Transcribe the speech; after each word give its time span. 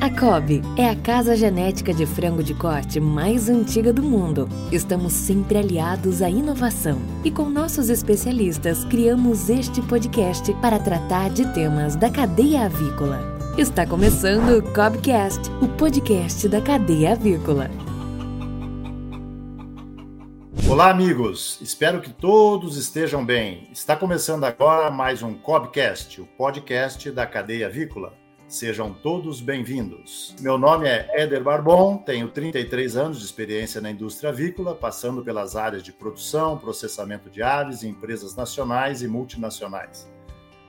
A 0.00 0.08
Cobb 0.08 0.62
é 0.78 0.88
a 0.88 0.96
casa 0.96 1.36
genética 1.36 1.92
de 1.92 2.06
frango 2.06 2.42
de 2.42 2.54
corte 2.54 2.98
mais 2.98 3.50
antiga 3.50 3.92
do 3.92 4.02
mundo. 4.02 4.48
Estamos 4.72 5.12
sempre 5.12 5.58
aliados 5.58 6.22
à 6.22 6.30
inovação 6.30 6.98
e 7.22 7.30
com 7.30 7.50
nossos 7.50 7.90
especialistas 7.90 8.82
criamos 8.86 9.50
este 9.50 9.82
podcast 9.82 10.54
para 10.54 10.78
tratar 10.78 11.28
de 11.28 11.44
temas 11.52 11.96
da 11.96 12.08
cadeia 12.08 12.64
avícola. 12.64 13.20
Está 13.58 13.86
começando 13.86 14.56
o 14.56 14.62
Cobcast, 14.72 15.50
o 15.60 15.68
podcast 15.68 16.48
da 16.48 16.62
cadeia 16.62 17.12
avícola. 17.12 17.70
Olá, 20.66 20.88
amigos! 20.88 21.58
Espero 21.60 22.00
que 22.00 22.10
todos 22.10 22.78
estejam 22.78 23.22
bem. 23.22 23.68
Está 23.70 23.94
começando 23.94 24.44
agora 24.44 24.90
mais 24.90 25.22
um 25.22 25.34
Cobcast, 25.34 26.22
o 26.22 26.26
podcast 26.26 27.10
da 27.10 27.26
cadeia 27.26 27.66
avícola. 27.66 28.19
Sejam 28.50 28.92
todos 28.92 29.40
bem-vindos. 29.40 30.34
Meu 30.40 30.58
nome 30.58 30.88
é 30.88 31.08
Éder 31.12 31.40
Barbon, 31.40 31.98
tenho 31.98 32.28
33 32.28 32.96
anos 32.96 33.20
de 33.20 33.24
experiência 33.24 33.80
na 33.80 33.92
indústria 33.92 34.30
avícola, 34.30 34.74
passando 34.74 35.22
pelas 35.22 35.54
áreas 35.54 35.84
de 35.84 35.92
produção, 35.92 36.58
processamento 36.58 37.30
de 37.30 37.44
aves 37.44 37.84
em 37.84 37.90
empresas 37.90 38.34
nacionais 38.34 39.02
e 39.02 39.06
multinacionais. 39.06 40.10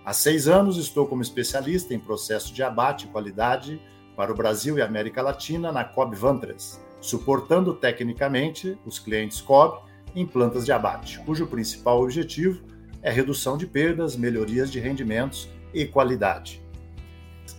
Há 0.05 0.13
seis 0.13 0.47
anos 0.47 0.77
estou 0.77 1.07
como 1.07 1.23
especialista 1.23 1.91
em 1.91 1.99
processo 1.99 2.53
de 2.53 2.61
abate 2.61 3.07
e 3.07 3.09
qualidade 3.09 3.81
para 4.15 4.31
o 4.31 4.35
Brasil 4.35 4.77
e 4.77 4.81
América 4.83 5.23
Latina 5.23 5.71
na 5.71 5.83
Cobb 5.83 6.15
Vantres, 6.15 6.79
suportando 7.01 7.73
tecnicamente 7.73 8.77
os 8.85 8.99
clientes 8.99 9.41
Cobb 9.41 9.89
em 10.15 10.27
plantas 10.27 10.65
de 10.65 10.71
abate, 10.71 11.17
cujo 11.21 11.47
principal 11.47 11.99
objetivo 12.03 12.61
é 13.01 13.09
redução 13.09 13.57
de 13.57 13.65
perdas, 13.65 14.15
melhorias 14.15 14.71
de 14.71 14.79
rendimentos 14.79 15.49
e 15.73 15.83
qualidade. 15.83 16.60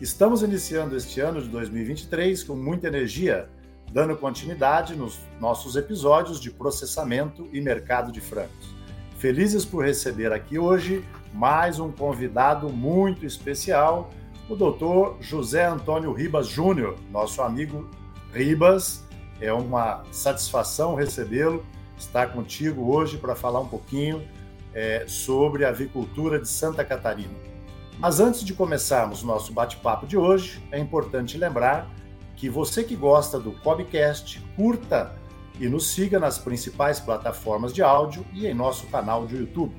Estamos 0.00 0.42
iniciando 0.42 0.96
este 0.96 1.20
ano 1.20 1.40
de 1.40 1.48
2023 1.48 2.42
com 2.44 2.56
muita 2.56 2.88
energia, 2.88 3.48
dando 3.92 4.16
continuidade 4.16 4.96
nos 4.96 5.18
nossos 5.40 5.76
episódios 5.76 6.40
de 6.40 6.50
processamento 6.50 7.48
e 7.52 7.60
mercado 7.60 8.10
de 8.10 8.20
frangos. 8.20 8.74
Felizes 9.18 9.64
por 9.64 9.84
receber 9.84 10.32
aqui 10.32 10.58
hoje 10.58 11.04
mais 11.32 11.78
um 11.78 11.92
convidado 11.92 12.68
muito 12.68 13.24
especial, 13.24 14.10
o 14.48 14.56
doutor 14.56 15.16
José 15.20 15.66
Antônio 15.66 16.12
Ribas 16.12 16.48
Júnior, 16.48 16.96
nosso 17.10 17.40
amigo 17.40 17.88
Ribas. 18.32 19.04
É 19.40 19.52
uma 19.52 20.02
satisfação 20.10 20.94
recebê-lo, 20.94 21.64
estar 21.96 22.32
contigo 22.32 22.92
hoje 22.92 23.18
para 23.18 23.34
falar 23.34 23.60
um 23.60 23.68
pouquinho 23.68 24.26
é, 24.74 25.04
sobre 25.06 25.64
a 25.64 25.68
avicultura 25.68 26.40
de 26.40 26.48
Santa 26.48 26.84
Catarina. 26.84 27.51
Mas 27.98 28.20
antes 28.20 28.42
de 28.42 28.54
começarmos 28.54 29.22
nosso 29.22 29.52
bate-papo 29.52 30.06
de 30.06 30.16
hoje, 30.16 30.62
é 30.72 30.78
importante 30.78 31.38
lembrar 31.38 31.88
que 32.36 32.48
você 32.48 32.82
que 32.82 32.96
gosta 32.96 33.38
do 33.38 33.52
Cobcast, 33.52 34.40
curta 34.56 35.14
e 35.60 35.68
nos 35.68 35.88
siga 35.88 36.18
nas 36.18 36.38
principais 36.38 36.98
plataformas 36.98 37.72
de 37.72 37.82
áudio 37.82 38.26
e 38.32 38.46
em 38.46 38.54
nosso 38.54 38.86
canal 38.88 39.26
de 39.26 39.36
YouTube. 39.36 39.74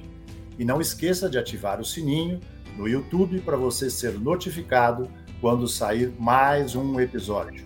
E 0.58 0.64
não 0.64 0.80
esqueça 0.80 1.30
de 1.30 1.38
ativar 1.38 1.81
o 1.81 1.86
sininho 1.86 2.39
no 2.78 2.88
YouTube 2.88 3.41
para 3.41 3.58
você 3.58 3.89
ser 3.89 4.17
notificado 4.19 5.09
quando 5.41 5.67
sair 5.67 6.14
mais 6.17 6.75
um 6.75 7.00
episódio. 7.00 7.66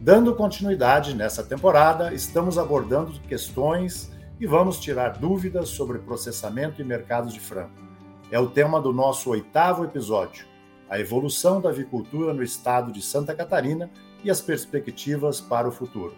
Dando 0.00 0.34
continuidade 0.34 1.14
nessa 1.14 1.42
temporada, 1.44 2.14
estamos 2.14 2.56
abordando 2.56 3.20
questões 3.28 4.10
e 4.40 4.46
vamos 4.46 4.80
tirar 4.80 5.18
dúvidas 5.18 5.68
sobre 5.68 5.98
processamento 5.98 6.80
e 6.80 6.84
mercado 6.84 7.30
de 7.30 7.38
frango 7.38 7.89
é 8.30 8.38
o 8.38 8.48
tema 8.48 8.80
do 8.80 8.92
nosso 8.92 9.30
oitavo 9.30 9.84
episódio: 9.84 10.46
a 10.88 10.98
evolução 10.98 11.60
da 11.60 11.70
avicultura 11.70 12.32
no 12.32 12.42
estado 12.42 12.92
de 12.92 13.02
Santa 13.02 13.34
Catarina 13.34 13.90
e 14.22 14.30
as 14.30 14.40
perspectivas 14.40 15.40
para 15.40 15.68
o 15.68 15.72
futuro. 15.72 16.14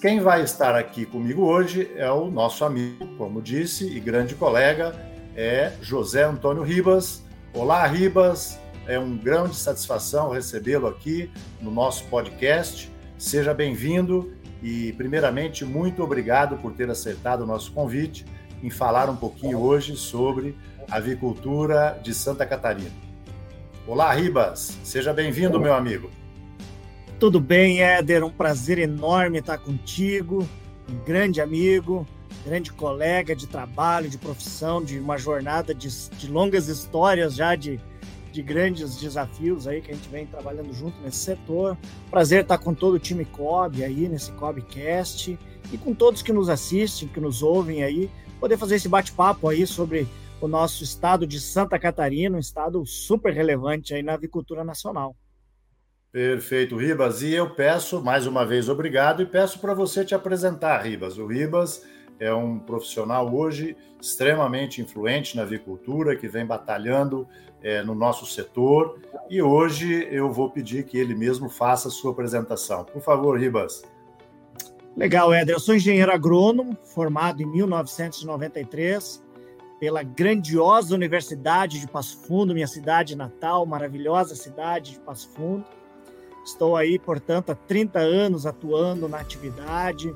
Quem 0.00 0.20
vai 0.20 0.42
estar 0.42 0.74
aqui 0.74 1.06
comigo 1.06 1.42
hoje 1.42 1.90
é 1.96 2.10
o 2.10 2.30
nosso 2.30 2.64
amigo, 2.64 3.06
como 3.16 3.40
disse, 3.40 3.86
e 3.86 4.00
grande 4.00 4.34
colega, 4.34 4.94
é 5.36 5.72
José 5.80 6.24
Antônio 6.24 6.62
Ribas. 6.62 7.22
Olá, 7.54 7.86
Ribas, 7.86 8.58
é 8.86 8.98
um 8.98 9.16
grande 9.16 9.54
satisfação 9.54 10.30
recebê-lo 10.30 10.88
aqui 10.88 11.30
no 11.60 11.70
nosso 11.70 12.04
podcast. 12.06 12.90
Seja 13.16 13.54
bem-vindo 13.54 14.32
e, 14.60 14.92
primeiramente, 14.94 15.64
muito 15.64 16.02
obrigado 16.02 16.56
por 16.56 16.72
ter 16.72 16.90
aceitado 16.90 17.42
o 17.42 17.46
nosso 17.46 17.72
convite 17.72 18.26
em 18.62 18.70
falar 18.70 19.08
um 19.08 19.16
pouquinho 19.16 19.60
hoje 19.60 19.96
sobre 19.96 20.56
avicultura 20.92 21.98
de 22.02 22.12
Santa 22.12 22.44
Catarina. 22.44 22.90
Olá, 23.86 24.12
Ribas, 24.12 24.78
seja 24.84 25.10
bem-vindo, 25.10 25.58
meu 25.58 25.72
amigo. 25.72 26.10
Tudo 27.18 27.40
bem, 27.40 27.80
Éder, 27.80 28.22
um 28.22 28.30
prazer 28.30 28.78
enorme 28.78 29.38
estar 29.38 29.56
contigo, 29.56 30.46
um 30.86 31.02
grande 31.02 31.40
amigo, 31.40 32.06
grande 32.44 32.70
colega 32.70 33.34
de 33.34 33.46
trabalho, 33.46 34.10
de 34.10 34.18
profissão, 34.18 34.84
de 34.84 34.98
uma 34.98 35.16
jornada 35.16 35.74
de, 35.74 35.88
de 36.10 36.30
longas 36.30 36.68
histórias 36.68 37.34
já 37.34 37.54
de, 37.54 37.80
de 38.30 38.42
grandes 38.42 38.96
desafios 38.96 39.66
aí 39.66 39.80
que 39.80 39.92
a 39.92 39.94
gente 39.94 40.10
vem 40.10 40.26
trabalhando 40.26 40.74
junto 40.74 41.00
nesse 41.00 41.18
setor. 41.18 41.78
Prazer 42.10 42.42
estar 42.42 42.58
com 42.58 42.74
todo 42.74 42.96
o 42.96 42.98
time 42.98 43.24
COB 43.24 43.82
aí 43.82 44.10
nesse 44.10 44.30
COBcast 44.32 45.38
e 45.72 45.78
com 45.78 45.94
todos 45.94 46.20
que 46.20 46.34
nos 46.34 46.50
assistem, 46.50 47.08
que 47.08 47.20
nos 47.20 47.42
ouvem 47.42 47.82
aí, 47.82 48.10
poder 48.38 48.58
fazer 48.58 48.74
esse 48.74 48.90
bate-papo 48.90 49.48
aí 49.48 49.66
sobre 49.66 50.06
o 50.42 50.48
nosso 50.48 50.82
estado 50.82 51.24
de 51.24 51.40
Santa 51.40 51.78
Catarina, 51.78 52.36
um 52.36 52.40
estado 52.40 52.84
super 52.84 53.32
relevante 53.32 53.94
aí 53.94 54.02
na 54.02 54.14
avicultura 54.14 54.64
nacional. 54.64 55.14
Perfeito, 56.10 56.76
Ribas. 56.76 57.22
E 57.22 57.32
eu 57.32 57.50
peço, 57.54 58.02
mais 58.02 58.26
uma 58.26 58.44
vez, 58.44 58.68
obrigado 58.68 59.22
e 59.22 59.26
peço 59.26 59.60
para 59.60 59.72
você 59.72 60.04
te 60.04 60.16
apresentar, 60.16 60.82
Ribas. 60.82 61.16
O 61.16 61.26
Ribas 61.26 61.86
é 62.18 62.34
um 62.34 62.58
profissional 62.58 63.32
hoje 63.32 63.76
extremamente 64.00 64.82
influente 64.82 65.36
na 65.36 65.42
avicultura, 65.42 66.16
que 66.16 66.26
vem 66.26 66.44
batalhando 66.44 67.26
é, 67.62 67.84
no 67.84 67.94
nosso 67.94 68.26
setor. 68.26 69.00
E 69.30 69.40
hoje 69.40 70.08
eu 70.10 70.30
vou 70.32 70.50
pedir 70.50 70.84
que 70.84 70.98
ele 70.98 71.14
mesmo 71.14 71.48
faça 71.48 71.86
a 71.86 71.90
sua 71.90 72.10
apresentação. 72.10 72.84
Por 72.84 73.00
favor, 73.00 73.38
Ribas. 73.38 73.82
Legal, 74.96 75.32
Éder. 75.32 75.54
Eu 75.54 75.60
sou 75.60 75.76
engenheiro 75.76 76.12
agrônomo, 76.12 76.76
formado 76.82 77.40
em 77.40 77.46
1993 77.46 79.22
pela 79.82 80.04
grandiosa 80.04 80.94
Universidade 80.94 81.80
de 81.80 81.88
Passo 81.88 82.16
Fundo, 82.18 82.54
minha 82.54 82.68
cidade 82.68 83.16
natal, 83.16 83.66
maravilhosa 83.66 84.36
cidade 84.36 84.92
de 84.92 85.00
Passo 85.00 85.28
Fundo. 85.30 85.64
Estou 86.46 86.76
aí, 86.76 87.00
portanto, 87.00 87.50
há 87.50 87.56
30 87.56 87.98
anos 87.98 88.46
atuando 88.46 89.08
na 89.08 89.18
atividade. 89.18 90.14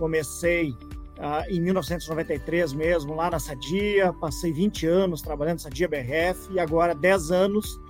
Comecei 0.00 0.70
uh, 0.70 1.48
em 1.48 1.60
1993 1.60 2.72
mesmo, 2.72 3.14
lá 3.14 3.30
na 3.30 3.38
Sadia, 3.38 4.12
passei 4.14 4.52
20 4.52 4.84
anos 4.88 5.22
trabalhando 5.22 5.58
na 5.58 5.62
Sadia 5.62 5.86
BRF 5.86 6.52
e 6.52 6.58
agora 6.58 6.92
10 6.92 7.30
anos 7.30 7.80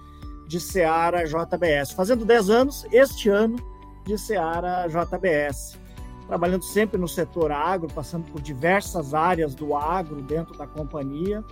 de 0.46 0.60
Seara 0.60 1.24
JBS. 1.24 1.92
Fazendo 1.92 2.26
10 2.26 2.50
anos, 2.50 2.86
este 2.92 3.30
ano, 3.30 3.56
de 4.04 4.18
Seara 4.18 4.86
JBS 4.88 5.82
trabalhando 6.26 6.64
sempre 6.64 6.98
no 6.98 7.08
setor 7.08 7.52
agro, 7.52 7.88
passando 7.88 8.24
por 8.30 8.40
diversas 8.40 9.14
áreas 9.14 9.54
do 9.54 9.76
agro 9.76 10.22
dentro 10.22 10.56
da 10.56 10.66
companhia. 10.66 11.44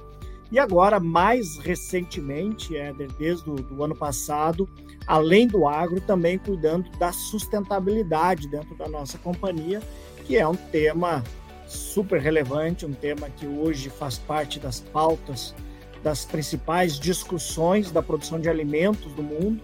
E 0.50 0.58
agora, 0.58 1.00
mais 1.00 1.56
recentemente, 1.58 2.74
desde 3.18 3.50
o 3.50 3.82
ano 3.82 3.94
passado, 3.94 4.68
além 5.06 5.46
do 5.46 5.66
agro, 5.66 6.00
também 6.00 6.38
cuidando 6.38 6.90
da 6.98 7.10
sustentabilidade 7.12 8.48
dentro 8.48 8.74
da 8.76 8.86
nossa 8.88 9.16
companhia, 9.18 9.80
que 10.26 10.36
é 10.36 10.46
um 10.46 10.54
tema 10.54 11.24
super 11.66 12.20
relevante, 12.20 12.84
um 12.84 12.92
tema 12.92 13.30
que 13.30 13.46
hoje 13.46 13.88
faz 13.88 14.18
parte 14.18 14.60
das 14.60 14.78
pautas 14.78 15.54
das 16.02 16.24
principais 16.24 16.98
discussões 16.98 17.90
da 17.90 18.02
produção 18.02 18.38
de 18.38 18.48
alimentos 18.48 19.12
do 19.12 19.22
mundo 19.22 19.62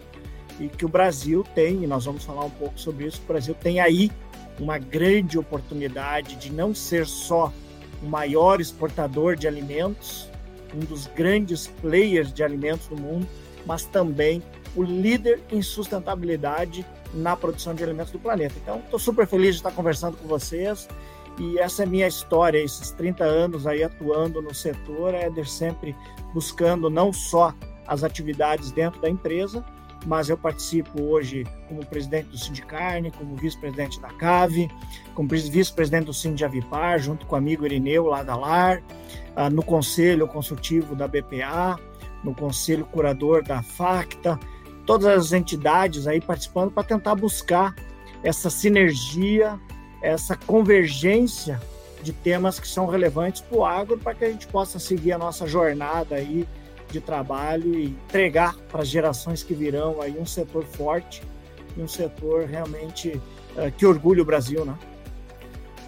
e 0.58 0.68
que 0.68 0.84
o 0.84 0.88
Brasil 0.88 1.44
tem, 1.54 1.82
e 1.82 1.86
nós 1.86 2.04
vamos 2.04 2.24
falar 2.24 2.44
um 2.44 2.50
pouco 2.50 2.78
sobre 2.80 3.06
isso, 3.06 3.20
o 3.24 3.26
Brasil 3.26 3.54
tem 3.54 3.80
aí 3.80 4.10
uma 4.58 4.78
grande 4.78 5.38
oportunidade 5.38 6.36
de 6.36 6.50
não 6.50 6.74
ser 6.74 7.06
só 7.06 7.52
o 8.02 8.06
maior 8.06 8.60
exportador 8.60 9.36
de 9.36 9.46
alimentos, 9.46 10.28
um 10.74 10.80
dos 10.80 11.06
grandes 11.06 11.66
players 11.80 12.32
de 12.32 12.42
alimentos 12.42 12.86
do 12.88 12.96
mundo, 12.96 13.26
mas 13.64 13.84
também 13.84 14.42
o 14.76 14.82
líder 14.82 15.40
em 15.50 15.62
sustentabilidade 15.62 16.84
na 17.14 17.36
produção 17.36 17.74
de 17.74 17.82
alimentos 17.82 18.12
do 18.12 18.18
planeta. 18.18 18.54
Então, 18.62 18.78
estou 18.80 18.98
super 18.98 19.26
feliz 19.26 19.54
de 19.54 19.60
estar 19.60 19.72
conversando 19.72 20.16
com 20.16 20.28
vocês 20.28 20.88
e 21.38 21.58
essa 21.58 21.84
é 21.84 21.86
minha 21.86 22.06
história, 22.06 22.58
esses 22.58 22.90
30 22.90 23.24
anos 23.24 23.66
aí 23.66 23.82
atuando 23.82 24.42
no 24.42 24.52
setor, 24.52 25.14
é 25.14 25.30
de 25.30 25.48
sempre 25.48 25.94
buscando 26.34 26.90
não 26.90 27.12
só 27.12 27.54
as 27.86 28.04
atividades 28.04 28.70
dentro 28.72 29.00
da 29.00 29.08
empresa, 29.08 29.64
mas 30.06 30.28
eu 30.28 30.36
participo 30.36 31.02
hoje 31.02 31.46
como 31.68 31.84
presidente 31.84 32.28
do 32.28 32.38
Sindicarne, 32.38 33.10
como 33.10 33.36
vice-presidente 33.36 34.00
da 34.00 34.08
CAVE, 34.08 34.70
como 35.14 35.28
vice-presidente 35.28 36.06
do 36.06 36.14
Sindavipar, 36.14 36.98
junto 36.98 37.26
com 37.26 37.34
o 37.34 37.38
amigo 37.38 37.66
Irineu 37.66 38.06
lá 38.06 38.22
da 38.22 38.36
LAR, 38.36 38.82
ah, 39.34 39.50
no 39.50 39.62
conselho 39.62 40.26
consultivo 40.28 40.94
da 40.94 41.08
BPA, 41.08 41.78
no 42.22 42.34
conselho 42.34 42.84
curador 42.86 43.42
da 43.42 43.62
FACTA, 43.62 44.38
todas 44.86 45.06
as 45.06 45.32
entidades 45.32 46.06
aí 46.06 46.20
participando 46.20 46.70
para 46.70 46.82
tentar 46.84 47.14
buscar 47.14 47.74
essa 48.22 48.50
sinergia, 48.50 49.58
essa 50.02 50.36
convergência 50.36 51.60
de 52.02 52.12
temas 52.12 52.58
que 52.58 52.68
são 52.68 52.86
relevantes 52.86 53.40
para 53.40 53.58
o 53.58 53.64
agro, 53.64 53.98
para 53.98 54.14
que 54.14 54.24
a 54.24 54.30
gente 54.30 54.46
possa 54.46 54.78
seguir 54.78 55.12
a 55.12 55.18
nossa 55.18 55.46
jornada 55.46 56.14
aí 56.14 56.46
de 56.90 57.00
trabalho 57.00 57.74
e 57.74 57.86
entregar 57.86 58.56
para 58.70 58.82
as 58.82 58.88
gerações 58.88 59.42
que 59.42 59.54
virão 59.54 60.00
aí 60.00 60.16
um 60.18 60.26
setor 60.26 60.64
forte 60.64 61.22
e 61.76 61.82
um 61.82 61.88
setor 61.88 62.46
realmente 62.46 63.20
uh, 63.56 63.70
que 63.76 63.86
orgulha 63.86 64.22
o 64.22 64.24
Brasil, 64.24 64.64
né? 64.64 64.74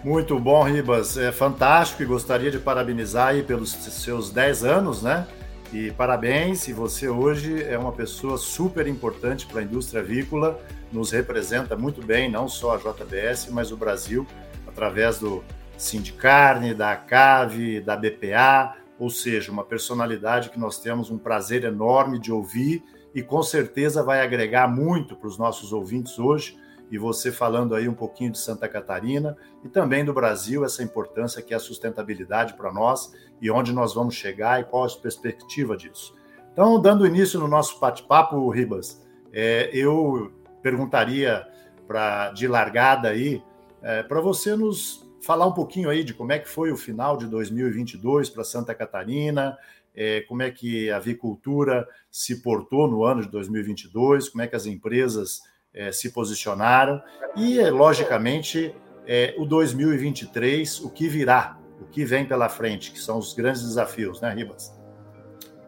Muito 0.02 0.38
bom, 0.38 0.62
Ribas. 0.62 1.18
É 1.18 1.30
fantástico 1.30 2.02
e 2.02 2.06
gostaria 2.06 2.50
de 2.50 2.58
parabenizar 2.58 3.28
aí 3.28 3.42
pelos 3.42 3.72
seus 3.72 4.30
10 4.30 4.64
anos, 4.64 5.02
né? 5.02 5.26
E 5.72 5.90
parabéns, 5.92 6.66
e 6.68 6.72
você 6.72 7.08
hoje 7.08 7.62
é 7.62 7.78
uma 7.78 7.92
pessoa 7.92 8.36
super 8.38 8.86
importante 8.86 9.46
para 9.46 9.60
a 9.60 9.62
indústria 9.62 10.00
avícola, 10.00 10.58
nos 10.90 11.12
representa 11.12 11.76
muito 11.76 12.04
bem, 12.04 12.30
não 12.30 12.48
só 12.48 12.74
a 12.74 12.78
JBS, 12.78 13.50
mas 13.50 13.70
o 13.70 13.76
Brasil, 13.76 14.26
através 14.66 15.18
do 15.18 15.44
Sindicarne, 15.76 16.74
da 16.74 16.96
CAVE, 16.96 17.80
da 17.80 17.94
BPA, 17.94 18.79
ou 19.00 19.08
seja, 19.08 19.50
uma 19.50 19.64
personalidade 19.64 20.50
que 20.50 20.58
nós 20.58 20.78
temos 20.78 21.10
um 21.10 21.16
prazer 21.16 21.64
enorme 21.64 22.18
de 22.18 22.30
ouvir 22.30 22.84
e 23.14 23.22
com 23.22 23.42
certeza 23.42 24.02
vai 24.02 24.20
agregar 24.20 24.68
muito 24.68 25.16
para 25.16 25.26
os 25.26 25.38
nossos 25.38 25.72
ouvintes 25.72 26.18
hoje. 26.18 26.58
E 26.90 26.98
você 26.98 27.32
falando 27.32 27.74
aí 27.74 27.88
um 27.88 27.94
pouquinho 27.94 28.30
de 28.30 28.38
Santa 28.38 28.68
Catarina 28.68 29.34
e 29.64 29.68
também 29.70 30.04
do 30.04 30.12
Brasil, 30.12 30.66
essa 30.66 30.82
importância 30.82 31.40
que 31.40 31.54
é 31.54 31.56
a 31.56 31.60
sustentabilidade 31.60 32.52
para 32.54 32.70
nós 32.70 33.14
e 33.40 33.50
onde 33.50 33.72
nós 33.72 33.94
vamos 33.94 34.14
chegar 34.14 34.60
e 34.60 34.64
qual 34.64 34.84
a 34.84 34.88
perspectiva 34.90 35.78
disso. 35.78 36.14
Então, 36.52 36.78
dando 36.78 37.06
início 37.06 37.40
no 37.40 37.48
nosso 37.48 37.80
bate-papo, 37.80 38.50
Ribas, 38.50 39.02
é, 39.32 39.70
eu 39.72 40.30
perguntaria 40.62 41.46
para 41.88 42.32
de 42.32 42.46
largada 42.46 43.08
aí 43.08 43.42
é, 43.80 44.02
para 44.02 44.20
você 44.20 44.54
nos 44.54 45.09
falar 45.22 45.46
um 45.46 45.52
pouquinho 45.52 45.90
aí 45.90 46.02
de 46.02 46.14
como 46.14 46.32
é 46.32 46.38
que 46.38 46.48
foi 46.48 46.70
o 46.72 46.76
final 46.76 47.16
de 47.16 47.26
2022 47.26 48.30
para 48.30 48.44
Santa 48.44 48.74
Catarina, 48.74 49.56
é, 49.94 50.20
como 50.22 50.42
é 50.42 50.50
que 50.50 50.90
a 50.90 50.96
avicultura 50.96 51.86
se 52.10 52.42
portou 52.42 52.88
no 52.88 53.04
ano 53.04 53.22
de 53.22 53.28
2022, 53.28 54.28
como 54.28 54.42
é 54.42 54.46
que 54.46 54.56
as 54.56 54.66
empresas 54.66 55.42
é, 55.74 55.92
se 55.92 56.10
posicionaram 56.10 57.02
e, 57.36 57.60
logicamente, 57.70 58.74
é, 59.06 59.34
o 59.38 59.44
2023, 59.44 60.80
o 60.80 60.90
que 60.90 61.08
virá, 61.08 61.58
o 61.80 61.84
que 61.84 62.04
vem 62.04 62.24
pela 62.24 62.48
frente, 62.48 62.92
que 62.92 63.00
são 63.00 63.18
os 63.18 63.32
grandes 63.34 63.62
desafios, 63.62 64.20
né, 64.20 64.32
Ribas? 64.32 64.72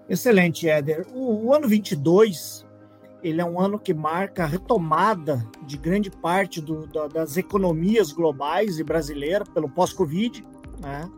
Excelente, 0.08 0.69
Éder. 0.69 1.06
O, 1.12 1.46
o 1.46 1.55
ano 1.55 1.69
22 1.69 2.66
ele 3.22 3.40
é 3.40 3.44
um 3.44 3.60
ano 3.60 3.78
que 3.78 3.94
marca 3.94 4.44
a 4.44 4.46
retomada 4.46 5.46
de 5.62 5.76
grande 5.76 6.10
parte 6.10 6.60
do, 6.60 6.86
da, 6.86 7.06
das 7.06 7.36
economias 7.36 8.12
globais 8.12 8.78
e 8.78 8.84
brasileiras 8.84 9.48
pelo 9.48 9.69
pós-Covid, 9.69 10.44
né? 10.80 11.08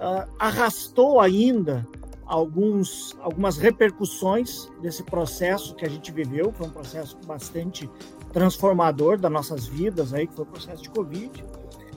uh, 0.00 0.28
arrastou 0.38 1.20
ainda 1.20 1.86
alguns, 2.26 3.16
algumas 3.20 3.56
repercussões 3.56 4.68
desse 4.82 5.02
processo 5.02 5.74
que 5.74 5.84
a 5.84 5.88
gente 5.88 6.10
viveu, 6.12 6.52
foi 6.52 6.66
um 6.66 6.70
processo 6.70 7.16
bastante 7.26 7.88
transformador 8.32 9.18
das 9.18 9.30
nossas 9.30 9.66
vidas, 9.66 10.12
aí, 10.12 10.26
que 10.26 10.34
foi 10.34 10.44
o 10.44 10.48
processo 10.48 10.82
de 10.82 10.90
Covid, 10.90 11.44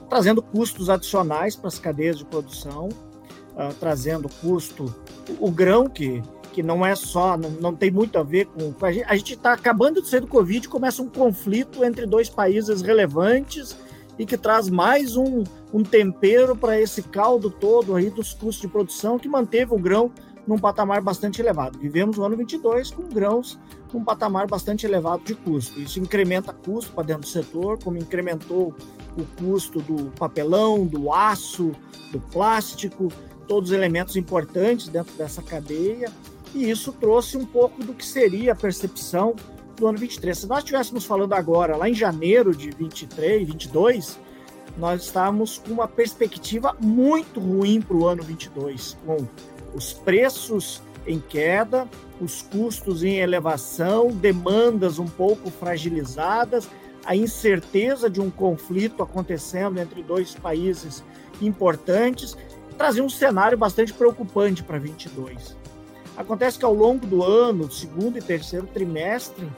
trazendo 0.08 0.42
custos 0.42 0.88
adicionais 0.88 1.56
para 1.56 1.68
as 1.68 1.78
cadeias 1.78 2.16
de 2.16 2.24
produção, 2.24 2.88
uh, 2.88 3.74
trazendo 3.80 4.28
custo, 4.40 4.94
o, 5.38 5.48
o 5.48 5.50
grão 5.50 5.88
que 5.88 6.22
que 6.52 6.62
não 6.62 6.84
é 6.84 6.94
só, 6.94 7.36
não, 7.36 7.50
não 7.50 7.74
tem 7.74 7.90
muito 7.90 8.18
a 8.18 8.22
ver 8.22 8.46
com. 8.46 8.74
A 9.06 9.16
gente 9.16 9.34
está 9.34 9.54
acabando 9.54 10.02
de 10.02 10.08
sair 10.08 10.20
do 10.20 10.26
Covid, 10.26 10.68
começa 10.68 11.02
um 11.02 11.08
conflito 11.08 11.82
entre 11.82 12.06
dois 12.06 12.28
países 12.28 12.82
relevantes 12.82 13.76
e 14.18 14.26
que 14.26 14.36
traz 14.36 14.68
mais 14.68 15.16
um, 15.16 15.42
um 15.72 15.82
tempero 15.82 16.54
para 16.54 16.78
esse 16.78 17.02
caldo 17.02 17.50
todo 17.50 17.96
aí 17.96 18.10
dos 18.10 18.34
custos 18.34 18.60
de 18.60 18.68
produção 18.68 19.18
que 19.18 19.28
manteve 19.28 19.74
o 19.74 19.78
grão 19.78 20.12
num 20.46 20.58
patamar 20.58 21.00
bastante 21.00 21.40
elevado. 21.40 21.78
Vivemos 21.78 22.18
o 22.18 22.24
ano 22.24 22.36
22 22.36 22.90
com 22.90 23.08
grãos 23.08 23.58
num 23.92 24.04
patamar 24.04 24.46
bastante 24.46 24.84
elevado 24.84 25.24
de 25.24 25.34
custo. 25.34 25.80
Isso 25.80 26.00
incrementa 26.00 26.52
custo 26.52 26.92
para 26.92 27.04
dentro 27.04 27.22
do 27.22 27.28
setor, 27.28 27.78
como 27.82 27.96
incrementou 27.96 28.74
o 29.16 29.24
custo 29.38 29.80
do 29.80 30.10
papelão, 30.18 30.86
do 30.86 31.12
aço, 31.12 31.72
do 32.10 32.20
plástico, 32.20 33.08
todos 33.46 33.70
os 33.70 33.76
elementos 33.76 34.16
importantes 34.16 34.88
dentro 34.88 35.14
dessa 35.14 35.42
cadeia 35.42 36.10
e 36.54 36.70
isso 36.70 36.92
trouxe 36.92 37.36
um 37.36 37.44
pouco 37.44 37.82
do 37.82 37.94
que 37.94 38.04
seria 38.04 38.52
a 38.52 38.56
percepção 38.56 39.34
do 39.76 39.86
ano 39.86 39.98
23. 39.98 40.38
Se 40.38 40.46
nós 40.46 40.58
estivéssemos 40.58 41.04
falando 41.04 41.32
agora, 41.32 41.76
lá 41.76 41.88
em 41.88 41.94
janeiro 41.94 42.54
de 42.54 42.70
23, 42.70 43.46
22, 43.46 44.18
nós 44.76 45.04
estávamos 45.04 45.58
com 45.58 45.72
uma 45.72 45.88
perspectiva 45.88 46.76
muito 46.80 47.40
ruim 47.40 47.80
para 47.80 47.96
o 47.96 48.06
ano 48.06 48.22
22, 48.22 48.96
com 49.04 49.26
os 49.74 49.92
preços 49.92 50.82
em 51.06 51.18
queda, 51.18 51.88
os 52.20 52.42
custos 52.42 53.02
em 53.02 53.16
elevação, 53.16 54.08
demandas 54.08 54.98
um 54.98 55.06
pouco 55.06 55.50
fragilizadas, 55.50 56.68
a 57.04 57.16
incerteza 57.16 58.08
de 58.08 58.20
um 58.20 58.30
conflito 58.30 59.02
acontecendo 59.02 59.80
entre 59.80 60.02
dois 60.02 60.34
países 60.34 61.02
importantes, 61.40 62.36
trazia 62.78 63.02
um 63.02 63.08
cenário 63.08 63.58
bastante 63.58 63.92
preocupante 63.92 64.62
para 64.62 64.78
22. 64.78 65.56
Acontece 66.16 66.58
que 66.58 66.64
ao 66.64 66.74
longo 66.74 67.06
do 67.06 67.22
ano, 67.22 67.70
segundo 67.70 68.18
e 68.18 68.22
terceiro 68.22 68.66
trimestre, 68.66 69.48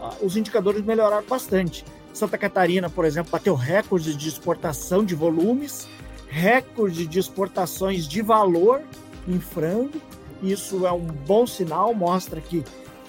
ah, 0.00 0.14
os 0.22 0.36
indicadores 0.36 0.84
melhoraram 0.84 1.26
bastante. 1.26 1.84
Santa 2.12 2.38
Catarina, 2.38 2.88
por 2.88 3.04
exemplo, 3.04 3.30
bateu 3.30 3.54
recordes 3.54 4.16
de 4.16 4.28
exportação 4.28 5.04
de 5.04 5.14
volumes, 5.14 5.86
recorde 6.28 7.06
de 7.06 7.18
exportações 7.18 8.08
de 8.08 8.22
valor 8.22 8.82
em 9.28 9.38
frango. 9.38 10.00
Isso 10.42 10.86
é 10.86 10.92
um 10.92 11.06
bom 11.06 11.46
sinal, 11.46 11.92
mostra 11.92 12.40
que 12.40 12.64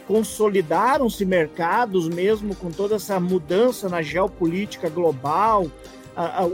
consolidaram-se 0.07 1.25
mercados, 1.25 2.07
mesmo 2.07 2.55
com 2.55 2.71
toda 2.71 2.95
essa 2.95 3.19
mudança 3.19 3.89
na 3.89 4.01
geopolítica 4.01 4.89
global. 4.89 5.67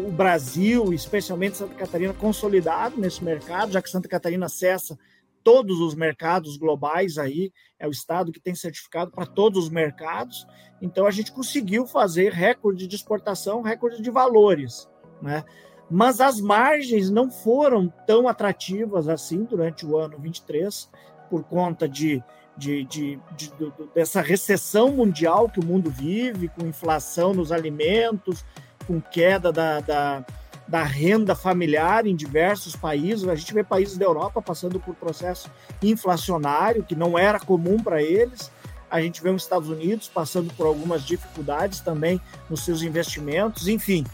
o 0.05 0.11
Brasil, 0.11 0.91
especialmente 0.93 1.57
Santa 1.57 1.75
Catarina, 1.75 2.13
consolidado 2.13 2.99
nesse 2.99 3.23
mercado, 3.23 3.71
já 3.71 3.81
que 3.81 3.89
Santa 3.89 4.09
Catarina 4.09 4.49
cessa 4.49 4.97
todos 5.43 5.79
os 5.79 5.93
mercados 5.93 6.57
globais 6.57 7.17
aí, 7.17 7.51
é 7.79 7.87
o 7.87 7.91
estado 7.91 8.31
que 8.31 8.39
tem 8.39 8.55
certificado 8.55 9.11
para 9.11 9.25
todos 9.25 9.65
os 9.65 9.69
mercados. 9.69 10.47
Então 10.81 11.05
a 11.05 11.11
gente 11.11 11.31
conseguiu 11.31 11.85
fazer 11.85 12.31
recorde 12.31 12.87
de 12.87 12.95
exportação, 12.95 13.61
recorde 13.61 14.01
de 14.01 14.09
valores, 14.09 14.89
né? 15.21 15.43
Mas 15.89 16.21
as 16.21 16.39
margens 16.39 17.09
não 17.09 17.29
foram 17.29 17.91
tão 18.07 18.27
atrativas 18.27 19.07
assim 19.07 19.43
durante 19.43 19.85
o 19.85 19.97
ano 19.97 20.17
23 20.17 20.89
por 21.29 21.43
conta 21.43 21.87
de, 21.87 22.23
de, 22.57 22.83
de, 22.85 23.19
de, 23.35 23.47
de 23.49 23.73
dessa 23.93 24.21
recessão 24.21 24.91
mundial 24.91 25.49
que 25.49 25.59
o 25.59 25.65
mundo 25.65 25.89
vive, 25.89 26.47
com 26.49 26.65
inflação 26.65 27.33
nos 27.33 27.51
alimentos, 27.51 28.45
com 28.87 29.01
queda 29.01 29.51
da, 29.51 29.79
da 29.81 30.25
da 30.67 30.83
renda 30.83 31.35
familiar 31.35 32.05
em 32.05 32.15
diversos 32.15 32.75
países. 32.75 33.27
A 33.27 33.35
gente 33.35 33.53
vê 33.53 33.63
países 33.63 33.97
da 33.97 34.05
Europa 34.05 34.41
passando 34.41 34.79
por 34.79 34.95
processo 34.95 35.49
inflacionário, 35.81 36.83
que 36.83 36.95
não 36.95 37.17
era 37.17 37.39
comum 37.39 37.81
para 37.81 38.01
eles. 38.01 38.51
A 38.89 39.01
gente 39.01 39.21
vê 39.21 39.29
os 39.29 39.43
Estados 39.43 39.69
Unidos 39.69 40.07
passando 40.07 40.53
por 40.53 40.67
algumas 40.67 41.03
dificuldades 41.03 41.79
também 41.79 42.21
nos 42.49 42.63
seus 42.63 42.81
investimentos. 42.81 43.67
Enfim, 43.67 44.05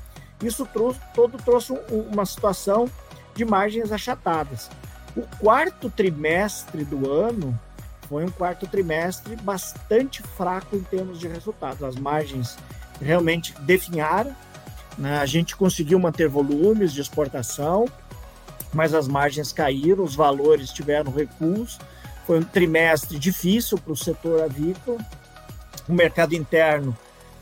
isso 0.41 0.65
trouxe, 0.65 0.99
todo 1.13 1.37
trouxe 1.37 1.73
uma 1.91 2.25
situação 2.25 2.89
de 3.35 3.43
margens 3.45 3.91
achatadas. 3.91 4.69
O 5.15 5.21
quarto 5.37 5.89
trimestre 5.89 6.85
do 6.85 7.11
ano 7.11 7.59
foi 8.07 8.25
um 8.25 8.31
quarto 8.31 8.65
trimestre 8.67 9.35
bastante 9.35 10.23
fraco 10.23 10.75
em 10.75 10.81
termos 10.81 11.19
de 11.19 11.27
resultados. 11.27 11.83
As 11.83 11.95
margens 11.95 12.57
realmente 13.01 13.53
definharam, 13.61 14.35
né? 14.97 15.19
A 15.19 15.25
gente 15.25 15.55
conseguiu 15.55 15.99
manter 15.99 16.27
volumes 16.27 16.93
de 16.93 17.01
exportação, 17.01 17.85
mas 18.73 18.93
as 18.93 19.07
margens 19.07 19.51
caíram, 19.51 20.03
os 20.03 20.15
valores 20.15 20.71
tiveram 20.71 21.11
recuos. 21.11 21.79
Foi 22.25 22.39
um 22.39 22.43
trimestre 22.43 23.17
difícil 23.17 23.77
para 23.77 23.93
o 23.93 23.97
setor 23.97 24.43
avícola. 24.43 24.99
O 25.87 25.93
mercado 25.93 26.33
interno 26.33 26.95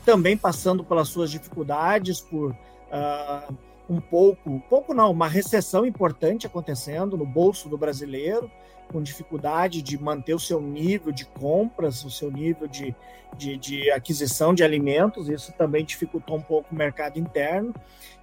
também 0.04 0.36
passando 0.36 0.82
pelas 0.82 1.08
suas 1.08 1.30
dificuldades, 1.30 2.20
por 2.20 2.52
uh, 2.52 3.54
um 3.90 4.00
pouco, 4.00 4.62
pouco 4.68 4.94
não, 4.94 5.10
uma 5.10 5.28
recessão 5.28 5.84
importante 5.84 6.46
acontecendo 6.46 7.16
no 7.16 7.26
bolso 7.26 7.68
do 7.68 7.76
brasileiro 7.76 8.50
com 8.88 9.02
dificuldade 9.02 9.82
de 9.82 9.98
manter 9.98 10.34
o 10.34 10.40
seu 10.40 10.60
nível 10.60 11.12
de 11.12 11.24
compras, 11.24 12.04
o 12.04 12.10
seu 12.10 12.30
nível 12.30 12.66
de, 12.66 12.94
de, 13.36 13.56
de, 13.56 13.90
aquisição 13.90 14.54
de 14.54 14.64
alimentos, 14.64 15.28
isso 15.28 15.52
também 15.52 15.84
dificultou 15.84 16.36
um 16.36 16.42
pouco 16.42 16.74
o 16.74 16.78
mercado 16.78 17.18
interno. 17.18 17.74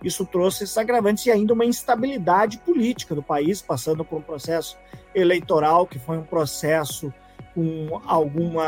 Isso 0.03 0.25
trouxe 0.25 0.63
esses 0.63 0.77
agravantes 0.77 1.25
e 1.25 1.31
ainda 1.31 1.53
uma 1.53 1.65
instabilidade 1.65 2.57
política 2.60 3.15
do 3.15 3.24
país, 3.24 3.62
passando 3.62 4.03
por 4.03 4.17
um 4.17 4.22
processo 4.22 4.77
eleitoral 5.13 5.88
que 5.88 6.00
foi 6.00 6.17
um 6.17 6.24
processo 6.24 7.13
com 7.53 8.01
alguma, 8.05 8.65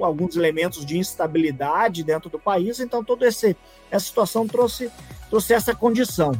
alguns 0.00 0.36
elementos 0.36 0.86
de 0.86 0.96
instabilidade 0.96 2.04
dentro 2.04 2.30
do 2.30 2.38
país. 2.38 2.78
Então, 2.78 3.02
toda 3.02 3.26
essa 3.26 3.54
situação 3.98 4.46
trouxe, 4.46 4.90
trouxe 5.28 5.54
essa 5.54 5.74
condição. 5.74 6.32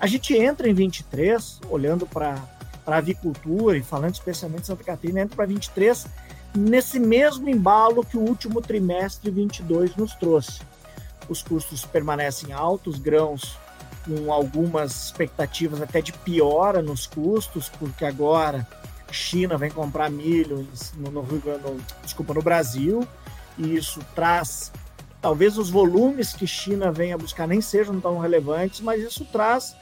A 0.00 0.06
gente 0.06 0.36
entra 0.36 0.68
em 0.68 0.74
23, 0.74 1.60
olhando 1.70 2.06
para 2.06 2.55
a 2.94 2.98
avicultura 2.98 3.76
e 3.76 3.82
falando 3.82 4.14
especialmente 4.14 4.62
de 4.62 4.66
Santa 4.68 4.84
Catarina, 4.84 5.20
entra 5.20 5.36
para 5.36 5.46
23 5.46 6.06
nesse 6.54 6.98
mesmo 6.98 7.48
embalo 7.48 8.04
que 8.04 8.16
o 8.16 8.20
último 8.20 8.60
trimestre 8.60 9.30
22 9.30 9.96
nos 9.96 10.14
trouxe. 10.14 10.60
Os 11.28 11.42
custos 11.42 11.84
permanecem 11.84 12.52
altos, 12.52 12.98
grãos 12.98 13.58
com 14.06 14.32
algumas 14.32 15.06
expectativas 15.06 15.82
até 15.82 16.00
de 16.00 16.12
piora 16.12 16.80
nos 16.80 17.06
custos, 17.06 17.68
porque 17.68 18.04
agora 18.04 18.66
China 19.10 19.58
vem 19.58 19.70
comprar 19.70 20.10
milho 20.10 20.66
no, 20.96 21.10
no, 21.10 21.22
no, 21.22 21.80
desculpa, 22.02 22.32
no 22.32 22.42
Brasil, 22.42 23.06
e 23.58 23.74
isso 23.74 24.00
traz 24.14 24.72
talvez 25.20 25.58
os 25.58 25.70
volumes 25.70 26.32
que 26.32 26.46
China 26.46 26.92
venha 26.92 27.18
buscar 27.18 27.48
nem 27.48 27.60
sejam 27.60 28.00
tão 28.00 28.18
relevantes, 28.18 28.80
mas 28.80 29.02
isso 29.02 29.24
traz 29.24 29.74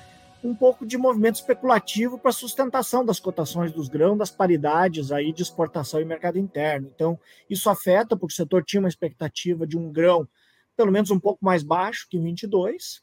um 0.45 0.55
pouco 0.55 0.85
de 0.85 0.99
movimento 0.99 1.37
especulativo 1.37 2.19
para 2.19 2.31
sustentação 2.31 3.05
das 3.05 3.19
cotações 3.19 3.73
dos 3.73 3.89
grãos, 3.89 4.19
das 4.19 4.31
paridades 4.31 5.11
aí 5.11 5.33
de 5.33 5.43
exportação 5.43 6.01
e 6.01 6.05
mercado 6.05 6.39
interno. 6.39 6.91
Então, 6.95 7.19
isso 7.49 7.71
afeta, 7.71 8.15
porque 8.17 8.35
o 8.35 8.37
setor 8.37 8.63
tinha 8.63 8.81
uma 8.81 8.89
expectativa 8.89 9.67
de 9.67 9.77
um 9.79 9.91
grão 9.91 10.29
pelo 10.77 10.93
menos 10.93 11.11
um 11.11 11.21
pouco 11.21 11.45
mais 11.45 11.63
baixo 11.63 12.07
que 12.09 12.19
22, 12.19 13.03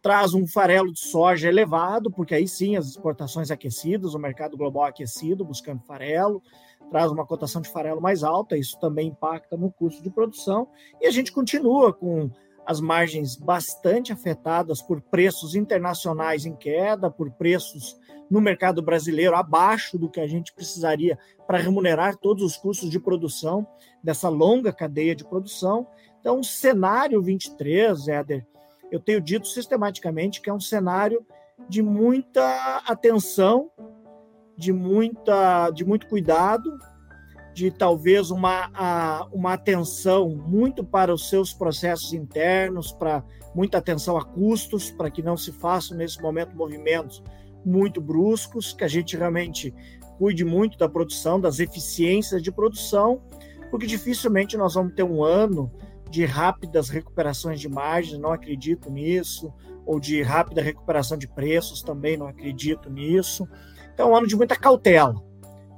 traz 0.00 0.34
um 0.34 0.46
farelo 0.46 0.92
de 0.92 1.00
soja 1.00 1.48
elevado, 1.48 2.10
porque 2.10 2.34
aí 2.34 2.48
sim 2.48 2.76
as 2.76 2.86
exportações 2.86 3.50
aquecidas, 3.50 4.14
o 4.14 4.18
mercado 4.18 4.56
global 4.56 4.84
aquecido, 4.84 5.44
buscando 5.44 5.82
farelo, 5.82 6.42
traz 6.90 7.10
uma 7.10 7.26
cotação 7.26 7.62
de 7.62 7.70
farelo 7.70 8.00
mais 8.00 8.22
alta, 8.22 8.56
isso 8.56 8.78
também 8.80 9.08
impacta 9.08 9.56
no 9.56 9.70
custo 9.70 10.02
de 10.02 10.10
produção, 10.10 10.68
e 11.00 11.06
a 11.06 11.10
gente 11.10 11.32
continua 11.32 11.92
com 11.92 12.30
as 12.66 12.80
margens 12.80 13.36
bastante 13.36 14.12
afetadas 14.12 14.80
por 14.80 15.00
preços 15.00 15.54
internacionais 15.54 16.46
em 16.46 16.54
queda, 16.54 17.10
por 17.10 17.30
preços 17.30 17.98
no 18.30 18.40
mercado 18.40 18.80
brasileiro 18.80 19.36
abaixo 19.36 19.98
do 19.98 20.08
que 20.08 20.20
a 20.20 20.26
gente 20.26 20.52
precisaria 20.54 21.18
para 21.46 21.58
remunerar 21.58 22.16
todos 22.16 22.42
os 22.42 22.56
custos 22.56 22.88
de 22.88 22.98
produção 22.98 23.66
dessa 24.02 24.28
longa 24.28 24.72
cadeia 24.72 25.14
de 25.14 25.24
produção. 25.24 25.86
Então, 26.20 26.40
o 26.40 26.44
cenário 26.44 27.20
23, 27.20 28.08
Éder, 28.08 28.46
eu 28.90 29.00
tenho 29.00 29.20
dito 29.20 29.46
sistematicamente 29.48 30.40
que 30.40 30.48
é 30.48 30.52
um 30.52 30.60
cenário 30.60 31.26
de 31.68 31.82
muita 31.82 32.82
atenção, 32.86 33.70
de, 34.56 34.72
muita, 34.72 35.70
de 35.70 35.84
muito 35.84 36.06
cuidado, 36.06 36.78
de 37.54 37.70
talvez 37.70 38.30
uma, 38.30 39.28
uma 39.32 39.52
atenção 39.52 40.30
muito 40.30 40.82
para 40.82 41.12
os 41.12 41.28
seus 41.28 41.52
processos 41.52 42.12
internos, 42.12 42.92
para 42.92 43.22
muita 43.54 43.78
atenção 43.78 44.16
a 44.16 44.24
custos, 44.24 44.90
para 44.90 45.10
que 45.10 45.22
não 45.22 45.36
se 45.36 45.52
façam 45.52 45.96
nesse 45.96 46.20
momento 46.20 46.56
movimentos 46.56 47.22
muito 47.64 48.00
bruscos, 48.00 48.72
que 48.72 48.84
a 48.84 48.88
gente 48.88 49.16
realmente 49.16 49.74
cuide 50.18 50.44
muito 50.44 50.78
da 50.78 50.88
produção, 50.88 51.40
das 51.40 51.58
eficiências 51.58 52.42
de 52.42 52.50
produção, 52.50 53.20
porque 53.70 53.86
dificilmente 53.86 54.56
nós 54.56 54.74
vamos 54.74 54.94
ter 54.94 55.02
um 55.02 55.22
ano 55.22 55.70
de 56.10 56.24
rápidas 56.24 56.88
recuperações 56.88 57.60
de 57.60 57.68
margens, 57.68 58.18
não 58.18 58.32
acredito 58.32 58.90
nisso, 58.90 59.52
ou 59.86 59.98
de 59.98 60.22
rápida 60.22 60.62
recuperação 60.62 61.16
de 61.16 61.26
preços, 61.26 61.82
também 61.82 62.16
não 62.16 62.26
acredito 62.26 62.90
nisso. 62.90 63.48
Então, 63.92 64.08
é 64.08 64.12
um 64.12 64.16
ano 64.16 64.26
de 64.26 64.36
muita 64.36 64.56
cautela, 64.56 65.14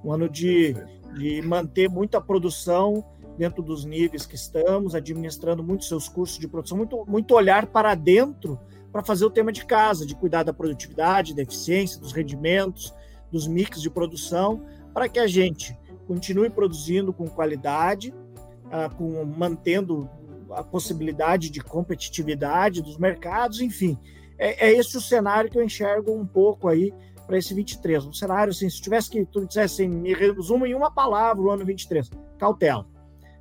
um 0.05 0.13
ano 0.13 0.29
de, 0.29 0.75
de 1.15 1.41
manter 1.43 1.89
muita 1.89 2.21
produção 2.21 3.05
dentro 3.37 3.63
dos 3.63 3.85
níveis 3.85 4.27
que 4.27 4.35
estamos, 4.35 4.95
administrando 4.95 5.63
muito 5.63 5.85
seus 5.85 6.09
custos 6.09 6.39
de 6.39 6.49
produção, 6.49 6.79
muito, 6.79 7.05
muito 7.07 7.35
olhar 7.35 7.67
para 7.67 7.95
dentro 7.95 8.59
para 8.93 9.03
fazer 9.03 9.25
o 9.25 9.31
tema 9.31 9.51
de 9.51 9.67
casa, 9.67 10.07
de 10.07 10.15
cuidar 10.15 10.45
da 10.45 10.53
produtividade, 10.53 11.35
da 11.35 11.43
eficiência, 11.43 12.01
dos 12.01 12.13
rendimentos, 12.13 12.95
dos 13.31 13.49
mix 13.49 13.83
de 13.83 13.91
produção, 13.91 14.65
para 14.93 15.09
que 15.09 15.19
a 15.19 15.27
gente 15.27 15.77
continue 16.07 16.49
produzindo 16.49 17.13
com 17.13 17.29
qualidade, 17.29 18.15
uh, 18.67 18.95
com, 18.97 19.25
mantendo 19.25 20.09
a 20.51 20.63
possibilidade 20.63 21.51
de 21.51 21.61
competitividade 21.61 22.83
dos 22.83 22.97
mercados, 22.97 23.61
enfim. 23.61 23.99
É, 24.39 24.69
é 24.69 24.73
esse 24.73 24.97
o 24.97 25.01
cenário 25.01 25.51
que 25.51 25.59
eu 25.59 25.65
enxergo 25.65 26.13
um 26.13 26.27
pouco 26.27 26.69
aí 26.69 26.93
para 27.27 27.39
esse 27.39 27.55
23. 27.55 28.07
Um 28.07 28.13
cenário, 28.13 28.51
assim, 28.51 28.69
se 28.69 28.81
tivesse 28.81 29.11
que 29.11 29.25
tu 29.25 29.47
dissesse 29.47 29.83
assim, 29.83 29.89
me 29.89 30.15
resumo 30.15 30.67
em 30.67 30.75
uma 30.75 30.91
palavra 30.91 31.43
o 31.43 31.51
ano 31.51 31.65
23, 31.65 32.11
cautela. 32.39 32.87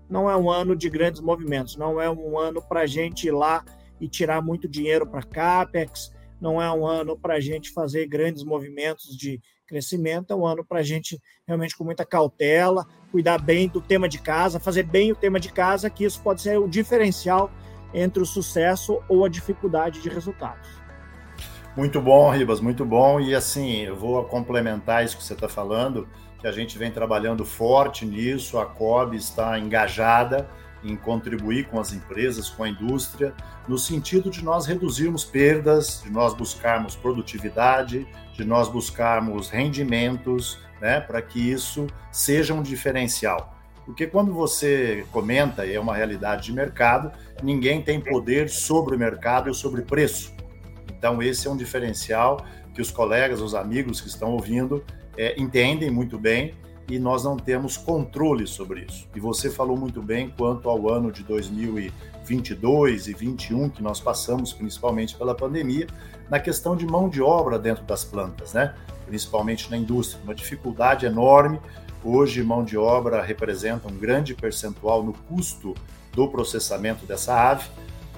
Não 0.10 0.30
é 0.30 0.36
um 0.36 0.50
ano 0.50 0.76
de 0.76 0.90
grandes 0.90 1.22
movimentos, 1.22 1.76
não 1.76 2.00
é 2.00 2.10
um 2.10 2.38
ano 2.38 2.62
para 2.62 2.82
a 2.82 2.86
gente 2.86 3.28
ir 3.28 3.32
lá 3.32 3.64
e 4.00 4.08
tirar 4.08 4.42
muito 4.42 4.68
dinheiro 4.68 5.08
para 5.08 5.24
CAPEX, 5.24 6.12
não 6.40 6.62
é 6.62 6.72
um 6.72 6.86
ano 6.86 7.18
para 7.18 7.36
a 7.36 7.40
gente 7.40 7.72
fazer 7.72 8.06
grandes 8.06 8.44
movimentos 8.44 9.16
de 9.16 9.40
crescimento, 9.66 10.34
é 10.34 10.36
um 10.36 10.46
ano 10.46 10.64
para 10.64 10.80
a 10.80 10.84
gente 10.84 11.20
realmente 11.48 11.76
com 11.76 11.84
muita 11.84 12.06
cautela, 12.06 12.86
cuidar 13.12 13.42
bem 13.42 13.68
do 13.68 13.80
tema 13.80 14.10
de 14.10 14.20
casa, 14.20 14.60
fazer 14.60 14.84
bem 14.84 15.12
o 15.12 15.16
tema 15.16 15.40
de 15.40 15.52
casa, 15.52 15.90
que 15.90 16.04
isso 16.04 16.22
pode 16.22 16.42
ser 16.42 16.60
o 16.60 16.68
diferencial 16.68 17.50
entre 17.94 18.22
o 18.22 18.26
sucesso 18.26 19.02
ou 19.08 19.24
a 19.24 19.30
dificuldade 19.30 20.02
de 20.02 20.10
resultados. 20.10 20.83
Muito 21.76 22.00
bom, 22.00 22.30
Ribas, 22.30 22.60
muito 22.60 22.86
bom. 22.86 23.20
E 23.20 23.34
assim, 23.34 23.82
eu 23.82 23.96
vou 23.96 24.24
complementar 24.26 25.04
isso 25.04 25.18
que 25.18 25.24
você 25.24 25.34
está 25.34 25.50
falando, 25.50 26.08
que 26.40 26.46
a 26.46 26.52
gente 26.52 26.78
vem 26.78 26.92
trabalhando 26.92 27.44
forte 27.44 28.06
nisso, 28.06 28.60
a 28.60 28.66
COB 28.66 29.18
está 29.18 29.58
engajada 29.58 30.48
em 30.84 30.96
contribuir 30.96 31.68
com 31.68 31.80
as 31.80 31.92
empresas, 31.92 32.50
com 32.50 32.64
a 32.64 32.70
indústria, 32.70 33.34
no 33.68 33.78
sentido 33.78 34.30
de 34.30 34.44
nós 34.44 34.68
reduzirmos 34.68 35.24
perdas, 35.24 36.02
de 36.04 36.12
nós 36.12 36.34
buscarmos 36.36 36.96
produtividade, 36.96 38.06
de 38.34 38.44
nós 38.44 38.68
buscarmos 38.68 39.50
rendimentos, 39.50 40.60
né, 40.82 41.00
para 41.00 41.22
que 41.22 41.40
isso 41.40 41.88
seja 42.12 42.54
um 42.54 42.62
diferencial. 42.62 43.58
Porque 43.86 44.06
quando 44.06 44.34
você 44.34 45.06
comenta, 45.12 45.66
e 45.66 45.74
é 45.74 45.80
uma 45.80 45.96
realidade 45.96 46.44
de 46.44 46.54
mercado, 46.54 47.12
ninguém 47.42 47.82
tem 47.82 48.00
poder 48.00 48.50
sobre 48.50 48.96
o 48.96 49.00
mercado 49.00 49.50
e 49.50 49.56
sobre 49.56 49.82
preço. 49.82 50.33
Então, 51.04 51.22
esse 51.22 51.50
é 51.50 51.52
um 51.52 51.58
diferencial 51.58 52.46
que 52.74 52.82
os 52.82 52.90
colegas, 52.90 53.42
os 53.42 53.54
amigos 53.54 54.00
que 54.00 54.08
estão 54.08 54.32
ouvindo, 54.32 54.86
é, 55.18 55.36
entendem 55.38 55.92
muito 55.92 56.18
bem 56.18 56.54
e 56.90 56.98
nós 56.98 57.26
não 57.26 57.36
temos 57.36 57.76
controle 57.76 58.48
sobre 58.48 58.86
isso. 58.90 59.10
E 59.14 59.20
você 59.20 59.50
falou 59.50 59.76
muito 59.76 60.02
bem 60.02 60.30
quanto 60.30 60.70
ao 60.70 60.90
ano 60.90 61.12
de 61.12 61.22
2022 61.24 63.08
e 63.08 63.12
2021 63.12 63.70
que 63.70 63.84
nós 63.84 64.00
passamos, 64.00 64.54
principalmente 64.54 65.14
pela 65.18 65.36
pandemia, 65.36 65.88
na 66.30 66.40
questão 66.40 66.74
de 66.74 66.86
mão 66.86 67.10
de 67.10 67.22
obra 67.22 67.60
dentro 67.60 67.84
das 67.84 68.06
plantas, 68.06 68.54
né? 68.54 68.74
Principalmente 69.06 69.70
na 69.70 69.76
indústria, 69.76 70.24
uma 70.24 70.34
dificuldade 70.34 71.06
enorme. 71.06 71.60
Hoje, 72.02 72.42
mão 72.44 72.64
de 72.64 72.78
obra 72.78 73.22
representa 73.22 73.90
um 73.90 73.98
grande 73.98 74.34
percentual 74.34 75.04
no 75.04 75.12
custo 75.12 75.74
do 76.14 76.30
processamento 76.30 77.06
dessa 77.06 77.36
ave 77.36 77.68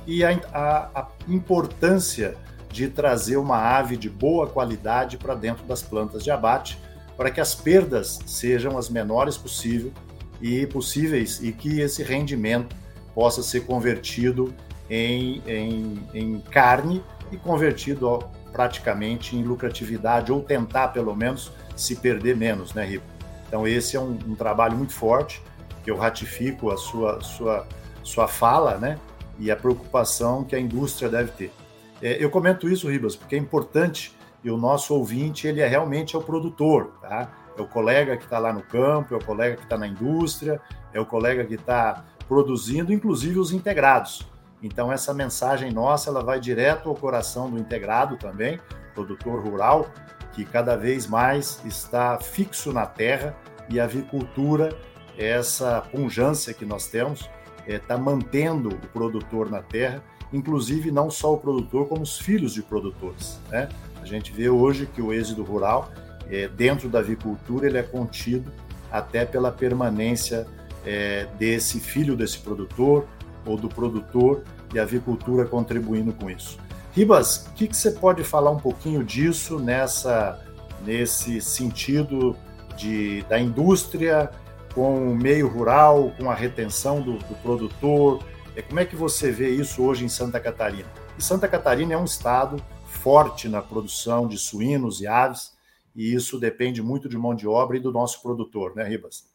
e 0.06 0.24
a, 0.24 0.40
a, 0.54 1.02
a 1.02 1.08
importância 1.28 2.38
de 2.76 2.90
trazer 2.90 3.38
uma 3.38 3.58
ave 3.58 3.96
de 3.96 4.10
boa 4.10 4.48
qualidade 4.48 5.18
para 5.18 5.34
dentro 5.34 5.64
das 5.64 5.82
plantas 5.82 6.26
de 6.26 6.30
abate 6.30 6.78
para 7.16 7.32
que 7.32 7.40
as 7.40 7.56
perdas 7.56 8.20
sejam 8.26 8.78
as 8.78 8.90
menores 8.90 9.38
possível 9.38 9.94
e 10.42 10.68
possíveis 10.68 11.42
e 11.42 11.54
que 11.54 11.80
esse 11.80 12.04
rendimento 12.04 12.76
possa 13.14 13.42
ser 13.42 13.62
convertido 13.62 14.54
em, 14.90 15.42
em, 15.48 16.04
em 16.14 16.40
carne 16.52 17.02
e 17.32 17.38
convertido 17.38 18.10
ó, 18.10 18.18
praticamente 18.52 19.38
em 19.38 19.44
lucratividade 19.44 20.30
ou 20.34 20.42
tentar 20.42 20.90
pelo 20.90 21.16
menos 21.16 21.54
se 21.78 21.96
perder 21.96 22.36
menos, 22.36 22.74
né, 22.74 22.86
Rico? 22.86 23.06
Então 23.48 23.66
esse 23.66 23.96
é 23.96 24.02
um, 24.02 24.20
um 24.28 24.36
trabalho 24.36 24.76
muito 24.76 24.92
forte 24.92 25.42
que 25.82 25.90
eu 25.90 25.96
ratifico 25.96 26.72
a 26.72 26.76
sua 26.76 27.22
sua 27.22 27.66
sua 28.04 28.28
fala, 28.28 28.78
né? 28.78 29.00
E 29.40 29.50
a 29.50 29.56
preocupação 29.56 30.44
que 30.44 30.58
a 30.58 30.60
indústria 30.60 31.08
deve 31.08 31.32
ter. 31.32 31.65
É, 32.06 32.24
eu 32.24 32.30
comento 32.30 32.70
isso, 32.70 32.88
Ribas, 32.88 33.16
porque 33.16 33.36
é 33.36 33.40
importante 33.40 34.16
e 34.44 34.52
o 34.52 34.58
nosso 34.58 34.94
ouvinte 34.94 35.48
ele 35.48 35.60
é 35.60 35.68
realmente 35.68 36.16
é 36.16 36.20
o 36.20 36.22
produtor, 36.22 36.92
tá? 37.02 37.32
É 37.58 37.60
o 37.60 37.68
colega 37.68 38.16
que 38.16 38.26
está 38.26 38.38
lá 38.38 38.54
no 38.54 38.62
campo, 38.62 39.16
é 39.16 39.18
o 39.18 39.26
colega 39.26 39.56
que 39.56 39.64
está 39.64 39.76
na 39.76 39.88
indústria, 39.88 40.62
é 40.94 41.00
o 41.00 41.06
colega 41.08 41.44
que 41.44 41.56
está 41.56 42.06
produzindo, 42.28 42.94
inclusive 42.94 43.40
os 43.40 43.52
integrados. 43.52 44.24
Então 44.62 44.94
essa 44.94 45.16
mensagem 45.16 45.72
nossa 45.72 46.12
ela 46.12 46.24
vai 46.24 46.40
direto 46.40 46.90
ao 46.90 46.96
coração 46.96 47.50
do 47.50 47.58
integrado 47.58 48.18
também, 48.18 48.60
produtor 48.94 49.44
rural, 49.44 49.88
que 50.32 50.46
cada 50.46 50.76
vez 50.76 51.08
mais 51.08 51.60
está 51.66 52.20
fixo 52.20 52.72
na 52.72 52.86
terra 52.86 53.36
e 53.68 53.80
a 53.80 53.86
avicultura, 53.86 54.78
essa 55.18 55.82
punjância 55.82 56.54
que 56.54 56.68
nós 56.68 56.86
temos, 56.86 57.28
está 57.66 57.96
é, 57.96 57.98
mantendo 57.98 58.70
o 58.70 58.88
produtor 58.90 59.50
na 59.50 59.64
terra, 59.64 60.04
inclusive 60.32 60.92
não 60.92 61.10
só 61.10 61.34
o 61.34 61.38
produtor, 61.38 61.88
como 61.88 62.02
os 62.02 62.18
filhos 62.18 62.54
de 62.54 62.62
produtores. 62.62 63.40
Né? 63.50 63.70
A 64.02 64.06
gente 64.06 64.32
vê 64.32 64.50
hoje 64.50 64.86
que 64.86 65.02
o 65.02 65.14
êxodo 65.14 65.44
rural, 65.44 65.92
é, 66.30 66.48
dentro 66.48 66.90
da 66.90 67.00
avicultura, 67.00 67.68
ele 67.68 67.78
é 67.78 67.84
contido 67.84 68.52
até 68.92 69.26
pela 69.26 69.52
permanência 69.52 70.48
é, 70.86 71.28
desse 71.38 71.80
filho 71.80 72.16
desse 72.16 72.38
produtor 72.40 73.08
ou 73.46 73.58
do 73.58 73.68
produtor 73.68 74.44
e 74.74 74.80
a 74.80 74.84
avicultura 74.84 75.46
contribuindo 75.46 76.14
com 76.14 76.30
isso. 76.30 76.58
Ribas, 76.94 77.48
o 77.48 77.54
que, 77.54 77.68
que, 77.68 77.76
você 77.76 77.92
pode 77.92 78.24
falar 78.24 78.52
um 78.52 78.60
pouquinho 78.60 79.04
disso 79.04 79.60
nessa, 79.60 80.40
nesse 80.86 81.42
sentido 81.42 82.36
de, 82.78 83.22
da 83.24 83.40
indústria 83.40 84.30
com 84.74 85.12
o 85.12 85.16
meio 85.16 85.48
rural, 85.48 86.14
com 86.18 86.30
a 86.30 86.34
retenção 86.34 87.02
do, 87.02 87.18
do 87.18 87.36
produtor? 87.42 88.24
É, 88.56 88.62
como 88.62 88.80
é 88.80 88.86
que 88.86 88.96
você 88.96 89.32
vê 89.32 89.50
isso 89.50 89.84
hoje 89.84 90.06
em 90.06 90.10
Santa 90.10 90.40
Catarina? 90.40 90.88
E 91.20 91.24
Santa 91.24 91.46
Catarina 91.46 91.94
é 91.94 91.98
um 91.98 92.06
estado 92.06 92.64
forte 92.86 93.50
na 93.50 93.62
produção 93.62 94.30
de 94.30 94.38
suínos 94.38 95.02
e 95.02 95.08
aves, 95.08 95.52
e 95.94 96.14
isso 96.14 96.40
depende 96.40 96.82
muito 96.82 97.10
de 97.10 97.18
mão 97.18 97.36
de 97.36 97.46
obra 97.46 97.76
e 97.76 97.82
do 97.82 97.92
nosso 97.92 98.22
produtor, 98.22 98.74
né, 98.74 98.88
Ribas? 98.88 99.26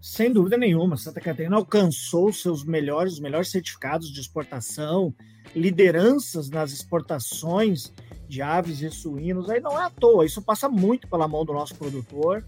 Sem 0.00 0.32
dúvida 0.32 0.56
nenhuma, 0.56 0.96
Santa 0.96 1.20
Catarina 1.20 1.56
alcançou 1.56 2.32
seus 2.32 2.64
melhores, 2.64 3.20
melhores 3.20 3.50
certificados 3.50 4.10
de 4.10 4.18
exportação, 4.18 5.14
lideranças 5.54 6.48
nas 6.48 6.72
exportações 6.72 7.92
de 8.26 8.40
aves 8.40 8.80
e 8.80 8.90
suínos. 8.90 9.50
Aí 9.50 9.60
não 9.60 9.78
é 9.78 9.84
à 9.84 9.90
toa, 9.90 10.24
isso 10.24 10.40
passa 10.40 10.66
muito 10.66 11.06
pela 11.08 11.28
mão 11.28 11.44
do 11.44 11.52
nosso 11.52 11.74
produtor, 11.74 12.42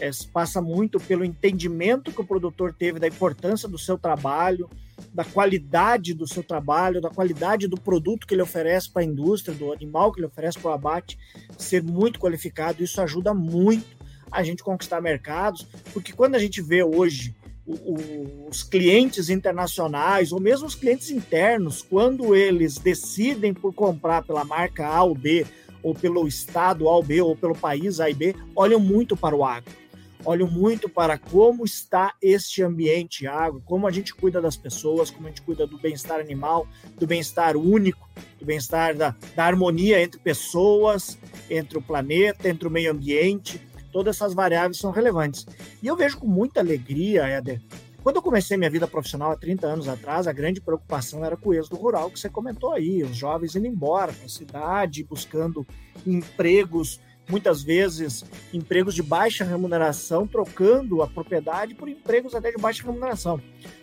é, 0.00 0.10
passa 0.32 0.60
muito 0.60 0.98
pelo 1.00 1.24
entendimento 1.24 2.12
que 2.12 2.20
o 2.20 2.26
produtor 2.26 2.72
teve 2.72 2.98
da 2.98 3.08
importância 3.08 3.68
do 3.68 3.78
seu 3.78 3.96
trabalho, 3.96 4.68
da 5.12 5.24
qualidade 5.24 6.14
do 6.14 6.26
seu 6.26 6.42
trabalho, 6.42 7.00
da 7.00 7.10
qualidade 7.10 7.66
do 7.66 7.76
produto 7.76 8.26
que 8.26 8.34
ele 8.34 8.42
oferece 8.42 8.90
para 8.90 9.02
a 9.02 9.04
indústria, 9.04 9.56
do 9.56 9.72
animal 9.72 10.12
que 10.12 10.20
ele 10.20 10.26
oferece 10.26 10.58
para 10.58 10.70
o 10.70 10.74
abate, 10.74 11.18
ser 11.58 11.82
muito 11.82 12.18
qualificado. 12.18 12.82
Isso 12.82 13.00
ajuda 13.00 13.34
muito 13.34 13.86
a 14.30 14.42
gente 14.42 14.62
conquistar 14.62 15.00
mercados, 15.00 15.66
porque 15.92 16.12
quando 16.12 16.34
a 16.34 16.38
gente 16.38 16.60
vê 16.60 16.82
hoje 16.82 17.34
os 17.66 18.62
clientes 18.62 19.30
internacionais 19.30 20.32
ou 20.32 20.40
mesmo 20.40 20.66
os 20.66 20.74
clientes 20.74 21.10
internos, 21.10 21.80
quando 21.80 22.34
eles 22.34 22.76
decidem 22.76 23.54
por 23.54 23.72
comprar 23.72 24.22
pela 24.22 24.44
marca 24.44 24.86
A 24.86 25.02
ou 25.02 25.14
B, 25.14 25.46
ou 25.82 25.94
pelo 25.94 26.26
estado 26.26 26.88
A 26.88 26.96
ou 26.96 27.02
B, 27.02 27.20
ou 27.20 27.36
pelo 27.36 27.54
país 27.54 28.00
A 28.00 28.10
e 28.10 28.14
B, 28.14 28.34
olham 28.54 28.80
muito 28.80 29.16
para 29.16 29.36
o 29.36 29.44
agro. 29.44 29.83
Olham 30.24 30.50
muito 30.50 30.88
para 30.88 31.18
como 31.18 31.64
está 31.64 32.14
este 32.22 32.62
ambiente 32.62 33.26
agro, 33.26 33.62
como 33.64 33.86
a 33.86 33.90
gente 33.90 34.14
cuida 34.14 34.40
das 34.40 34.56
pessoas, 34.56 35.10
como 35.10 35.26
a 35.26 35.30
gente 35.30 35.42
cuida 35.42 35.66
do 35.66 35.78
bem-estar 35.78 36.18
animal, 36.18 36.66
do 36.98 37.06
bem-estar 37.06 37.56
único, 37.56 38.08
do 38.38 38.44
bem-estar 38.44 38.96
da, 38.96 39.14
da 39.36 39.44
harmonia 39.44 40.02
entre 40.02 40.18
pessoas, 40.20 41.18
entre 41.50 41.76
o 41.76 41.82
planeta, 41.82 42.48
entre 42.48 42.66
o 42.66 42.70
meio 42.70 42.90
ambiente 42.90 43.60
todas 43.94 44.16
essas 44.16 44.34
variáveis 44.34 44.76
são 44.76 44.90
relevantes. 44.90 45.46
E 45.80 45.86
eu 45.86 45.94
vejo 45.94 46.18
com 46.18 46.26
muita 46.26 46.58
alegria, 46.58 47.28
Éder, 47.28 47.62
quando 48.02 48.16
eu 48.16 48.22
comecei 48.22 48.56
minha 48.56 48.68
vida 48.68 48.88
profissional 48.88 49.30
há 49.30 49.36
30 49.36 49.66
anos 49.68 49.88
atrás, 49.88 50.26
a 50.26 50.32
grande 50.32 50.60
preocupação 50.60 51.24
era 51.24 51.36
com 51.36 51.50
o 51.50 51.54
êxodo 51.54 51.76
rural, 51.76 52.10
que 52.10 52.18
você 52.18 52.28
comentou 52.28 52.72
aí, 52.72 53.04
os 53.04 53.16
jovens 53.16 53.54
indo 53.54 53.68
embora 53.68 54.12
para 54.12 54.26
a 54.26 54.28
cidade, 54.28 55.04
buscando 55.04 55.64
empregos, 56.04 57.00
muitas 57.28 57.62
vezes 57.62 58.24
empregos 58.52 58.94
de 58.94 59.02
baixa 59.02 59.44
remuneração, 59.44 60.26
trocando 60.26 61.02
a 61.02 61.06
propriedade 61.06 61.74
por 61.74 61.88
empregos 61.88 62.34
até 62.34 62.50
de 62.50 62.58
baixa 62.58 62.84
remuneração. 62.84 63.40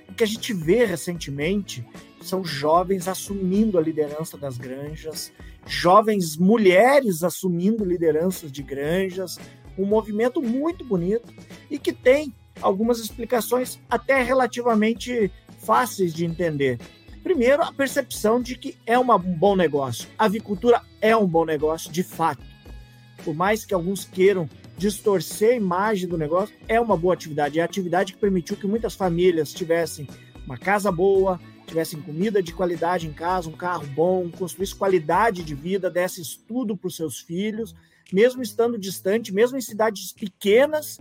O 0.10 0.14
que 0.14 0.24
a 0.24 0.28
gente 0.28 0.54
vê 0.54 0.86
recentemente 0.86 1.86
são 2.22 2.44
jovens 2.44 3.08
assumindo 3.08 3.78
a 3.78 3.82
liderança 3.82 4.38
das 4.38 4.58
granjas, 4.58 5.32
jovens 5.66 6.38
mulheres 6.38 7.24
assumindo 7.24 7.86
lideranças 7.86 8.52
de 8.52 8.62
granjas, 8.62 9.40
um 9.78 9.86
movimento 9.86 10.42
muito 10.42 10.84
bonito 10.84 11.34
e 11.70 11.80
que 11.80 11.94
tem 11.94 12.34
algumas 12.62 13.00
explicações 13.00 13.80
até 13.90 14.22
relativamente 14.22 15.32
fáceis 15.60 16.14
de 16.14 16.26
entender. 16.26 16.80
Primeiro, 17.24 17.62
a 17.62 17.72
percepção 17.72 18.42
de 18.42 18.56
que 18.56 18.78
é 18.86 18.98
um 18.98 19.18
bom 19.18 19.56
negócio. 19.56 20.10
A 20.18 20.26
avicultura 20.26 20.82
é 21.00 21.16
um 21.16 21.28
bom 21.28 21.46
negócio, 21.46 21.92
de 21.92 22.04
fato. 22.04 22.51
Por 23.24 23.36
mais 23.36 23.66
que 23.66 23.74
alguns 23.74 24.06
queiram 24.06 24.50
distorcer 24.78 25.52
a 25.52 25.56
imagem 25.56 26.08
do 26.08 26.18
negócio, 26.18 26.56
é 26.68 26.80
uma 26.80 26.98
boa 26.98 27.14
atividade. 27.14 27.60
É 27.60 27.62
a 27.62 27.66
atividade 27.66 28.14
que 28.14 28.20
permitiu 28.20 28.58
que 28.58 28.68
muitas 28.68 28.96
famílias 28.96 29.54
tivessem 29.54 30.08
uma 30.46 30.58
casa 30.58 30.92
boa, 30.92 31.40
tivessem 31.68 32.02
comida 32.02 32.42
de 32.42 32.54
qualidade 32.54 33.08
em 33.08 33.14
casa, 33.14 33.50
um 33.50 33.54
carro 33.54 33.86
bom, 33.88 34.30
construísse 34.30 34.76
qualidade 34.76 35.44
de 35.44 35.56
vida, 35.56 35.90
desse 35.90 36.22
estudo 36.22 36.76
para 36.76 36.88
os 36.88 36.96
seus 36.96 37.20
filhos 37.20 37.76
mesmo 38.12 38.42
estando 38.42 38.78
distante, 38.78 39.34
mesmo 39.34 39.58
em 39.58 39.62
cidades 39.62 40.12
pequenas, 40.12 41.00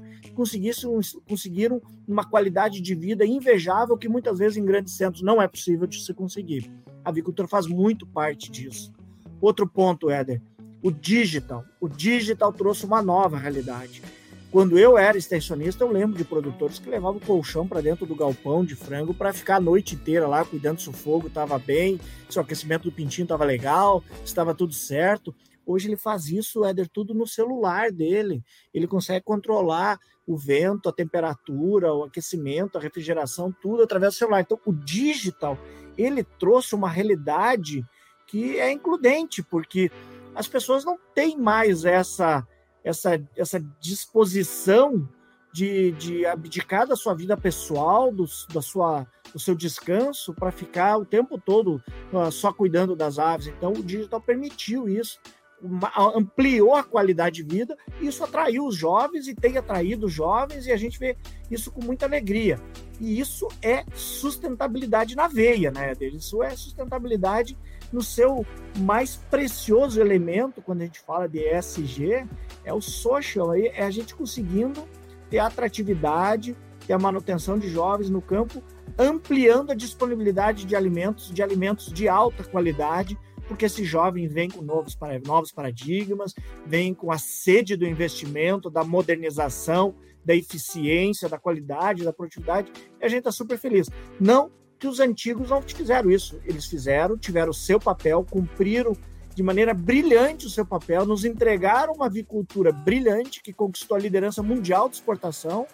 conseguiram 1.27 1.83
uma 2.07 2.25
qualidade 2.25 2.81
de 2.81 2.95
vida 2.95 3.27
invejável 3.27 3.99
que 3.99 4.09
muitas 4.09 4.39
vezes 4.39 4.57
em 4.57 4.65
grandes 4.65 4.95
centros 4.95 5.23
não 5.23 5.43
é 5.43 5.49
possível 5.49 5.87
de 5.87 6.03
se 6.03 6.15
conseguir. 6.15 6.71
A 7.05 7.09
avicultura 7.09 7.49
faz 7.49 7.67
muito 7.67 8.07
parte 8.07 8.51
disso. 8.51 8.93
Outro 9.41 9.67
ponto, 9.67 10.11
Éder, 10.11 10.41
o 10.83 10.91
digital. 10.91 11.65
O 11.81 11.89
digital 11.89 12.53
trouxe 12.53 12.85
uma 12.85 13.03
nova 13.03 13.37
realidade. 13.37 14.03
Quando 14.51 14.77
eu 14.77 14.99
era 14.99 15.17
extensionista, 15.17 15.85
eu 15.85 15.93
lembro 15.93 16.19
de 16.19 16.25
produtores 16.25 16.81
que 16.81 16.91
levavam 16.91 17.21
colchão 17.21 17.69
para 17.69 17.81
dentro 17.81 18.05
do 18.05 18.17
galpão 18.17 18.65
de 18.65 18.75
frango 18.75 19.15
para 19.15 19.33
ficar 19.33 19.57
a 19.57 19.61
noite 19.61 19.95
inteira 19.95 20.27
lá 20.27 20.45
cuidando 20.45 20.81
se 20.81 20.89
o 20.89 20.93
fogo 20.93 21.29
estava 21.29 21.57
bem, 21.57 22.01
se 22.29 22.37
o 22.37 22.43
aquecimento 22.43 22.85
do 22.85 22.93
pintinho 22.93 23.27
estava 23.27 23.45
legal, 23.45 24.03
estava 24.25 24.53
tudo 24.53 24.75
certo. 24.75 25.33
Hoje 25.65 25.87
ele 25.87 25.97
faz 25.97 26.27
isso, 26.27 26.65
Éder, 26.65 26.89
tudo 26.89 27.15
no 27.15 27.29
celular 27.29 27.93
dele. 27.93 28.43
Ele 28.75 28.89
consegue 28.89 29.25
controlar 29.25 30.01
o 30.27 30.37
vento, 30.37 30.89
a 30.89 30.93
temperatura, 30.93 31.95
o 31.95 32.03
aquecimento, 32.03 32.77
a 32.77 32.81
refrigeração, 32.81 33.55
tudo 33.63 33.85
através 33.85 34.15
do 34.15 34.19
celular. 34.19 34.41
Então, 34.41 34.59
o 34.67 34.73
digital, 34.73 35.57
ele 35.97 36.25
trouxe 36.25 36.75
uma 36.75 36.91
realidade 36.91 37.87
que 38.27 38.59
é 38.59 38.73
includente, 38.73 39.45
porque 39.45 39.93
as 40.35 40.47
pessoas 40.47 40.85
não 40.85 40.99
têm 41.15 41.37
mais 41.37 41.85
essa, 41.85 42.47
essa, 42.85 43.21
essa 43.37 43.61
disposição 43.81 45.09
de, 45.53 45.93
de 45.93 46.27
abdicar 46.27 46.87
da 46.87 46.97
sua 46.97 47.15
vida 47.15 47.37
pessoal, 47.37 48.13
do, 48.13 48.25
da 48.53 48.63
sua, 48.63 49.07
do 49.33 49.39
seu 49.39 49.55
descanso, 49.55 50.33
para 50.33 50.53
ficar 50.53 50.97
o 50.97 51.05
tempo 51.05 51.39
todo 51.39 51.83
uh, 52.13 52.31
só 52.31 52.53
cuidando 52.53 52.95
das 52.95 53.19
aves. 53.19 53.49
Então, 53.49 53.73
o 53.73 53.83
digital 53.83 54.21
permitiu 54.21 54.89
isso 54.89 55.19
ampliou 56.15 56.75
a 56.75 56.83
qualidade 56.83 57.43
de 57.43 57.57
vida, 57.57 57.77
isso 58.01 58.25
atraiu 58.25 58.67
os 58.67 58.75
jovens 58.75 59.29
e 59.29 59.35
tem 59.35 59.59
atraído 59.59 60.07
os 60.07 60.13
jovens, 60.13 60.67
e 60.67 60.73
a 60.73 60.77
gente 60.77 60.99
vê 60.99 61.17
isso 61.51 61.71
com 61.71 61.85
muita 61.85 62.07
alegria. 62.07 62.59
E 62.99 63.21
isso 63.21 63.47
é 63.63 63.85
sustentabilidade 63.95 65.15
na 65.15 65.29
veia, 65.29 65.71
né, 65.71 65.93
Isso 66.01 66.43
é 66.43 66.51
sustentabilidade 66.51 67.59
no 67.93 68.03
seu 68.03 68.47
mais 68.79 69.17
precioso 69.17 70.01
elemento, 70.01 70.63
quando 70.63 70.83
a 70.83 70.85
gente 70.85 71.01
fala 71.01 71.29
de 71.29 71.39
ESG, 71.39 72.27
é 72.65 72.73
o 72.73 72.81
social, 72.81 73.55
é 73.55 73.83
a 73.83 73.91
gente 73.91 74.15
conseguindo 74.15 74.87
ter 75.29 75.39
atratividade, 75.39 76.57
ter 76.87 76.93
a 76.93 76.99
manutenção 76.99 77.59
de 77.59 77.69
jovens 77.69 78.11
no 78.11 78.21
campo, 78.21 78.63
ampliando 78.99 79.71
a 79.73 79.75
disponibilidade 79.75 80.65
de 80.65 80.75
alimentos, 80.77 81.31
de 81.31 81.43
alimentos 81.43 81.93
de 81.93 82.09
alta 82.09 82.45
qualidade, 82.45 83.19
porque 83.47 83.65
esse 83.65 83.85
jovem 83.85 84.29
vem 84.29 84.49
com 84.49 84.63
novos, 84.63 84.97
novos 85.27 85.51
paradigmas, 85.51 86.35
vem 86.65 86.95
com 86.95 87.11
a 87.11 87.19
sede 87.19 87.77
do 87.77 87.87
investimento, 87.87 88.71
da 88.71 88.85
modernização, 88.85 89.95
da 90.25 90.35
eficiência, 90.35 91.29
da 91.29 91.39
qualidade, 91.39 92.05
da 92.05 92.13
produtividade, 92.13 92.71
e 93.01 93.05
a 93.05 93.09
gente 93.09 93.21
está 93.21 93.33
super 93.33 93.59
feliz. 93.59 93.89
Não 94.21 94.53
que 94.81 94.89
os 94.89 94.99
antigos 94.99 95.51
não 95.51 95.61
fizeram 95.61 96.11
isso, 96.11 96.41
eles 96.43 96.65
fizeram, 96.65 97.17
tiveram 97.17 97.51
o 97.51 97.55
seu 97.55 97.79
papel, 97.79 98.27
cumpriram 98.29 98.97
de 99.35 99.43
maneira 99.43 99.75
brilhante 99.75 100.47
o 100.47 100.51
seu 100.51 100.65
papel, 100.65 101.05
nos 101.05 101.23
entregaram 101.25 101.93
uma 101.93 102.07
avicultura 102.07 102.73
brilhante 102.73 103.43
que 103.43 103.53
conquistou 103.53 103.97
a 103.97 104.01
liderança 104.01 104.43
mundial 104.43 104.89
de 104.89 104.97
exportação, 104.97 105.67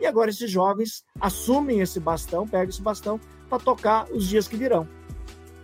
e 0.00 0.06
agora 0.06 0.30
esses 0.30 0.50
jovens 0.50 1.04
assumem 1.20 1.80
esse 1.80 2.00
bastão, 2.00 2.46
pegam 2.46 2.68
esse 2.68 2.82
bastão 2.82 3.20
para 3.48 3.60
tocar 3.60 4.10
os 4.10 4.28
dias 4.28 4.48
que 4.48 4.56
virão. 4.56 4.86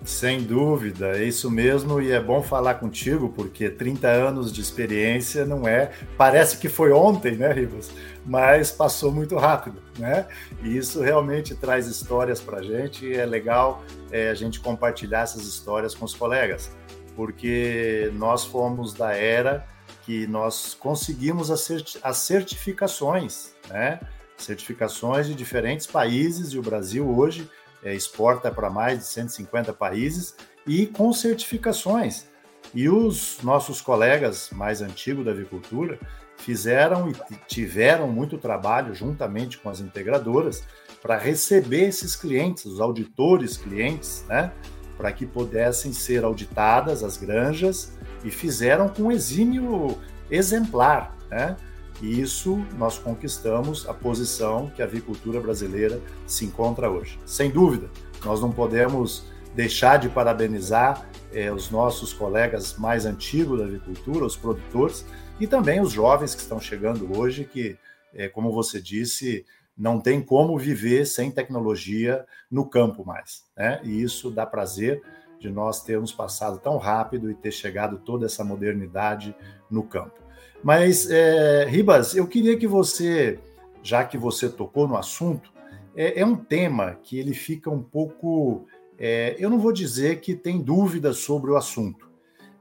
Sem 0.04 0.42
dúvida, 0.42 1.16
é 1.16 1.24
isso 1.24 1.50
mesmo, 1.50 2.00
e 2.00 2.12
é 2.12 2.20
bom 2.20 2.42
falar 2.42 2.74
contigo, 2.74 3.30
porque 3.30 3.70
30 3.70 4.06
anos 4.06 4.52
de 4.52 4.60
experiência 4.60 5.46
não 5.46 5.66
é. 5.66 5.92
Parece 6.16 6.58
que 6.58 6.68
foi 6.68 6.92
ontem, 6.92 7.36
né, 7.36 7.50
Rivas? 7.50 7.90
Mas 8.24 8.70
passou 8.70 9.12
muito 9.12 9.36
rápido, 9.36 9.82
né? 9.98 10.26
E 10.62 10.76
isso 10.76 11.02
realmente 11.02 11.54
traz 11.54 11.86
histórias 11.86 12.40
para 12.40 12.58
a 12.58 12.62
gente, 12.62 13.04
e 13.04 13.14
é 13.14 13.26
legal 13.26 13.84
é, 14.10 14.30
a 14.30 14.34
gente 14.34 14.60
compartilhar 14.60 15.20
essas 15.20 15.44
histórias 15.44 15.94
com 15.94 16.04
os 16.04 16.14
colegas, 16.14 16.70
porque 17.14 18.10
nós 18.14 18.44
fomos 18.44 18.94
da 18.94 19.12
era 19.12 19.66
que 20.04 20.26
nós 20.26 20.74
conseguimos 20.74 21.50
as 21.50 22.16
certificações, 22.16 23.54
né? 23.68 24.00
Certificações 24.36 25.26
de 25.26 25.34
diferentes 25.34 25.86
países, 25.86 26.52
e 26.52 26.58
o 26.58 26.62
Brasil 26.62 27.08
hoje 27.08 27.48
é, 27.82 27.94
exporta 27.94 28.50
para 28.50 28.70
mais 28.70 28.98
de 29.00 29.04
150 29.04 29.72
países 29.72 30.34
e 30.66 30.86
com 30.86 31.12
certificações. 31.12 32.26
E 32.74 32.88
os 32.88 33.38
nossos 33.42 33.80
colegas 33.80 34.50
mais 34.50 34.80
antigos 34.80 35.24
da 35.24 35.30
avicultura, 35.30 35.98
fizeram 36.38 37.08
e 37.08 37.14
tiveram 37.46 38.08
muito 38.08 38.38
trabalho 38.38 38.94
juntamente 38.94 39.58
com 39.58 39.68
as 39.68 39.80
integradoras 39.80 40.64
para 41.02 41.18
receber 41.18 41.88
esses 41.88 42.16
clientes, 42.16 42.64
os 42.64 42.80
auditores 42.80 43.56
clientes, 43.56 44.24
né, 44.28 44.52
para 44.96 45.12
que 45.12 45.26
pudessem 45.26 45.92
ser 45.92 46.24
auditadas 46.24 47.02
as 47.02 47.16
granjas 47.16 47.92
e 48.24 48.30
fizeram 48.30 48.88
com 48.88 49.10
exímio 49.10 49.98
exemplar, 50.30 51.16
né? 51.30 51.56
E 52.00 52.20
isso 52.20 52.64
nós 52.76 52.98
conquistamos 52.98 53.88
a 53.88 53.94
posição 53.94 54.70
que 54.74 54.82
a 54.82 54.84
avicultura 54.84 55.40
brasileira 55.40 56.00
se 56.26 56.44
encontra 56.44 56.90
hoje. 56.90 57.18
Sem 57.24 57.50
dúvida, 57.50 57.88
nós 58.24 58.40
não 58.40 58.50
podemos 58.50 59.26
deixar 59.54 59.98
de 59.98 60.08
parabenizar 60.08 61.08
eh, 61.32 61.52
os 61.52 61.70
nossos 61.70 62.12
colegas 62.12 62.76
mais 62.76 63.06
antigos 63.06 63.58
da 63.58 63.64
avicultura, 63.64 64.24
os 64.24 64.36
produtores, 64.36 65.04
e 65.40 65.46
também 65.46 65.80
os 65.80 65.92
jovens 65.92 66.34
que 66.34 66.40
estão 66.40 66.60
chegando 66.60 67.16
hoje, 67.18 67.44
que, 67.44 67.76
eh, 68.14 68.28
como 68.28 68.52
você 68.52 68.80
disse, 68.80 69.44
não 69.76 70.00
tem 70.00 70.22
como 70.22 70.56
viver 70.58 71.04
sem 71.06 71.30
tecnologia 71.30 72.24
no 72.50 72.66
campo 72.66 73.04
mais. 73.04 73.44
Né? 73.56 73.80
E 73.82 74.02
isso 74.02 74.30
dá 74.30 74.46
prazer 74.46 75.02
de 75.40 75.50
nós 75.50 75.82
termos 75.82 76.12
passado 76.12 76.58
tão 76.58 76.78
rápido 76.78 77.30
e 77.30 77.34
ter 77.34 77.50
chegado 77.50 77.98
toda 77.98 78.26
essa 78.26 78.44
modernidade 78.44 79.34
no 79.70 79.82
campo. 79.82 80.22
Mas, 80.62 81.10
é, 81.10 81.66
Ribas, 81.66 82.14
eu 82.14 82.26
queria 82.26 82.56
que 82.56 82.66
você, 82.66 83.38
já 83.82 84.04
que 84.04 84.16
você 84.16 84.48
tocou 84.48 84.88
no 84.88 84.96
assunto, 84.96 85.52
é, 85.94 86.20
é 86.20 86.24
um 86.24 86.36
tema 86.36 86.98
que 87.02 87.18
ele 87.18 87.34
fica 87.34 87.68
um 87.70 87.82
pouco. 87.82 88.66
É, 88.98 89.36
eu 89.38 89.50
não 89.50 89.58
vou 89.58 89.72
dizer 89.72 90.20
que 90.20 90.34
tem 90.34 90.62
dúvidas 90.62 91.18
sobre 91.18 91.50
o 91.50 91.56
assunto, 91.56 92.03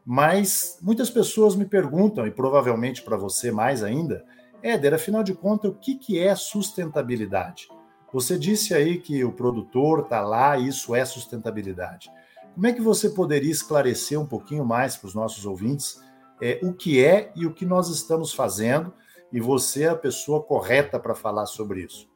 mas 0.05 0.77
muitas 0.81 1.09
pessoas 1.09 1.55
me 1.55 1.65
perguntam, 1.65 2.27
e 2.27 2.31
provavelmente 2.31 3.01
para 3.01 3.17
você 3.17 3.51
mais 3.51 3.83
ainda, 3.83 4.25
Éder, 4.61 4.93
afinal 4.93 5.23
de 5.23 5.33
contas, 5.33 5.71
o 5.71 5.75
que, 5.75 5.95
que 5.95 6.19
é 6.19 6.33
sustentabilidade? 6.35 7.67
Você 8.13 8.37
disse 8.37 8.73
aí 8.73 8.99
que 8.99 9.23
o 9.23 9.31
produtor 9.31 10.01
está 10.01 10.21
lá, 10.21 10.57
isso 10.57 10.93
é 10.95 11.03
sustentabilidade. 11.03 12.11
Como 12.53 12.67
é 12.67 12.71
que 12.71 12.81
você 12.81 13.09
poderia 13.09 13.51
esclarecer 13.51 14.19
um 14.19 14.25
pouquinho 14.25 14.63
mais 14.63 14.95
para 14.95 15.07
os 15.07 15.15
nossos 15.15 15.45
ouvintes 15.45 15.99
é, 16.41 16.59
o 16.61 16.73
que 16.73 17.03
é 17.03 17.31
e 17.35 17.45
o 17.45 17.53
que 17.53 17.65
nós 17.65 17.89
estamos 17.89 18.33
fazendo? 18.33 18.93
E 19.31 19.39
você 19.39 19.83
é 19.83 19.89
a 19.89 19.95
pessoa 19.95 20.43
correta 20.43 20.99
para 20.99 21.15
falar 21.15 21.47
sobre 21.47 21.81
isso. 21.81 22.07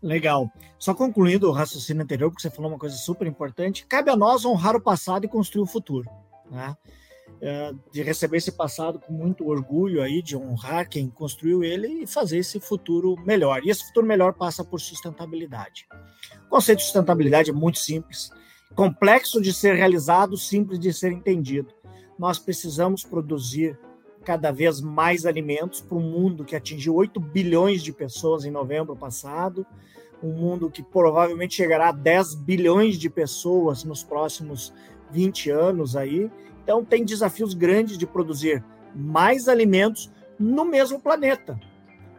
Legal. 0.00 0.48
Só 0.78 0.94
concluindo 0.94 1.48
o 1.48 1.52
raciocínio 1.52 2.04
anterior, 2.04 2.30
porque 2.30 2.42
você 2.42 2.50
falou 2.50 2.70
uma 2.70 2.78
coisa 2.78 2.96
super 2.96 3.26
importante, 3.26 3.84
cabe 3.84 4.10
a 4.10 4.16
nós 4.16 4.44
honrar 4.44 4.76
o 4.76 4.80
passado 4.80 5.24
e 5.24 5.28
construir 5.28 5.62
o 5.62 5.66
futuro. 5.66 6.08
Né? 6.50 6.76
É, 7.40 7.72
de 7.92 8.02
receber 8.02 8.38
esse 8.38 8.52
passado 8.52 8.98
com 8.98 9.12
muito 9.12 9.46
orgulho 9.46 10.02
aí, 10.02 10.22
de 10.22 10.36
honrar 10.36 10.88
quem 10.88 11.08
construiu 11.08 11.62
ele 11.62 12.02
e 12.02 12.06
fazer 12.06 12.38
esse 12.38 12.58
futuro 12.58 13.16
melhor. 13.24 13.62
E 13.64 13.70
esse 13.70 13.86
futuro 13.86 14.06
melhor 14.06 14.32
passa 14.32 14.64
por 14.64 14.80
sustentabilidade. 14.80 15.86
O 16.46 16.48
conceito 16.48 16.78
de 16.78 16.84
sustentabilidade 16.84 17.50
é 17.50 17.52
muito 17.52 17.78
simples 17.78 18.30
complexo 18.78 19.40
de 19.40 19.52
ser 19.52 19.74
realizado, 19.74 20.36
simples 20.36 20.78
de 20.78 20.92
ser 20.92 21.10
entendido. 21.10 21.74
Nós 22.18 22.38
precisamos 22.38 23.02
produzir 23.02 23.78
cada 24.24 24.52
vez 24.52 24.80
mais 24.80 25.26
alimentos 25.26 25.80
para 25.80 25.96
um 25.96 26.02
mundo 26.02 26.44
que 26.44 26.54
atingiu 26.54 26.94
8 26.94 27.18
bilhões 27.18 27.82
de 27.82 27.92
pessoas 27.92 28.44
em 28.44 28.52
novembro 28.52 28.94
passado, 28.94 29.66
um 30.22 30.32
mundo 30.32 30.70
que 30.70 30.82
provavelmente 30.82 31.54
chegará 31.54 31.88
a 31.88 31.92
10 31.92 32.36
bilhões 32.36 32.96
de 32.96 33.10
pessoas 33.10 33.82
nos 33.82 34.04
próximos 34.04 34.72
20 35.10 35.50
anos 35.50 35.96
aí. 35.96 36.30
Então 36.62 36.84
tem 36.84 37.04
desafios 37.04 37.54
grandes 37.54 37.96
de 37.96 38.06
produzir 38.06 38.64
mais 38.94 39.48
alimentos 39.48 40.10
no 40.38 40.64
mesmo 40.64 41.00
planeta. 41.00 41.58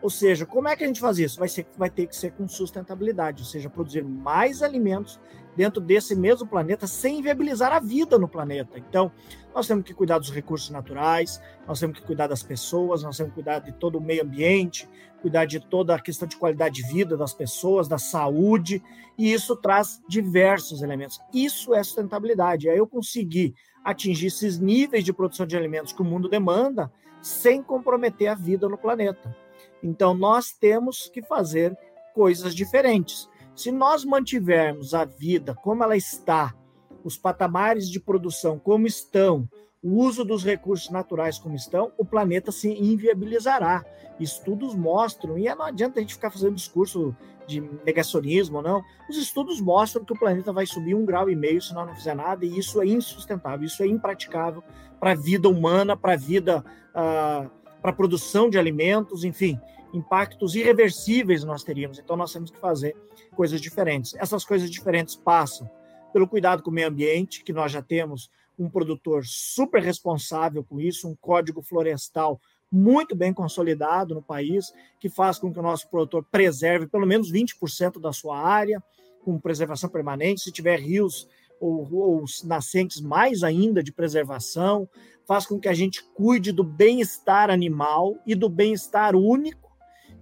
Ou 0.01 0.09
seja, 0.09 0.45
como 0.45 0.67
é 0.67 0.75
que 0.75 0.83
a 0.83 0.87
gente 0.87 0.99
faz 0.99 1.19
isso? 1.19 1.39
Vai, 1.39 1.49
ser, 1.49 1.67
vai 1.77 1.89
ter 1.89 2.07
que 2.07 2.15
ser 2.15 2.31
com 2.31 2.47
sustentabilidade, 2.47 3.41
ou 3.41 3.45
seja, 3.47 3.69
produzir 3.69 4.03
mais 4.03 4.63
alimentos 4.63 5.19
dentro 5.59 5.81
desse 5.81 6.15
mesmo 6.15 6.47
planeta 6.47 6.87
sem 6.87 7.19
inviabilizar 7.19 7.73
a 7.73 7.81
vida 7.81 8.17
no 8.17 8.29
planeta. 8.29 8.79
Então, 8.79 9.11
nós 9.53 9.67
temos 9.67 9.83
que 9.83 9.93
cuidar 9.93 10.17
dos 10.17 10.31
recursos 10.31 10.69
naturais, 10.69 11.41
nós 11.67 11.81
temos 11.81 11.99
que 11.99 12.05
cuidar 12.05 12.27
das 12.27 12.41
pessoas, 12.41 13.03
nós 13.03 13.17
temos 13.17 13.31
que 13.31 13.35
cuidar 13.35 13.59
de 13.59 13.73
todo 13.73 13.97
o 13.97 14.01
meio 14.01 14.23
ambiente, 14.23 14.87
cuidar 15.21 15.43
de 15.43 15.59
toda 15.59 15.93
a 15.93 15.99
questão 15.99 16.25
de 16.25 16.37
qualidade 16.37 16.75
de 16.75 16.87
vida 16.93 17.17
das 17.17 17.33
pessoas, 17.33 17.89
da 17.89 17.97
saúde, 17.97 18.81
e 19.17 19.33
isso 19.33 19.53
traz 19.53 20.01
diversos 20.07 20.81
elementos. 20.81 21.19
Isso 21.33 21.73
é 21.73 21.83
sustentabilidade. 21.83 22.69
Aí 22.69 22.77
eu 22.77 22.87
consegui 22.87 23.53
atingir 23.83 24.27
esses 24.27 24.57
níveis 24.57 25.03
de 25.03 25.11
produção 25.11 25.45
de 25.45 25.57
alimentos 25.57 25.91
que 25.91 26.01
o 26.01 26.05
mundo 26.05 26.29
demanda 26.29 26.89
sem 27.21 27.61
comprometer 27.61 28.29
a 28.29 28.33
vida 28.33 28.69
no 28.69 28.77
planeta. 28.77 29.35
Então, 29.83 30.13
nós 30.13 30.53
temos 30.53 31.09
que 31.09 31.21
fazer 31.21 31.77
coisas 32.15 32.55
diferentes. 32.55 33.27
Se 33.59 33.73
nós 33.73 34.05
mantivermos 34.05 34.93
a 34.93 35.03
vida 35.03 35.53
como 35.53 35.83
ela 35.83 35.97
está, 35.97 36.55
os 37.03 37.17
patamares 37.17 37.89
de 37.89 37.99
produção 37.99 38.57
como 38.57 38.87
estão, 38.87 39.49
o 39.83 39.97
uso 39.97 40.23
dos 40.23 40.45
recursos 40.45 40.89
naturais 40.89 41.37
como 41.37 41.55
estão, 41.55 41.91
o 41.97 42.05
planeta 42.05 42.53
se 42.53 42.69
inviabilizará. 42.69 43.83
Estudos 44.17 44.73
mostram, 44.73 45.37
e 45.37 45.53
não 45.53 45.65
adianta 45.65 45.99
a 45.99 46.01
gente 46.01 46.13
ficar 46.13 46.31
fazendo 46.31 46.55
discurso 46.55 47.13
de 47.45 47.59
negacionismo, 47.85 48.61
não. 48.61 48.81
Os 49.09 49.17
estudos 49.17 49.59
mostram 49.59 50.05
que 50.05 50.13
o 50.13 50.19
planeta 50.19 50.53
vai 50.53 50.65
subir 50.65 50.95
um 50.95 51.03
grau 51.03 51.29
e 51.29 51.35
meio 51.35 51.61
se 51.61 51.73
nós 51.73 51.85
não 51.85 51.93
fizer 51.93 52.15
nada, 52.15 52.45
e 52.45 52.57
isso 52.57 52.81
é 52.81 52.85
insustentável, 52.85 53.65
isso 53.65 53.83
é 53.83 53.87
impraticável 53.87 54.63
para 55.01 55.11
a 55.11 55.15
vida 55.15 55.49
humana, 55.49 55.97
para 55.97 56.13
a 56.13 56.17
vida 56.17 56.63
uh, 56.91 57.49
para 57.81 57.91
a 57.91 57.93
produção 57.93 58.49
de 58.49 58.57
alimentos, 58.57 59.25
enfim, 59.25 59.59
impactos 59.93 60.55
irreversíveis 60.55 61.43
nós 61.43 61.63
teríamos. 61.63 61.99
Então, 61.99 62.15
nós 62.15 62.31
temos 62.31 62.51
que 62.51 62.59
fazer 62.59 62.95
coisas 63.35 63.59
diferentes. 63.59 64.13
Essas 64.15 64.43
coisas 64.45 64.69
diferentes 64.69 65.15
passam 65.15 65.69
pelo 66.11 66.27
cuidado 66.27 66.63
com 66.63 66.69
o 66.69 66.73
meio 66.73 66.87
ambiente, 66.87 67.43
que 67.43 67.53
nós 67.53 67.71
já 67.71 67.81
temos 67.81 68.29
um 68.57 68.69
produtor 68.69 69.25
super 69.25 69.81
responsável 69.81 70.63
com 70.63 70.79
isso, 70.79 71.07
um 71.07 71.15
código 71.15 71.61
florestal 71.61 72.39
muito 72.71 73.15
bem 73.15 73.33
consolidado 73.33 74.13
no 74.13 74.21
país, 74.21 74.71
que 74.99 75.09
faz 75.09 75.39
com 75.39 75.51
que 75.51 75.59
o 75.59 75.63
nosso 75.63 75.89
produtor 75.89 76.25
preserve 76.29 76.87
pelo 76.87 77.07
menos 77.07 77.31
20% 77.31 77.99
da 77.99 78.13
sua 78.13 78.37
área, 78.37 78.83
com 79.23 79.39
preservação 79.39 79.89
permanente. 79.89 80.41
Se 80.41 80.51
tiver 80.51 80.79
rios 80.79 81.27
ou, 81.59 81.91
ou 81.91 82.25
nascentes, 82.43 83.01
mais 83.01 83.43
ainda 83.43 83.81
de 83.81 83.91
preservação 83.91 84.87
faz 85.25 85.45
com 85.45 85.59
que 85.59 85.69
a 85.69 85.73
gente 85.73 86.03
cuide 86.15 86.51
do 86.51 86.63
bem-estar 86.63 87.49
animal 87.49 88.17
e 88.25 88.33
do 88.33 88.49
bem-estar 88.49 89.15
único, 89.15 89.68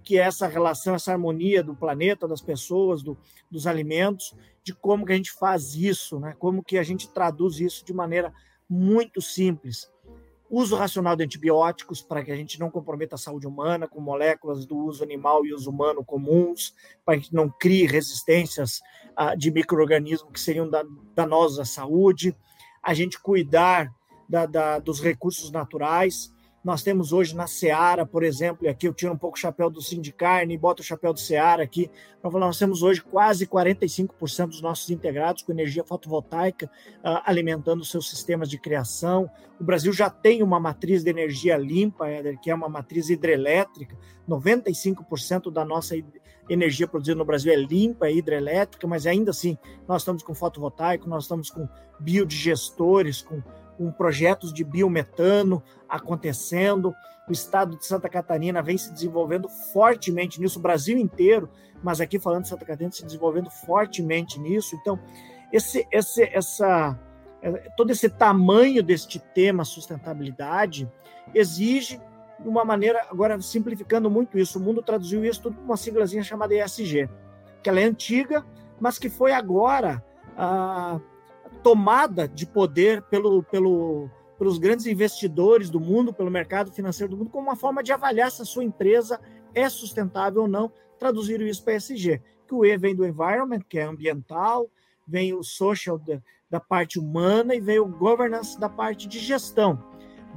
que 0.08 0.16
é 0.18 0.22
essa 0.22 0.46
relação, 0.46 0.94
essa 0.94 1.12
harmonia 1.12 1.62
do 1.62 1.74
planeta, 1.74 2.26
das 2.26 2.40
pessoas, 2.40 3.02
do, 3.02 3.14
dos 3.50 3.66
alimentos, 3.66 4.34
de 4.64 4.72
como 4.72 5.04
que 5.04 5.12
a 5.12 5.16
gente 5.16 5.30
faz 5.30 5.74
isso, 5.74 6.18
né? 6.18 6.34
como 6.38 6.64
que 6.64 6.78
a 6.78 6.82
gente 6.82 7.12
traduz 7.12 7.60
isso 7.60 7.84
de 7.84 7.92
maneira 7.92 8.32
muito 8.66 9.20
simples. 9.20 9.92
Uso 10.48 10.76
racional 10.76 11.14
de 11.14 11.24
antibióticos 11.24 12.00
para 12.00 12.24
que 12.24 12.32
a 12.32 12.36
gente 12.36 12.58
não 12.58 12.70
comprometa 12.70 13.16
a 13.16 13.18
saúde 13.18 13.46
humana 13.46 13.86
com 13.86 14.00
moléculas 14.00 14.64
do 14.64 14.78
uso 14.78 15.04
animal 15.04 15.44
e 15.44 15.52
uso 15.52 15.68
humano 15.68 16.02
comuns, 16.02 16.74
para 17.04 17.12
que 17.16 17.20
a 17.20 17.22
gente 17.24 17.34
não 17.34 17.50
crie 17.50 17.86
resistências 17.86 18.80
uh, 19.10 19.36
de 19.36 19.50
micro-organismos 19.50 20.32
que 20.32 20.40
seriam 20.40 20.70
danosos 21.14 21.58
à 21.58 21.66
saúde. 21.66 22.34
A 22.82 22.94
gente 22.94 23.20
cuidar 23.20 23.94
da, 24.26 24.46
da, 24.46 24.78
dos 24.78 25.02
recursos 25.02 25.50
naturais. 25.50 26.32
Nós 26.68 26.82
temos 26.82 27.14
hoje 27.14 27.34
na 27.34 27.46
Seara, 27.46 28.04
por 28.04 28.22
exemplo, 28.22 28.66
e 28.66 28.68
aqui 28.68 28.86
eu 28.86 28.92
tiro 28.92 29.10
um 29.10 29.16
pouco 29.16 29.38
o 29.38 29.40
chapéu 29.40 29.70
do 29.70 29.80
Sindicarne 29.80 30.52
e 30.52 30.58
boto 30.58 30.82
o 30.82 30.84
chapéu 30.84 31.14
do 31.14 31.18
Seara 31.18 31.62
aqui. 31.62 31.90
Nós 32.22 32.58
temos 32.58 32.82
hoje 32.82 33.00
quase 33.00 33.46
45% 33.46 34.48
dos 34.48 34.60
nossos 34.60 34.90
integrados 34.90 35.42
com 35.42 35.50
energia 35.50 35.82
fotovoltaica 35.82 36.66
uh, 36.66 37.22
alimentando 37.24 37.82
seus 37.86 38.10
sistemas 38.10 38.50
de 38.50 38.58
criação. 38.58 39.30
O 39.58 39.64
Brasil 39.64 39.94
já 39.94 40.10
tem 40.10 40.42
uma 40.42 40.60
matriz 40.60 41.02
de 41.02 41.08
energia 41.08 41.56
limpa, 41.56 42.04
que 42.42 42.50
é 42.50 42.54
uma 42.54 42.68
matriz 42.68 43.08
hidrelétrica. 43.08 43.96
95% 44.28 45.50
da 45.50 45.64
nossa 45.64 45.94
energia 46.50 46.86
produzida 46.86 47.16
no 47.16 47.24
Brasil 47.24 47.50
é 47.50 47.56
limpa, 47.56 48.08
é 48.08 48.12
hidrelétrica, 48.12 48.86
mas 48.86 49.06
ainda 49.06 49.30
assim 49.30 49.56
nós 49.88 50.02
estamos 50.02 50.22
com 50.22 50.34
fotovoltaico, 50.34 51.08
nós 51.08 51.24
estamos 51.24 51.48
com 51.48 51.66
biodigestores, 51.98 53.22
com 53.22 53.42
com 53.78 53.92
projetos 53.92 54.52
de 54.52 54.64
biometano 54.64 55.62
acontecendo. 55.88 56.92
O 57.28 57.32
estado 57.32 57.78
de 57.78 57.86
Santa 57.86 58.08
Catarina 58.08 58.60
vem 58.60 58.76
se 58.76 58.92
desenvolvendo 58.92 59.48
fortemente 59.48 60.40
nisso, 60.40 60.58
o 60.58 60.62
Brasil 60.62 60.98
inteiro, 60.98 61.48
mas 61.82 62.00
aqui 62.00 62.18
falando 62.18 62.42
de 62.42 62.48
Santa 62.48 62.66
Catarina, 62.66 62.90
se 62.90 63.04
desenvolvendo 63.04 63.48
fortemente 63.50 64.40
nisso. 64.40 64.74
Então, 64.76 64.98
esse, 65.52 65.86
esse, 65.92 66.24
essa, 66.24 66.98
é, 67.40 67.50
todo 67.76 67.90
esse 67.92 68.10
tamanho 68.10 68.82
deste 68.82 69.20
tema 69.20 69.64
sustentabilidade 69.64 70.90
exige 71.32 72.00
de 72.40 72.48
uma 72.48 72.64
maneira, 72.64 73.06
agora 73.10 73.40
simplificando 73.40 74.10
muito 74.10 74.38
isso, 74.38 74.58
o 74.58 74.62
mundo 74.62 74.82
traduziu 74.82 75.24
isso 75.24 75.42
tudo 75.42 75.60
uma 75.60 75.76
siglazinha 75.76 76.22
chamada 76.22 76.54
ESG, 76.54 77.08
que 77.62 77.68
ela 77.68 77.80
é 77.80 77.84
antiga, 77.84 78.44
mas 78.80 78.98
que 78.98 79.08
foi 79.08 79.32
agora 79.32 80.02
ah, 80.36 81.00
tomada 81.62 82.28
de 82.28 82.46
poder 82.46 83.02
pelo, 83.02 83.42
pelo, 83.42 84.08
pelos 84.38 84.58
grandes 84.58 84.86
investidores 84.86 85.70
do 85.70 85.80
mundo, 85.80 86.12
pelo 86.12 86.30
mercado 86.30 86.72
financeiro 86.72 87.10
do 87.10 87.18
mundo, 87.18 87.30
como 87.30 87.48
uma 87.48 87.56
forma 87.56 87.82
de 87.82 87.92
avaliar 87.92 88.30
se 88.30 88.42
a 88.42 88.44
sua 88.44 88.64
empresa 88.64 89.20
é 89.54 89.68
sustentável 89.68 90.42
ou 90.42 90.48
não. 90.48 90.72
Traduziram 90.98 91.46
isso 91.46 91.62
para 91.64 91.74
ESG, 91.74 92.22
que 92.46 92.54
o 92.54 92.64
E 92.64 92.76
vem 92.76 92.94
do 92.94 93.06
environment, 93.06 93.60
que 93.68 93.78
é 93.78 93.84
ambiental, 93.84 94.68
vem 95.06 95.32
o 95.32 95.42
social 95.42 95.98
da, 95.98 96.20
da 96.50 96.60
parte 96.60 96.98
humana 96.98 97.54
e 97.54 97.60
vem 97.60 97.78
o 97.78 97.86
governance 97.86 98.58
da 98.58 98.68
parte 98.68 99.06
de 99.06 99.18
gestão. 99.18 99.82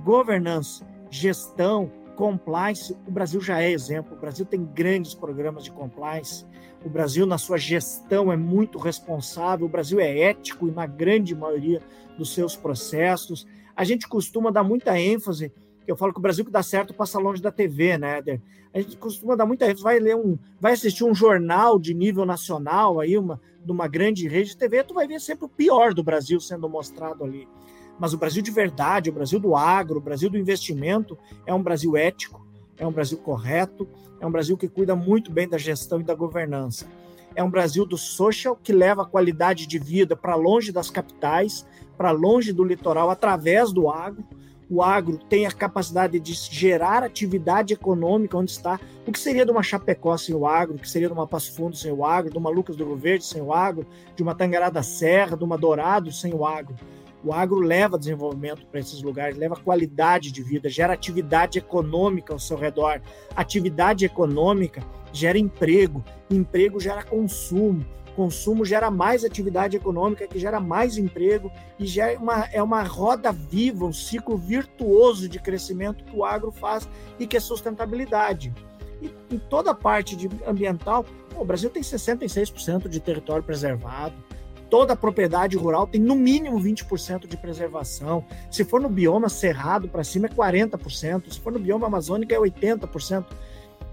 Governance, 0.04 0.84
gestão, 1.10 1.92
compliance, 2.16 2.96
o 3.08 3.12
Brasil 3.12 3.42
já 3.42 3.62
é 3.62 3.72
exemplo. 3.72 4.16
O 4.16 4.20
Brasil 4.20 4.46
tem 4.46 4.64
grandes 4.64 5.14
programas 5.14 5.64
de 5.64 5.72
compliance. 5.72 6.46
O 6.84 6.90
Brasil, 6.90 7.26
na 7.26 7.38
sua 7.38 7.58
gestão, 7.58 8.32
é 8.32 8.38
muito 8.38 8.80
responsável. 8.80 9.68
O 9.68 9.70
Brasil 9.70 10.00
é 10.00 10.20
ético 10.20 10.66
na 10.68 10.86
grande 10.86 11.36
maioria 11.36 11.82
dos 12.18 12.34
seus 12.34 12.56
processos. 12.56 13.46
A 13.76 13.84
gente 13.84 14.08
costuma 14.08 14.52
dar 14.52 14.64
muita 14.64 15.00
ênfase. 15.00 15.52
Eu 15.88 15.96
falo 15.96 16.12
que 16.12 16.20
o 16.20 16.22
Brasil 16.22 16.44
que 16.44 16.52
dá 16.52 16.64
certo 16.64 16.94
passa 16.94 17.20
longe 17.20 17.42
da 17.42 17.52
TV, 17.52 17.98
né, 17.98 18.18
Éder? 18.18 18.42
A 18.74 18.80
gente 18.80 18.98
costuma 18.98 19.36
dar 19.36 19.46
muita 19.46 19.66
ênfase. 19.66 19.84
Vai 19.84 20.00
ler 20.00 20.16
um, 20.16 20.38
vai 20.60 20.74
assistir 20.74 21.04
um 21.04 21.14
jornal 21.14 21.78
de 21.78 21.94
nível 21.94 22.26
nacional 22.26 23.00
aí, 23.00 23.18
uma, 23.18 23.40
de 23.64 23.72
uma 23.72 23.88
grande 23.88 24.28
rede 24.28 24.50
de 24.50 24.58
TV, 24.58 24.84
tu 24.84 24.94
vai 24.94 25.08
ver 25.08 25.20
sempre 25.20 25.46
o 25.46 25.50
pior 25.50 25.94
do 25.94 26.04
Brasil 26.04 26.40
sendo 26.40 26.68
mostrado 26.68 27.24
ali. 27.24 27.48
Mas 28.00 28.14
o 28.14 28.18
Brasil 28.18 28.42
de 28.42 28.50
verdade, 28.50 29.10
o 29.10 29.14
Brasil 29.14 29.40
do 29.40 29.56
agro, 29.56 29.98
o 29.98 30.02
Brasil 30.02 30.30
do 30.30 30.38
investimento, 30.38 31.18
é 31.46 31.54
um 31.54 31.62
Brasil 31.62 31.96
ético, 31.96 32.46
é 32.82 32.88
um 32.88 32.92
Brasil 32.92 33.18
correto, 33.20 33.88
é 34.20 34.26
um 34.26 34.32
Brasil 34.32 34.58
que 34.58 34.68
cuida 34.68 34.96
muito 34.96 35.32
bem 35.32 35.48
da 35.48 35.58
gestão 35.58 36.02
e 36.02 36.04
da 36.04 36.16
governança. 36.16 36.88
É 37.36 37.44
um 37.44 37.50
Brasil 37.50 37.86
do 37.86 37.96
social 37.96 38.58
que 38.62 38.74
leva 38.74 39.04
a 39.04 39.06
qualidade 39.06 39.68
de 39.68 39.78
vida 39.78 40.16
para 40.16 40.36
longe 40.36 40.72
das 40.72 40.90
capitais, 40.90 41.64
para 41.96 42.10
longe 42.10 42.52
do 42.52 42.64
litoral, 42.64 43.12
através 43.12 43.72
do 43.72 43.88
agro. 43.88 44.24
O 44.68 44.82
agro 44.82 45.20
tem 45.30 45.46
a 45.46 45.52
capacidade 45.52 46.20
de 46.20 46.34
gerar 46.34 47.04
atividade 47.04 47.74
econômica 47.74 48.36
onde 48.36 48.50
está. 48.50 48.80
O 49.06 49.12
que 49.12 49.20
seria 49.20 49.46
de 49.46 49.52
uma 49.52 49.62
Chapecó 49.62 50.18
sem 50.18 50.34
o 50.34 50.48
agro? 50.48 50.76
O 50.76 50.80
que 50.80 50.90
seria 50.90 51.08
de 51.08 51.14
uma 51.14 51.28
Passo 51.28 51.54
Fundo 51.54 51.76
sem 51.78 51.92
o 51.92 52.04
agro? 52.04 52.32
De 52.32 52.38
uma 52.38 52.50
Lucas 52.50 52.76
do 52.76 52.84
Rio 52.84 52.96
Verde 52.96 53.26
sem 53.26 53.42
o 53.42 53.54
agro? 53.54 53.86
De 54.16 54.24
uma 54.24 54.34
Tangará 54.34 54.72
da 54.72 54.82
Serra, 54.82 55.38
de 55.38 55.44
uma 55.44 55.58
Dourado 55.58 56.12
sem 56.12 56.34
o 56.34 56.46
agro? 56.46 56.76
O 57.24 57.32
agro 57.34 57.60
leva 57.60 58.00
desenvolvimento 58.00 58.66
para 58.66 58.80
esses 58.80 59.02
lugares, 59.02 59.38
leva 59.38 59.56
qualidade 59.56 60.32
de 60.32 60.42
vida, 60.42 60.68
gera 60.70 60.94
atividade 60.94 61.60
econômica 61.60 62.34
ao 62.34 62.40
seu 62.40 62.58
redor. 62.58 63.02
Atividade 63.36 64.06
econômica 64.06 64.84
gera 65.14 65.38
emprego, 65.38 66.04
emprego 66.30 66.80
gera 66.80 67.04
consumo, 67.04 67.86
consumo 68.16 68.66
gera 68.66 68.90
mais 68.90 69.24
atividade 69.24 69.78
econômica, 69.78 70.28
que 70.28 70.40
gera 70.40 70.60
mais 70.60 70.98
emprego 70.98 71.52
e 71.78 71.86
gera 71.86 72.18
uma, 72.18 72.46
é 72.52 72.62
uma 72.62 72.82
roda 72.84 73.32
viva, 73.32 73.86
um 73.86 73.94
ciclo 73.94 74.36
virtuoso 74.36 75.30
de 75.30 75.40
crescimento 75.40 76.04
que 76.04 76.16
o 76.16 76.26
agro 76.26 76.52
faz 76.52 76.90
e 77.20 77.28
que 77.28 77.38
é 77.38 77.40
sustentabilidade. 77.40 78.54
E 79.02 79.12
em 79.32 79.38
toda 79.38 79.72
a 79.72 79.76
parte 79.76 80.16
de 80.16 80.30
ambiental, 80.46 81.06
o 81.36 81.46
Brasil 81.46 81.70
tem 81.70 81.82
66% 81.82 82.88
de 82.88 83.00
território 83.00 83.44
preservado, 83.44 84.16
toda 84.72 84.94
a 84.94 84.96
propriedade 84.96 85.58
rural 85.58 85.86
tem 85.86 86.00
no 86.00 86.16
mínimo 86.16 86.58
20% 86.58 87.28
de 87.28 87.36
preservação. 87.36 88.24
Se 88.50 88.64
for 88.64 88.80
no 88.80 88.88
bioma 88.88 89.28
cerrado 89.28 89.90
para 89.90 90.02
cima 90.02 90.28
é 90.28 90.30
40%, 90.30 91.30
se 91.30 91.40
for 91.42 91.52
no 91.52 91.60
bioma 91.60 91.88
amazônico 91.88 92.34
é 92.34 92.38
80%. 92.38 93.26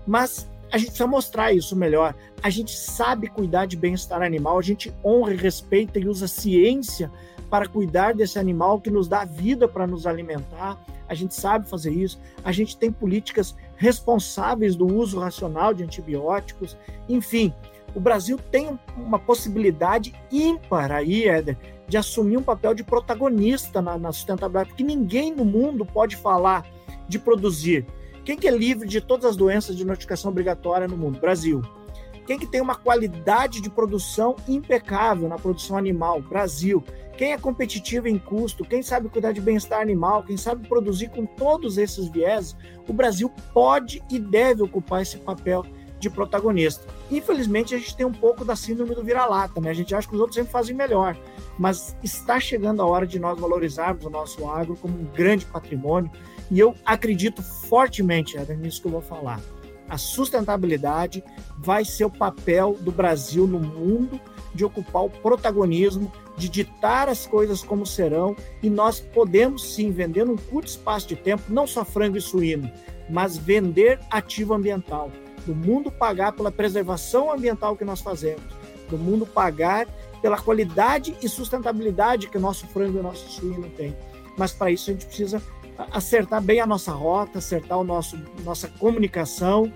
Mas 0.07 0.49
a 0.71 0.79
gente 0.79 0.91
precisa 0.91 1.09
mostrar 1.09 1.53
isso 1.53 1.75
melhor. 1.75 2.15
A 2.41 2.49
gente 2.49 2.77
sabe 2.77 3.27
cuidar 3.27 3.67
de 3.67 3.77
bem-estar 3.77 4.23
animal, 4.23 4.57
a 4.57 4.63
gente 4.63 4.95
honra 5.05 5.35
e 5.35 5.37
respeita 5.37 5.99
e 5.99 6.07
usa 6.07 6.29
ciência 6.29 7.11
para 7.51 7.67
cuidar 7.67 8.15
desse 8.15 8.39
animal 8.39 8.81
que 8.81 8.91
nos 8.91 9.09
dá 9.09 9.25
vida 9.25 9.67
para 9.67 9.85
nos 9.85 10.07
alimentar. 10.07 10.79
A 11.09 11.15
gente 11.15 11.35
sabe 11.35 11.69
fazer 11.69 11.91
isso. 11.91 12.21
A 12.45 12.53
gente 12.53 12.77
tem 12.77 12.93
políticas 12.93 13.57
responsáveis 13.75 14.77
do 14.77 14.87
uso 14.87 15.19
racional 15.19 15.75
de 15.75 15.83
antibióticos. 15.83 16.77
Enfim, 17.09 17.53
o 17.95 18.01
Brasil 18.01 18.39
tem 18.51 18.79
uma 18.97 19.19
possibilidade 19.19 20.15
ímpar 20.31 20.93
aí, 20.93 21.27
Éder, 21.27 21.57
de 21.87 21.97
assumir 21.97 22.37
um 22.37 22.43
papel 22.43 22.75
de 22.75 22.85
protagonista 22.85 23.81
na, 23.81 23.97
na 23.97 24.13
sustentabilidade, 24.13 24.71
porque 24.71 24.85
ninguém 24.85 25.35
no 25.35 25.45
mundo 25.45 25.87
pode 25.87 26.17
falar 26.17 26.67
de 27.09 27.19
produzir. 27.19 27.87
Quem 28.25 28.37
que 28.37 28.47
é 28.47 28.51
livre 28.51 28.87
de 28.87 29.01
todas 29.01 29.25
as 29.25 29.37
doenças 29.37 29.75
de 29.75 29.87
notificação 29.87 30.31
obrigatória 30.31 30.87
no 30.87 30.97
mundo? 30.97 31.19
Brasil. 31.19 31.63
Quem 32.27 32.39
que 32.39 32.47
tem 32.47 32.61
uma 32.61 32.75
qualidade 32.75 33.63
de 33.63 33.71
produção 33.71 34.37
impecável 34.47 35.31
na 35.31 35.37
produção 35.37 35.79
animal? 35.79 36.21
Brasil. 36.21 36.85
Quem 37.17 37.33
é 37.33 37.39
competitivo 37.39 38.07
em 38.07 38.19
custo? 38.19 38.65
Quem 38.65 38.83
sabe 38.83 39.09
cuidar 39.09 39.33
de 39.33 39.41
bem-estar 39.41 39.81
animal? 39.81 40.23
Quem 40.23 40.37
sabe 40.37 40.69
produzir 40.69 41.09
com 41.09 41.25
todos 41.25 41.79
esses 41.79 42.07
viés? 42.09 42.55
O 42.87 42.93
Brasil 42.93 43.33
pode 43.55 44.03
e 44.11 44.19
deve 44.19 44.63
ocupar 44.63 45.01
esse 45.01 45.17
papel 45.17 45.65
de 45.99 46.09
protagonista. 46.09 46.85
Infelizmente, 47.11 47.75
a 47.75 47.79
gente 47.79 47.97
tem 47.97 48.07
um 48.07 48.13
pouco 48.13 48.45
da 48.45 48.55
síndrome 48.55 48.95
do 48.95 49.03
vira-lata, 49.03 49.61
né? 49.61 49.71
A 49.71 49.75
gente 49.75 49.95
acha 49.95 50.09
que 50.09 50.15
os 50.15 50.21
outros 50.21 50.37
sempre 50.37 50.53
fazem 50.53 50.75
melhor, 50.75 51.17
mas 51.59 51.97
está 52.03 52.39
chegando 52.39 52.83
a 52.83 52.87
hora 52.87 53.07
de 53.07 53.19
nós 53.19 53.39
valorizarmos 53.39 54.05
o 54.05 54.11
nosso 54.11 54.49
agro 54.49 54.77
como 54.77 54.99
um 54.99 55.05
grande 55.05 55.45
patrimônio, 55.47 56.11
e 56.51 56.59
eu 56.59 56.75
acredito 56.85 57.43
fortemente, 57.43 58.37
é 58.37 58.55
nisso 58.55 58.81
que 58.81 58.89
eu 58.89 58.93
vou 58.93 59.03
falar. 59.03 59.41
A 59.89 59.97
sustentabilidade 59.97 61.25
vai 61.57 61.85
ser 61.85 62.05
o 62.05 62.11
papel 62.11 62.77
do 62.81 62.93
Brasil 62.93 63.47
no 63.47 63.59
mundo 63.59 64.21
de 64.55 64.65
ocupar 64.65 65.05
o 65.05 65.11
protagonismo, 65.11 66.13
de 66.37 66.49
ditar 66.49 67.09
as 67.09 67.27
coisas 67.27 67.63
como 67.63 67.87
serão, 67.87 68.37
e 68.63 68.71
nós 68.71 69.01
podemos 69.01 69.75
sim 69.75 69.91
vender 69.91 70.25
num 70.25 70.37
curto 70.37 70.69
espaço 70.69 71.09
de 71.09 71.17
tempo, 71.17 71.45
não 71.49 71.67
só 71.67 71.85
frango 71.85 72.17
e 72.17 72.21
suíno, 72.21 72.71
mas 73.09 73.37
vender 73.37 73.99
ativo 74.11 74.55
ambiental 74.55 75.11
do 75.49 75.55
mundo 75.55 75.91
pagar 75.91 76.33
pela 76.33 76.53
preservação 76.53 77.33
ambiental 77.33 77.75
que 77.75 77.85
nós 77.85 78.03
fazemos, 78.03 78.45
do 78.91 78.99
mundo 78.99 79.25
pagar 79.25 79.87
pela 80.21 80.37
qualidade 80.37 81.17
e 81.23 81.29
sustentabilidade 81.29 82.29
que 82.29 82.37
o 82.37 82.41
nosso 82.41 82.67
frango 82.67 82.99
e 82.99 83.01
o 83.01 83.03
nosso 83.03 83.27
suíno 83.31 83.71
tem. 83.71 83.97
Mas 84.37 84.53
para 84.53 84.71
isso 84.71 84.91
a 84.91 84.93
gente 84.93 85.07
precisa 85.07 85.43
acertar 85.91 86.43
bem 86.43 86.61
a 86.61 86.67
nossa 86.67 86.93
rota, 86.93 87.39
acertar 87.39 87.79
o 87.79 87.85
nosso 87.85 88.19
nossa 88.45 88.69
comunicação 88.69 89.73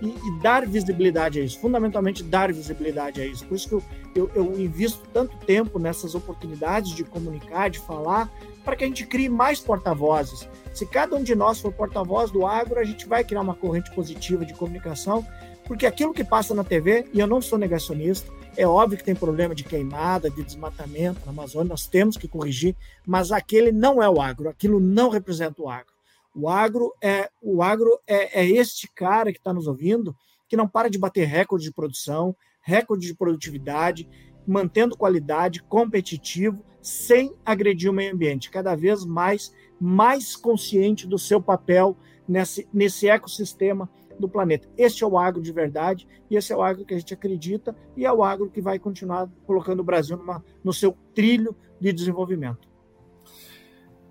e, 0.00 0.06
e 0.06 0.40
dar 0.40 0.64
visibilidade 0.64 1.40
a 1.40 1.44
isso. 1.44 1.58
Fundamentalmente 1.58 2.22
dar 2.22 2.52
visibilidade 2.52 3.20
a 3.20 3.26
isso. 3.26 3.44
Por 3.46 3.56
isso 3.56 3.68
que 3.68 3.74
eu, 3.74 3.82
eu, 4.14 4.30
eu 4.32 4.60
invisto 4.60 5.02
tanto 5.12 5.36
tempo 5.38 5.80
nessas 5.80 6.14
oportunidades 6.14 6.92
de 6.92 7.02
comunicar, 7.02 7.68
de 7.68 7.80
falar, 7.80 8.30
para 8.66 8.74
que 8.74 8.82
a 8.82 8.86
gente 8.88 9.06
crie 9.06 9.28
mais 9.28 9.60
porta-vozes. 9.60 10.48
Se 10.74 10.84
cada 10.84 11.14
um 11.14 11.22
de 11.22 11.36
nós 11.36 11.60
for 11.60 11.72
porta-voz 11.72 12.32
do 12.32 12.44
agro, 12.44 12.80
a 12.80 12.84
gente 12.84 13.06
vai 13.06 13.22
criar 13.22 13.40
uma 13.40 13.54
corrente 13.54 13.92
positiva 13.92 14.44
de 14.44 14.52
comunicação, 14.54 15.24
porque 15.64 15.86
aquilo 15.86 16.12
que 16.12 16.24
passa 16.24 16.52
na 16.52 16.64
TV, 16.64 17.06
e 17.14 17.20
eu 17.20 17.28
não 17.28 17.40
sou 17.40 17.58
negacionista, 17.58 18.28
é 18.56 18.66
óbvio 18.66 18.98
que 18.98 19.04
tem 19.04 19.14
problema 19.14 19.54
de 19.54 19.62
queimada, 19.62 20.28
de 20.28 20.42
desmatamento 20.42 21.20
na 21.24 21.30
Amazônia, 21.30 21.68
nós 21.68 21.86
temos 21.86 22.16
que 22.16 22.26
corrigir, 22.26 22.74
mas 23.06 23.30
aquele 23.30 23.70
não 23.70 24.02
é 24.02 24.10
o 24.10 24.20
agro, 24.20 24.48
aquilo 24.48 24.80
não 24.80 25.10
representa 25.10 25.62
o 25.62 25.68
agro. 25.68 25.94
O 26.34 26.48
agro 26.48 26.92
é 27.00 27.30
o 27.40 27.62
agro 27.62 28.00
é, 28.04 28.42
é 28.42 28.46
este 28.46 28.90
cara 28.92 29.32
que 29.32 29.38
está 29.38 29.54
nos 29.54 29.68
ouvindo 29.68 30.14
que 30.48 30.56
não 30.56 30.66
para 30.66 30.90
de 30.90 30.98
bater 30.98 31.24
recorde 31.26 31.64
de 31.64 31.72
produção, 31.72 32.34
recorde 32.60 33.06
de 33.06 33.14
produtividade, 33.14 34.08
mantendo 34.46 34.96
qualidade, 34.96 35.62
competitivo, 35.62 36.64
sem 36.80 37.34
agredir 37.44 37.90
o 37.90 37.94
meio 37.94 38.14
ambiente. 38.14 38.50
Cada 38.50 38.74
vez 38.74 39.04
mais 39.04 39.52
mais 39.78 40.34
consciente 40.34 41.06
do 41.06 41.18
seu 41.18 41.40
papel 41.40 41.96
nesse, 42.26 42.66
nesse 42.72 43.08
ecossistema 43.08 43.88
do 44.18 44.28
planeta. 44.28 44.68
Este 44.76 45.04
é 45.04 45.06
o 45.06 45.18
agro 45.18 45.42
de 45.42 45.52
verdade, 45.52 46.08
e 46.30 46.36
esse 46.36 46.52
é 46.52 46.56
o 46.56 46.62
agro 46.62 46.84
que 46.84 46.94
a 46.94 46.98
gente 46.98 47.12
acredita, 47.12 47.76
e 47.96 48.06
é 48.06 48.12
o 48.12 48.24
agro 48.24 48.50
que 48.50 48.60
vai 48.60 48.78
continuar 48.78 49.28
colocando 49.46 49.80
o 49.80 49.84
Brasil 49.84 50.16
numa, 50.16 50.42
no 50.64 50.72
seu 50.72 50.96
trilho 51.14 51.54
de 51.78 51.92
desenvolvimento. 51.92 52.66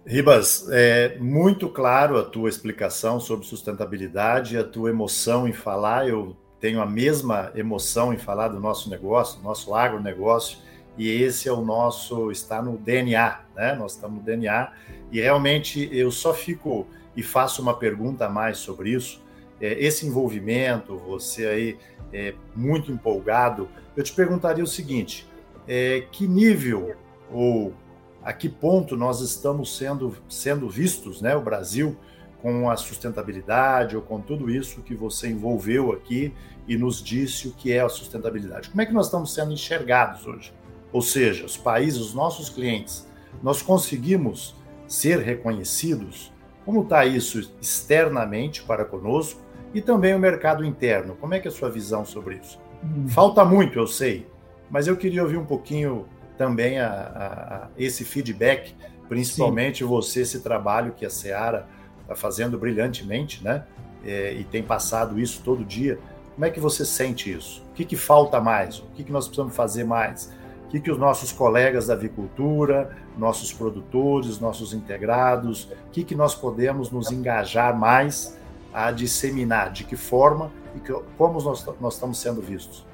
Ribas, 0.05 0.67
é 0.69 1.17
muito 1.17 1.67
claro 1.67 2.17
a 2.19 2.23
tua 2.23 2.47
explicação 2.47 3.19
sobre 3.19 3.47
sustentabilidade, 3.47 4.55
a 4.55 4.63
tua 4.63 4.91
emoção 4.91 5.47
em 5.47 5.53
falar. 5.53 6.07
Eu 6.07 6.37
tenho 6.65 6.81
a 6.81 6.85
mesma 6.87 7.51
emoção 7.53 8.11
em 8.11 8.17
falar 8.17 8.47
do 8.47 8.59
nosso 8.59 8.89
negócio, 8.89 9.37
do 9.37 9.43
nosso 9.43 9.75
agronegócio 9.75 10.57
e 10.97 11.07
esse 11.11 11.47
é 11.47 11.51
o 11.51 11.61
nosso, 11.61 12.31
está 12.31 12.59
no 12.59 12.75
DNA, 12.75 13.41
né? 13.55 13.75
Nós 13.75 13.91
estamos 13.91 14.17
no 14.17 14.23
DNA, 14.23 14.71
e 15.11 15.21
realmente 15.21 15.87
eu 15.91 16.09
só 16.09 16.33
fico 16.33 16.87
e 17.15 17.21
faço 17.21 17.61
uma 17.61 17.75
pergunta 17.75 18.25
a 18.25 18.29
mais 18.29 18.57
sobre 18.57 18.89
isso. 18.89 19.21
É, 19.61 19.73
esse 19.73 20.07
envolvimento, 20.07 20.97
você 20.97 21.45
aí 21.45 21.77
é 22.11 22.33
muito 22.55 22.91
empolgado, 22.91 23.69
eu 23.95 24.03
te 24.03 24.11
perguntaria 24.13 24.63
o 24.63 24.67
seguinte: 24.67 25.29
é, 25.67 26.07
que 26.11 26.27
nível 26.27 26.95
ou 27.31 27.75
a 28.23 28.33
que 28.33 28.49
ponto 28.49 28.97
nós 28.97 29.21
estamos 29.21 29.77
sendo, 29.77 30.17
sendo 30.27 30.67
vistos, 30.67 31.21
né, 31.21 31.35
o 31.35 31.41
Brasil, 31.41 31.95
com 32.41 32.69
a 32.69 32.75
sustentabilidade 32.75 33.95
ou 33.95 34.01
com 34.01 34.19
tudo 34.19 34.49
isso 34.49 34.81
que 34.81 34.95
você 34.95 35.27
envolveu 35.27 35.91
aqui 35.91 36.33
e 36.67 36.77
nos 36.77 37.01
disse 37.01 37.47
o 37.47 37.51
que 37.51 37.71
é 37.71 37.81
a 37.81 37.89
sustentabilidade? 37.89 38.69
Como 38.69 38.81
é 38.81 38.85
que 38.85 38.93
nós 38.93 39.05
estamos 39.05 39.33
sendo 39.33 39.53
enxergados 39.53 40.25
hoje? 40.25 40.53
ou 40.95 41.01
seja, 41.01 41.45
os 41.45 41.57
países, 41.57 41.99
os 41.99 42.13
nossos 42.13 42.49
clientes, 42.49 43.05
nós 43.43 43.61
conseguimos 43.61 44.55
ser 44.87 45.19
reconhecidos? 45.19 46.31
Como 46.63 46.83
está 46.83 47.05
isso 47.05 47.53
externamente 47.61 48.63
para 48.63 48.85
conosco 48.85 49.41
e 49.73 49.81
também 49.81 50.15
o 50.15 50.19
mercado 50.19 50.63
interno? 50.63 51.17
Como 51.19 51.33
é 51.33 51.39
que 51.41 51.49
é 51.49 51.51
a 51.51 51.53
sua 51.53 51.69
visão 51.69 52.05
sobre 52.05 52.37
isso? 52.37 52.57
Hum. 52.81 53.09
Falta 53.09 53.43
muito, 53.43 53.77
eu 53.77 53.87
sei, 53.87 54.25
mas 54.69 54.87
eu 54.87 54.95
queria 54.95 55.21
ouvir 55.21 55.35
um 55.35 55.45
pouquinho 55.45 56.05
também 56.37 56.79
a, 56.79 56.87
a, 56.87 57.55
a 57.65 57.69
esse 57.77 58.05
feedback, 58.05 58.73
principalmente 59.09 59.79
Sim. 59.79 59.89
você, 59.89 60.21
esse 60.21 60.39
trabalho 60.39 60.93
que 60.93 61.05
a 61.05 61.09
Seara 61.09 61.67
está 62.03 62.15
fazendo 62.15 62.57
brilhantemente, 62.57 63.43
né? 63.43 63.65
É, 64.01 64.33
e 64.33 64.45
tem 64.45 64.63
passado 64.63 65.19
isso 65.19 65.41
todo 65.43 65.65
dia. 65.65 65.99
Como 66.35 66.45
é 66.45 66.49
que 66.49 66.59
você 66.59 66.85
sente 66.85 67.31
isso? 67.31 67.63
O 67.71 67.73
que, 67.73 67.85
que 67.85 67.95
falta 67.95 68.41
mais? 68.41 68.79
O 68.79 68.87
que, 68.93 69.05
que 69.05 69.11
nós 69.11 69.25
precisamos 69.25 69.55
fazer 69.55 69.85
mais? 69.85 70.31
O 70.65 70.67
que, 70.67 70.81
que 70.81 70.91
os 70.91 70.97
nossos 70.97 71.31
colegas 71.31 71.87
da 71.87 71.93
avicultura, 71.93 72.93
nossos 73.17 73.53
produtores, 73.53 74.39
nossos 74.39 74.73
integrados, 74.73 75.63
o 75.87 75.91
que, 75.93 76.03
que 76.03 76.13
nós 76.13 76.35
podemos 76.35 76.91
nos 76.91 77.09
engajar 77.09 77.77
mais 77.77 78.37
a 78.73 78.91
disseminar? 78.91 79.71
De 79.71 79.85
que 79.85 79.95
forma 79.95 80.51
e 80.75 80.79
que, 80.81 80.93
como 81.17 81.41
nós, 81.41 81.65
nós 81.79 81.93
estamos 81.93 82.17
sendo 82.17 82.41
vistos? 82.41 82.85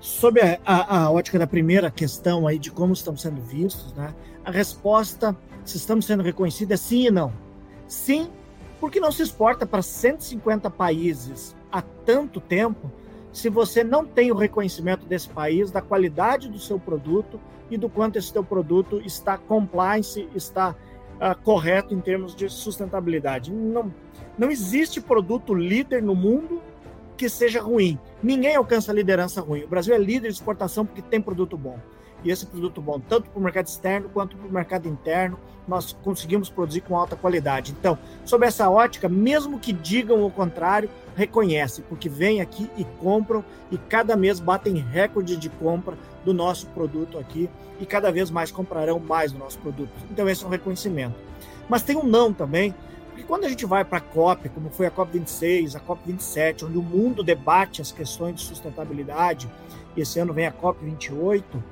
Sob 0.00 0.40
a, 0.40 0.58
a, 0.64 1.02
a, 1.04 1.10
ótica 1.10 1.38
da 1.38 1.46
primeira 1.46 1.90
questão 1.90 2.46
aí 2.48 2.58
de 2.58 2.70
como 2.70 2.94
estamos 2.94 3.20
sendo 3.20 3.42
vistos, 3.42 3.92
né? 3.92 4.14
A 4.42 4.50
resposta, 4.50 5.36
se 5.64 5.76
estamos 5.76 6.06
sendo 6.06 6.22
reconhecidos, 6.22 6.72
é 6.72 6.76
sim 6.76 7.06
e 7.06 7.10
não. 7.10 7.32
Sim, 7.86 8.30
porque 8.82 8.98
não 8.98 9.12
se 9.12 9.22
exporta 9.22 9.64
para 9.64 9.80
150 9.80 10.68
países 10.68 11.54
há 11.70 11.80
tanto 11.80 12.40
tempo 12.40 12.90
se 13.32 13.48
você 13.48 13.84
não 13.84 14.04
tem 14.04 14.32
o 14.32 14.34
reconhecimento 14.34 15.06
desse 15.06 15.28
país, 15.28 15.70
da 15.70 15.80
qualidade 15.80 16.48
do 16.48 16.58
seu 16.58 16.80
produto 16.80 17.40
e 17.70 17.76
do 17.76 17.88
quanto 17.88 18.18
esse 18.18 18.32
seu 18.32 18.42
produto 18.42 19.00
está 19.04 19.38
compliance, 19.38 20.28
está 20.34 20.70
uh, 20.70 21.40
correto 21.44 21.94
em 21.94 22.00
termos 22.00 22.34
de 22.34 22.48
sustentabilidade. 22.50 23.52
Não, 23.52 23.94
não 24.36 24.50
existe 24.50 25.00
produto 25.00 25.54
líder 25.54 26.02
no 26.02 26.16
mundo 26.16 26.60
que 27.16 27.28
seja 27.28 27.62
ruim. 27.62 27.96
Ninguém 28.20 28.56
alcança 28.56 28.92
liderança 28.92 29.40
ruim. 29.40 29.62
O 29.62 29.68
Brasil 29.68 29.94
é 29.94 29.98
líder 29.98 30.26
de 30.26 30.34
exportação 30.34 30.84
porque 30.84 31.02
tem 31.02 31.20
produto 31.20 31.56
bom. 31.56 31.78
E 32.24 32.30
esse 32.30 32.46
produto 32.46 32.80
bom, 32.80 33.00
tanto 33.00 33.30
para 33.30 33.38
o 33.38 33.42
mercado 33.42 33.66
externo 33.66 34.08
quanto 34.08 34.36
para 34.36 34.48
o 34.48 34.52
mercado 34.52 34.88
interno, 34.88 35.38
nós 35.66 35.92
conseguimos 36.02 36.48
produzir 36.48 36.80
com 36.80 36.96
alta 36.96 37.16
qualidade. 37.16 37.74
Então, 37.78 37.98
sob 38.24 38.46
essa 38.46 38.68
ótica, 38.68 39.08
mesmo 39.08 39.58
que 39.58 39.72
digam 39.72 40.24
o 40.24 40.30
contrário, 40.30 40.88
reconhece, 41.14 41.82
porque 41.82 42.08
vêm 42.08 42.40
aqui 42.40 42.70
e 42.76 42.84
compram 43.00 43.44
e 43.70 43.78
cada 43.78 44.16
mês 44.16 44.40
batem 44.40 44.76
recorde 44.76 45.36
de 45.36 45.48
compra 45.48 45.96
do 46.24 46.32
nosso 46.32 46.66
produto 46.68 47.18
aqui 47.18 47.48
e 47.80 47.86
cada 47.86 48.10
vez 48.10 48.30
mais 48.30 48.50
comprarão 48.50 48.98
mais 48.98 49.32
do 49.32 49.38
nosso 49.38 49.58
produto. 49.58 49.92
Então, 50.10 50.28
esse 50.28 50.44
é 50.44 50.46
um 50.46 50.50
reconhecimento. 50.50 51.14
Mas 51.68 51.82
tem 51.82 51.96
um 51.96 52.04
não 52.04 52.32
também, 52.32 52.74
porque 53.08 53.22
quando 53.22 53.44
a 53.44 53.48
gente 53.48 53.66
vai 53.66 53.84
para 53.84 53.98
a 53.98 54.00
COP, 54.00 54.48
como 54.48 54.70
foi 54.70 54.86
a 54.86 54.90
COP 54.90 55.12
26, 55.12 55.76
a 55.76 55.80
COP 55.80 56.00
27, 56.06 56.64
onde 56.64 56.78
o 56.78 56.82
mundo 56.82 57.22
debate 57.22 57.80
as 57.80 57.92
questões 57.92 58.36
de 58.36 58.46
sustentabilidade, 58.46 59.50
e 59.96 60.00
esse 60.00 60.18
ano 60.18 60.32
vem 60.32 60.46
a 60.46 60.52
COP 60.52 60.84
28, 60.84 61.62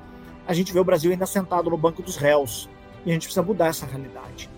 a 0.47 0.53
gente 0.53 0.73
vê 0.73 0.79
o 0.79 0.83
Brasil 0.83 1.11
ainda 1.11 1.25
sentado 1.25 1.69
no 1.69 1.77
banco 1.77 2.01
dos 2.01 2.15
réus. 2.15 2.69
E 3.05 3.09
a 3.09 3.13
gente 3.13 3.23
precisa 3.23 3.41
mudar 3.41 3.67
essa 3.67 3.85
realidade. 3.85 4.49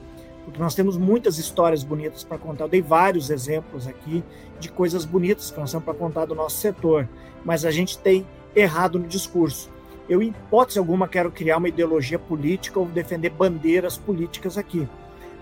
Porque 0.43 0.59
nós 0.59 0.75
temos 0.75 0.97
muitas 0.97 1.37
histórias 1.37 1.83
bonitas 1.83 2.23
para 2.23 2.37
contar. 2.37 2.65
Eu 2.65 2.69
dei 2.69 2.81
vários 2.81 3.29
exemplos 3.29 3.87
aqui 3.87 4.23
de 4.59 4.69
coisas 4.69 5.05
bonitas 5.05 5.51
que 5.51 5.59
nós 5.59 5.71
temos 5.71 5.85
para 5.85 5.93
contar 5.93 6.25
do 6.25 6.35
nosso 6.35 6.57
setor. 6.57 7.07
Mas 7.45 7.63
a 7.65 7.71
gente 7.71 7.97
tem 7.97 8.25
errado 8.55 8.99
no 8.99 9.07
discurso. 9.07 9.71
Eu, 10.09 10.21
em 10.21 10.27
hipótese 10.27 10.79
alguma, 10.79 11.07
quero 11.07 11.31
criar 11.31 11.57
uma 11.57 11.69
ideologia 11.69 12.19
política 12.19 12.79
ou 12.79 12.85
defender 12.85 13.29
bandeiras 13.29 13.97
políticas 13.97 14.57
aqui 14.57 14.87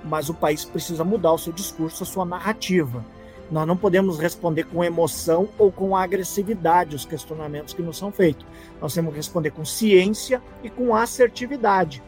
mas 0.03 0.29
o 0.29 0.33
país 0.33 0.65
precisa 0.65 1.03
mudar 1.03 1.33
o 1.33 1.37
seu 1.37 1.53
discurso, 1.53 2.03
a 2.03 2.05
sua 2.05 2.25
narrativa. 2.25 3.05
Nós 3.51 3.67
não 3.67 3.75
podemos 3.75 4.17
responder 4.17 4.63
com 4.63 4.81
emoção 4.81 5.49
ou 5.57 5.69
com 5.69 5.93
agressividade 5.95 6.95
os 6.95 7.05
questionamentos 7.05 7.73
que 7.73 7.81
nos 7.81 7.97
são 7.97 8.09
feitos. 8.09 8.45
Nós 8.79 8.93
temos 8.93 9.11
que 9.11 9.17
responder 9.17 9.51
com 9.51 9.65
ciência 9.65 10.41
e 10.63 10.69
com 10.69 10.95
assertividade. 10.95 12.01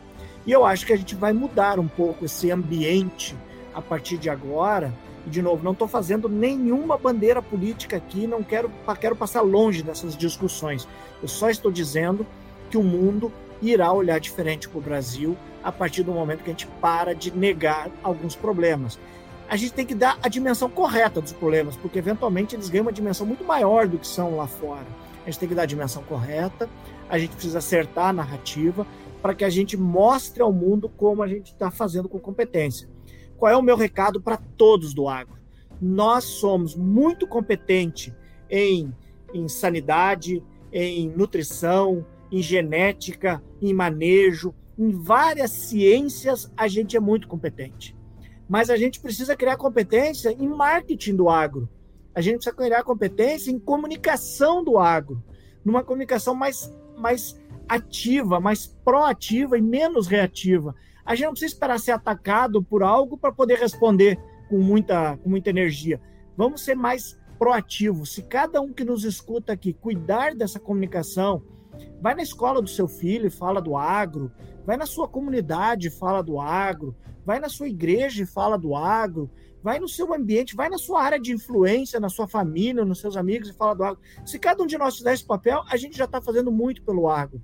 E 0.45 0.51
eu 0.53 0.65
acho 0.65 0.85
que 0.85 0.93
a 0.93 0.97
gente 0.97 1.15
vai 1.15 1.33
mudar 1.33 1.79
um 1.79 1.87
pouco 1.87 2.23
esse 2.23 2.49
ambiente 2.49 3.35
a 3.73 3.81
partir 3.81 4.17
de 4.17 4.29
agora. 4.29 4.93
E, 5.27 5.29
de 5.29 5.41
novo, 5.41 5.63
não 5.63 5.73
estou 5.73 5.87
fazendo 5.87 6.29
nenhuma 6.29 6.97
bandeira 6.97 7.41
política 7.41 7.97
aqui, 7.97 8.25
não 8.25 8.41
quero, 8.41 8.71
quero 8.99 9.15
passar 9.15 9.41
longe 9.41 9.83
dessas 9.83 10.15
discussões. 10.15 10.87
Eu 11.21 11.27
só 11.27 11.49
estou 11.49 11.71
dizendo 11.71 12.25
que 12.69 12.77
o 12.77 12.83
mundo 12.83 13.31
irá 13.61 13.91
olhar 13.91 14.19
diferente 14.19 14.67
para 14.69 14.79
o 14.79 14.81
Brasil 14.81 15.37
a 15.63 15.71
partir 15.71 16.03
do 16.03 16.11
momento 16.11 16.43
que 16.43 16.49
a 16.49 16.53
gente 16.53 16.67
para 16.81 17.13
de 17.13 17.31
negar 17.31 17.89
alguns 18.01 18.35
problemas. 18.35 18.99
A 19.47 19.55
gente 19.55 19.73
tem 19.73 19.85
que 19.85 19.93
dar 19.93 20.17
a 20.21 20.27
dimensão 20.27 20.69
correta 20.69 21.21
dos 21.21 21.31
problemas, 21.31 21.75
porque 21.75 21.99
eventualmente 21.99 22.55
eles 22.55 22.69
ganham 22.69 22.85
uma 22.85 22.93
dimensão 22.93 23.25
muito 23.25 23.43
maior 23.43 23.87
do 23.87 23.99
que 23.99 24.07
são 24.07 24.37
lá 24.37 24.47
fora. 24.47 24.87
A 25.25 25.29
gente 25.29 25.39
tem 25.39 25.49
que 25.49 25.55
dar 25.55 25.63
a 25.63 25.67
dimensão 25.67 26.03
correta, 26.03 26.69
a 27.09 27.19
gente 27.19 27.31
precisa 27.31 27.59
acertar 27.59 28.07
a 28.07 28.13
narrativa 28.13 28.85
para 29.21 29.33
que 29.33 29.45
a 29.45 29.49
gente 29.49 29.77
mostre 29.77 30.41
ao 30.41 30.51
mundo 30.51 30.89
como 30.89 31.23
a 31.23 31.27
gente 31.27 31.53
está 31.53 31.71
fazendo 31.71 32.09
com 32.09 32.19
competência. 32.19 32.89
Qual 33.37 33.51
é 33.51 33.55
o 33.55 33.61
meu 33.61 33.77
recado 33.77 34.21
para 34.21 34.37
todos 34.37 34.93
do 34.93 35.07
agro? 35.07 35.37
Nós 35.81 36.23
somos 36.23 36.75
muito 36.75 37.27
competentes 37.27 38.13
em, 38.49 38.93
em 39.33 39.47
sanidade, 39.47 40.43
em 40.71 41.09
nutrição, 41.09 42.05
em 42.31 42.41
genética, 42.41 43.41
em 43.61 43.73
manejo, 43.73 44.53
em 44.77 44.91
várias 44.91 45.51
ciências 45.51 46.51
a 46.57 46.67
gente 46.67 46.97
é 46.97 46.99
muito 46.99 47.27
competente. 47.27 47.95
Mas 48.47 48.69
a 48.69 48.77
gente 48.77 48.99
precisa 48.99 49.35
criar 49.35 49.57
competência 49.57 50.31
em 50.31 50.47
marketing 50.47 51.15
do 51.15 51.29
agro. 51.29 51.69
A 52.13 52.21
gente 52.21 52.35
precisa 52.35 52.55
criar 52.55 52.83
competência 52.83 53.51
em 53.51 53.59
comunicação 53.59 54.63
do 54.63 54.77
agro, 54.77 55.23
numa 55.65 55.83
comunicação 55.83 56.35
mais, 56.35 56.71
mais 56.95 57.39
ativa, 57.67 58.39
mais 58.39 58.67
proativa 58.67 59.57
e 59.57 59.61
menos 59.61 60.07
reativa. 60.07 60.75
A 61.05 61.15
gente 61.15 61.25
não 61.25 61.31
precisa 61.31 61.53
esperar 61.53 61.79
ser 61.79 61.91
atacado 61.91 62.61
por 62.61 62.83
algo 62.83 63.17
para 63.17 63.31
poder 63.31 63.57
responder 63.57 64.19
com 64.49 64.59
muita, 64.59 65.17
com 65.17 65.29
muita 65.29 65.49
energia. 65.49 65.99
Vamos 66.37 66.61
ser 66.61 66.75
mais 66.75 67.17
proativos. 67.39 68.13
Se 68.13 68.23
cada 68.23 68.61
um 68.61 68.71
que 68.71 68.83
nos 68.83 69.03
escuta 69.03 69.53
aqui 69.53 69.73
cuidar 69.73 70.35
dessa 70.35 70.59
comunicação, 70.59 71.43
vai 72.01 72.15
na 72.15 72.23
escola 72.23 72.61
do 72.61 72.69
seu 72.69 72.87
filho 72.87 73.27
e 73.27 73.31
fala 73.31 73.61
do 73.61 73.75
agro, 73.75 74.31
vai 74.65 74.77
na 74.77 74.85
sua 74.85 75.07
comunidade 75.07 75.87
e 75.87 75.91
fala 75.91 76.21
do 76.21 76.39
agro, 76.39 76.95
vai 77.25 77.39
na 77.39 77.49
sua 77.49 77.67
igreja 77.67 78.23
e 78.23 78.25
fala 78.25 78.57
do 78.57 78.75
agro, 78.75 79.29
vai 79.61 79.79
no 79.79 79.87
seu 79.87 80.13
ambiente, 80.13 80.55
vai 80.55 80.69
na 80.69 80.77
sua 80.77 81.01
área 81.01 81.19
de 81.19 81.31
influência, 81.31 81.99
na 81.99 82.09
sua 82.09 82.27
família, 82.27 82.83
nos 82.83 82.99
seus 82.99 83.15
amigos 83.15 83.49
e 83.49 83.53
fala 83.53 83.73
do 83.73 83.83
agro. 83.83 84.01
Se 84.25 84.37
cada 84.37 84.61
um 84.61 84.67
de 84.67 84.77
nós 84.77 84.97
fizer 84.97 85.13
esse 85.13 85.25
papel, 85.25 85.61
a 85.69 85.77
gente 85.77 85.97
já 85.97 86.05
está 86.05 86.21
fazendo 86.21 86.51
muito 86.51 86.83
pelo 86.83 87.09
agro. 87.09 87.41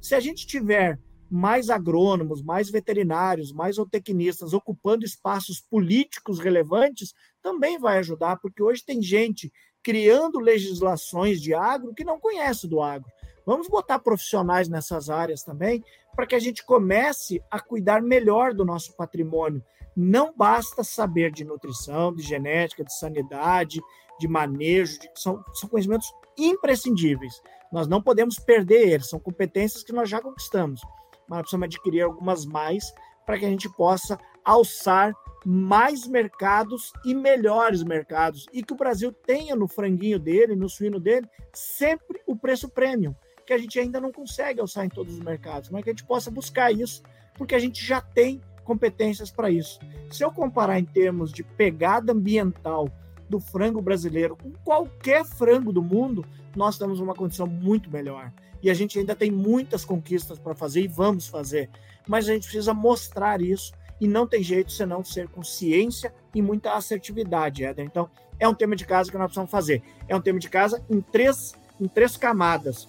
Se 0.00 0.14
a 0.14 0.20
gente 0.20 0.46
tiver 0.46 1.00
mais 1.30 1.70
agrônomos, 1.70 2.42
mais 2.42 2.68
veterinários, 2.68 3.54
mais 3.54 3.76
zootecnistas 3.76 4.52
ocupando 4.52 5.02
espaços 5.02 5.60
políticos 5.60 6.38
relevantes, 6.38 7.14
também 7.40 7.78
vai 7.78 7.98
ajudar, 7.98 8.36
porque 8.36 8.62
hoje 8.62 8.84
tem 8.84 9.00
gente 9.00 9.50
criando 9.82 10.38
legislações 10.38 11.40
de 11.40 11.54
agro 11.54 11.94
que 11.94 12.04
não 12.04 12.20
conhece 12.20 12.68
do 12.68 12.82
agro. 12.82 13.08
Vamos 13.44 13.68
botar 13.68 13.98
profissionais 13.98 14.68
nessas 14.68 15.10
áreas 15.10 15.42
também, 15.42 15.84
para 16.14 16.26
que 16.26 16.34
a 16.34 16.38
gente 16.38 16.64
comece 16.64 17.42
a 17.50 17.58
cuidar 17.58 18.00
melhor 18.02 18.54
do 18.54 18.64
nosso 18.64 18.94
patrimônio. 18.94 19.62
Não 19.96 20.32
basta 20.34 20.84
saber 20.84 21.32
de 21.32 21.44
nutrição, 21.44 22.14
de 22.14 22.22
genética, 22.22 22.84
de 22.84 22.96
sanidade, 22.96 23.80
de 24.18 24.28
manejo, 24.28 24.98
de, 24.98 25.10
são, 25.14 25.44
são 25.54 25.68
conhecimentos 25.68 26.10
imprescindíveis. 26.38 27.42
Nós 27.72 27.88
não 27.88 28.02
podemos 28.02 28.38
perder 28.38 28.88
eles, 28.88 29.08
são 29.08 29.18
competências 29.18 29.82
que 29.82 29.92
nós 29.92 30.08
já 30.08 30.20
conquistamos, 30.20 30.80
mas 31.28 31.40
precisamos 31.40 31.64
adquirir 31.64 32.02
algumas 32.02 32.44
mais 32.46 32.92
para 33.26 33.38
que 33.38 33.44
a 33.44 33.50
gente 33.50 33.68
possa 33.70 34.18
alçar 34.44 35.14
mais 35.44 36.06
mercados 36.06 36.92
e 37.04 37.14
melhores 37.14 37.82
mercados 37.82 38.46
e 38.52 38.62
que 38.62 38.72
o 38.72 38.76
Brasil 38.76 39.12
tenha 39.12 39.56
no 39.56 39.66
franguinho 39.66 40.18
dele, 40.18 40.54
no 40.54 40.68
suíno 40.68 41.00
dele, 41.00 41.26
sempre 41.52 42.20
o 42.26 42.36
preço 42.36 42.68
premium 42.68 43.14
que 43.46 43.52
a 43.52 43.58
gente 43.58 43.78
ainda 43.78 44.00
não 44.00 44.12
consegue 44.12 44.60
alçar 44.60 44.84
em 44.84 44.88
todos 44.88 45.14
os 45.14 45.20
mercados, 45.20 45.70
mas 45.70 45.82
que 45.82 45.90
a 45.90 45.92
gente 45.92 46.04
possa 46.04 46.30
buscar 46.30 46.72
isso, 46.72 47.02
porque 47.34 47.54
a 47.54 47.58
gente 47.58 47.84
já 47.84 48.00
tem 48.00 48.40
competências 48.64 49.30
para 49.30 49.50
isso. 49.50 49.80
Se 50.10 50.24
eu 50.24 50.30
comparar 50.30 50.78
em 50.78 50.84
termos 50.84 51.32
de 51.32 51.42
pegada 51.42 52.12
ambiental 52.12 52.88
do 53.28 53.40
frango 53.40 53.80
brasileiro 53.80 54.36
com 54.36 54.52
qualquer 54.64 55.24
frango 55.24 55.72
do 55.72 55.82
mundo, 55.82 56.24
nós 56.54 56.74
estamos 56.74 57.00
numa 57.00 57.14
condição 57.14 57.46
muito 57.46 57.90
melhor. 57.90 58.32
E 58.62 58.70
a 58.70 58.74
gente 58.74 58.98
ainda 58.98 59.16
tem 59.16 59.30
muitas 59.30 59.84
conquistas 59.84 60.38
para 60.38 60.54
fazer 60.54 60.82
e 60.82 60.86
vamos 60.86 61.26
fazer. 61.26 61.68
Mas 62.06 62.28
a 62.28 62.32
gente 62.32 62.44
precisa 62.44 62.72
mostrar 62.72 63.40
isso 63.40 63.72
e 64.00 64.06
não 64.06 64.26
tem 64.26 64.42
jeito 64.42 64.70
senão 64.70 65.04
ser 65.04 65.28
com 65.28 65.42
ciência 65.42 66.14
e 66.34 66.40
muita 66.40 66.74
assertividade, 66.74 67.64
Éder. 67.64 67.84
Então, 67.84 68.08
é 68.38 68.46
um 68.46 68.54
tema 68.54 68.76
de 68.76 68.84
casa 68.84 69.10
que 69.10 69.16
nós 69.16 69.26
precisamos 69.26 69.50
fazer. 69.50 69.82
É 70.08 70.14
um 70.14 70.20
tema 70.20 70.38
de 70.38 70.48
casa 70.48 70.84
em 70.88 71.00
três, 71.00 71.54
em 71.80 71.88
três 71.88 72.16
camadas 72.16 72.88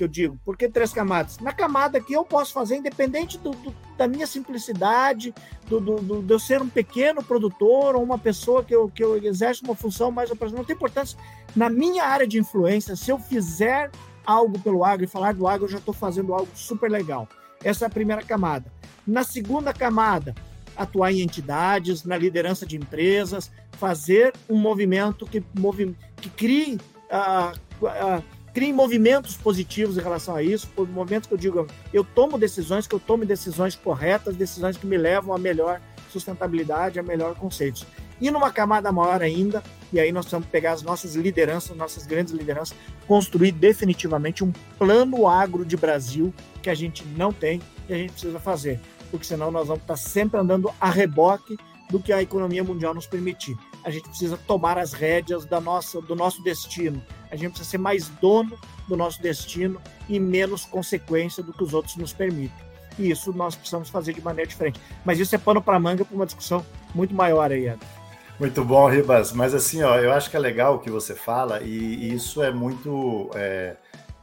que 0.00 0.04
eu 0.04 0.08
digo. 0.08 0.40
Por 0.42 0.56
que 0.56 0.66
três 0.66 0.94
camadas? 0.94 1.38
Na 1.40 1.52
camada 1.52 2.00
que 2.00 2.14
eu 2.14 2.24
posso 2.24 2.54
fazer, 2.54 2.76
independente 2.76 3.36
do, 3.36 3.50
do, 3.50 3.74
da 3.98 4.08
minha 4.08 4.26
simplicidade, 4.26 5.34
do, 5.68 5.78
do, 5.78 6.22
de 6.22 6.32
eu 6.32 6.38
ser 6.38 6.62
um 6.62 6.68
pequeno 6.68 7.22
produtor 7.22 7.96
ou 7.96 8.02
uma 8.02 8.18
pessoa 8.18 8.64
que 8.64 8.74
eu, 8.74 8.88
que 8.88 9.04
eu 9.04 9.22
exerce 9.22 9.62
uma 9.62 9.74
função 9.74 10.10
mais 10.10 10.30
operacional, 10.30 10.62
não 10.62 10.66
tem 10.66 10.74
importância. 10.74 11.18
Na 11.54 11.68
minha 11.68 12.04
área 12.04 12.26
de 12.26 12.38
influência, 12.38 12.96
se 12.96 13.10
eu 13.10 13.18
fizer 13.18 13.90
algo 14.24 14.58
pelo 14.60 14.84
agro 14.84 15.04
e 15.04 15.06
falar 15.06 15.34
do 15.34 15.46
agro, 15.46 15.66
eu 15.66 15.70
já 15.70 15.78
estou 15.78 15.92
fazendo 15.92 16.32
algo 16.32 16.48
super 16.54 16.90
legal. 16.90 17.28
Essa 17.62 17.84
é 17.84 17.86
a 17.86 17.90
primeira 17.90 18.22
camada. 18.22 18.72
Na 19.06 19.22
segunda 19.22 19.74
camada, 19.74 20.34
atuar 20.74 21.12
em 21.12 21.20
entidades, 21.20 22.04
na 22.04 22.16
liderança 22.16 22.64
de 22.64 22.76
empresas, 22.76 23.50
fazer 23.72 24.32
um 24.48 24.56
movimento 24.56 25.26
que, 25.26 25.42
que 26.22 26.30
crie, 26.30 26.80
uh, 27.10 27.52
uh, 27.84 28.39
crie 28.52 28.72
movimentos 28.72 29.36
positivos 29.36 29.96
em 29.96 30.00
relação 30.00 30.34
a 30.34 30.42
isso, 30.42 30.68
por 30.68 30.88
momentos 30.88 31.28
que 31.28 31.34
eu 31.34 31.38
digo, 31.38 31.66
eu 31.92 32.04
tomo 32.04 32.38
decisões, 32.38 32.86
que 32.86 32.94
eu 32.94 33.00
tome 33.00 33.24
decisões 33.24 33.74
corretas, 33.74 34.36
decisões 34.36 34.76
que 34.76 34.86
me 34.86 34.96
levam 34.96 35.34
a 35.34 35.38
melhor 35.38 35.80
sustentabilidade, 36.10 36.98
a 36.98 37.02
melhor 37.02 37.34
conceitos. 37.36 37.86
E 38.20 38.30
numa 38.30 38.50
camada 38.50 38.92
maior 38.92 39.22
ainda, 39.22 39.62
e 39.92 39.98
aí 39.98 40.12
nós 40.12 40.26
precisamos 40.26 40.48
pegar 40.48 40.72
as 40.72 40.82
nossas 40.82 41.14
lideranças, 41.14 41.76
nossas 41.76 42.06
grandes 42.06 42.34
lideranças, 42.34 42.76
construir 43.06 43.52
definitivamente 43.52 44.44
um 44.44 44.52
plano 44.78 45.26
agro 45.26 45.64
de 45.64 45.76
Brasil 45.76 46.34
que 46.60 46.68
a 46.68 46.74
gente 46.74 47.04
não 47.16 47.32
tem 47.32 47.62
e 47.88 47.94
a 47.94 47.96
gente 47.96 48.12
precisa 48.12 48.38
fazer, 48.38 48.78
porque 49.10 49.24
senão 49.24 49.50
nós 49.50 49.68
vamos 49.68 49.82
estar 49.82 49.96
sempre 49.96 50.38
andando 50.38 50.70
a 50.80 50.90
reboque 50.90 51.56
do 51.88 51.98
que 51.98 52.12
a 52.12 52.22
economia 52.22 52.62
mundial 52.62 52.94
nos 52.94 53.06
permitir. 53.06 53.56
A 53.84 53.90
gente 53.90 54.08
precisa 54.08 54.36
tomar 54.36 54.78
as 54.78 54.92
rédeas 54.92 55.44
da 55.44 55.60
nossa, 55.60 56.00
do 56.00 56.14
nosso 56.14 56.42
destino. 56.42 57.02
A 57.30 57.36
gente 57.36 57.50
precisa 57.50 57.70
ser 57.70 57.78
mais 57.78 58.08
dono 58.20 58.58
do 58.86 58.96
nosso 58.96 59.22
destino 59.22 59.80
e 60.08 60.18
menos 60.18 60.64
consequência 60.64 61.42
do 61.42 61.52
que 61.52 61.62
os 61.62 61.72
outros 61.72 61.96
nos 61.96 62.12
permitem. 62.12 62.70
E 62.98 63.10
isso 63.10 63.32
nós 63.32 63.54
precisamos 63.54 63.88
fazer 63.88 64.12
de 64.12 64.20
maneira 64.20 64.48
diferente. 64.48 64.80
Mas 65.04 65.18
isso 65.18 65.34
é 65.34 65.38
pano 65.38 65.62
para 65.62 65.78
manga 65.78 66.04
para 66.04 66.14
uma 66.14 66.26
discussão 66.26 66.64
muito 66.94 67.14
maior 67.14 67.50
aí, 67.50 67.68
Ed. 67.68 67.80
Muito 68.38 68.64
bom, 68.64 68.88
Ribas. 68.88 69.32
Mas 69.32 69.54
assim, 69.54 69.82
ó, 69.82 69.96
eu 69.96 70.12
acho 70.12 70.30
que 70.30 70.36
é 70.36 70.40
legal 70.40 70.74
o 70.74 70.78
que 70.78 70.90
você 70.90 71.14
fala 71.14 71.60
e, 71.62 71.68
e 71.68 72.14
isso 72.14 72.42
é 72.42 72.50
muito, 72.50 73.30
é, 73.34 73.76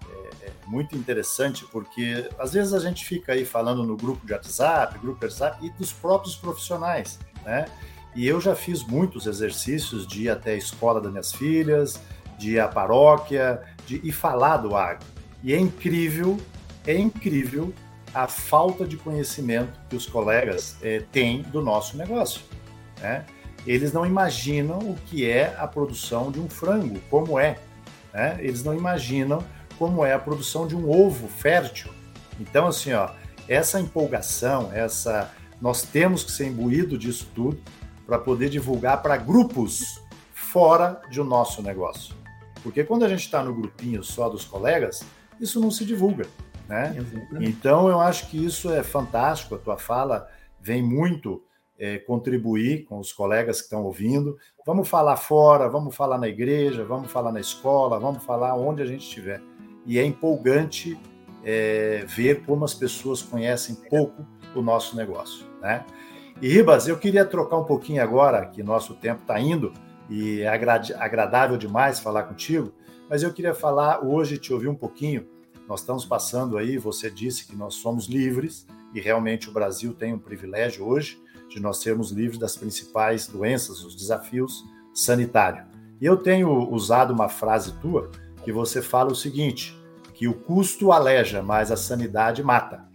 é, 0.10 0.48
é, 0.48 0.52
muito 0.66 0.96
interessante 0.96 1.66
porque 1.66 2.28
às 2.38 2.54
vezes 2.54 2.74
a 2.74 2.80
gente 2.80 3.06
fica 3.06 3.34
aí 3.34 3.46
falando 3.46 3.84
no 3.84 3.96
grupo 3.96 4.26
de 4.26 4.34
WhatsApp, 4.34 4.98
grupo 5.00 5.20
de 5.20 5.26
WhatsApp 5.26 5.66
e 5.66 5.70
dos 5.72 5.94
próprios 5.94 6.36
profissionais, 6.36 7.20
né? 7.46 7.66
E 8.18 8.28
eu 8.28 8.42
já 8.42 8.56
fiz 8.56 8.84
muitos 8.84 9.28
exercícios 9.28 10.08
de 10.08 10.24
ir 10.24 10.30
até 10.30 10.54
a 10.54 10.58
escola 10.58 11.00
das 11.00 11.12
minhas 11.12 11.32
filhas, 11.32 12.02
de 12.36 12.54
ir 12.54 12.60
à 12.60 12.68
paróquia, 12.68 13.62
de 13.86 13.98
ir 13.98 14.12
falar 14.12 14.58
do 14.58 14.76
agro. 14.76 15.06
E 15.44 15.54
é 15.54 15.60
incrível, 15.60 16.36
é 16.88 16.98
incrível 16.98 17.72
a 18.16 18.28
falta 18.28 18.88
de 18.88 18.98
conhecimento 18.98 19.80
que 19.88 19.96
os 19.96 20.08
colegas 20.08 20.78
é, 20.82 21.04
têm 21.12 21.44
do 21.44 21.62
nosso 21.62 21.96
negócio, 21.96 22.42
né? 23.00 23.24
eles 23.68 23.94
não 23.94 24.04
imaginam 24.04 24.80
o 24.80 24.96
que 25.06 25.30
é 25.30 25.56
a 25.56 25.68
produção 25.68 26.32
de 26.32 26.40
um 26.40 26.50
frango, 26.50 27.00
como 27.12 27.40
é. 27.40 27.60
Né? 28.12 28.38
Eles 28.40 28.64
não 28.64 28.74
imaginam 28.74 29.46
como 29.78 30.04
é 30.04 30.14
a 30.14 30.20
produção 30.20 30.66
de 30.66 30.76
um 30.76 30.90
ovo 30.90 31.28
fértil. 31.28 31.92
Então, 32.40 32.66
assim, 32.66 32.94
ó, 32.94 33.12
essa 33.48 33.80
empolgação, 33.80 34.72
essa 34.74 35.32
nós 35.62 35.84
temos 35.84 36.24
que 36.24 36.32
ser 36.32 36.48
imbuído 36.48 36.98
disso 36.98 37.30
tudo 37.36 37.62
para 38.08 38.18
poder 38.18 38.50
divulgar 38.50 39.02
para 39.04 39.18
grupos 39.18 40.02
fora 40.34 41.02
de 41.10 41.20
o 41.20 41.26
nosso 41.26 41.62
negócio. 41.62 42.16
Porque 42.64 42.84
quando 42.84 43.04
a 43.04 43.10
gente 43.10 43.20
está 43.20 43.44
no 43.44 43.54
grupinho 43.54 44.02
só 44.02 44.30
dos 44.30 44.46
colegas, 44.46 45.06
isso 45.40 45.60
não 45.60 45.70
se 45.70 45.86
divulga. 45.86 46.26
Né? 46.68 46.96
Então, 47.40 47.88
eu 47.90 48.00
acho 48.00 48.30
que 48.30 48.44
isso 48.44 48.72
é 48.72 48.82
fantástico. 48.82 49.56
A 49.56 49.58
tua 49.58 49.78
fala 49.78 50.28
vem 50.60 50.82
muito 50.82 51.44
é, 51.78 51.98
contribuir 51.98 52.86
com 52.86 53.00
os 53.00 53.12
colegas 53.12 53.58
que 53.58 53.66
estão 53.66 53.84
ouvindo. 53.84 54.38
Vamos 54.66 54.88
falar 54.88 55.18
fora, 55.18 55.70
vamos 55.70 55.96
falar 55.96 56.18
na 56.18 56.28
igreja, 56.28 56.84
vamos 56.84 57.12
falar 57.12 57.32
na 57.32 57.40
escola, 57.40 58.00
vamos 58.00 58.24
falar 58.24 58.56
onde 58.56 58.82
a 58.82 58.86
gente 58.86 59.02
estiver. 59.02 59.42
E 59.86 60.00
é 60.00 60.06
empolgante 60.06 60.98
é, 61.44 62.04
ver 62.08 62.44
como 62.46 62.66
as 62.66 62.74
pessoas 62.74 63.22
conhecem 63.22 63.76
pouco 63.90 64.26
o 64.56 64.62
nosso 64.62 64.96
negócio. 64.96 65.46
Né? 65.62 65.86
E 66.40 66.50
Ribas, 66.50 66.88
eu 66.88 66.96
queria 66.98 67.26
trocar 67.26 67.58
um 67.58 67.64
pouquinho 67.64 68.04
agora, 68.04 68.46
que 68.46 68.62
nosso 68.62 68.94
tempo 68.94 69.22
está 69.22 69.40
indo, 69.40 69.74
e 70.08 70.42
é 70.42 70.48
agradável 70.48 71.58
demais 71.58 72.00
falar 72.00 72.24
contigo, 72.24 72.72
mas 73.10 73.24
eu 73.24 73.34
queria 73.34 73.56
falar 73.56 74.06
hoje, 74.06 74.38
te 74.38 74.54
ouvir 74.54 74.68
um 74.68 74.76
pouquinho. 74.76 75.28
Nós 75.68 75.80
estamos 75.80 76.06
passando 76.06 76.56
aí, 76.56 76.78
você 76.78 77.10
disse 77.10 77.48
que 77.48 77.56
nós 77.56 77.74
somos 77.74 78.06
livres, 78.06 78.68
e 78.94 79.02
realmente 79.02 79.50
o 79.50 79.52
Brasil 79.52 79.96
tem 79.96 80.14
um 80.14 80.20
privilégio 80.20 80.86
hoje, 80.86 81.20
de 81.50 81.60
nós 81.60 81.80
sermos 81.80 82.12
livres 82.12 82.38
das 82.38 82.56
principais 82.56 83.26
doenças, 83.26 83.84
os 83.84 83.96
desafios 83.96 84.64
sanitários. 84.94 85.66
E 86.00 86.06
eu 86.06 86.18
tenho 86.18 86.72
usado 86.72 87.12
uma 87.12 87.30
frase 87.30 87.74
tua 87.80 88.12
que 88.44 88.52
você 88.52 88.80
fala 88.80 89.12
o 89.12 89.16
seguinte, 89.16 89.76
que 90.14 90.28
o 90.28 90.36
custo 90.36 90.92
aleja, 90.92 91.42
mas 91.42 91.72
a 91.72 91.76
sanidade 91.76 92.44
mata. 92.44 92.86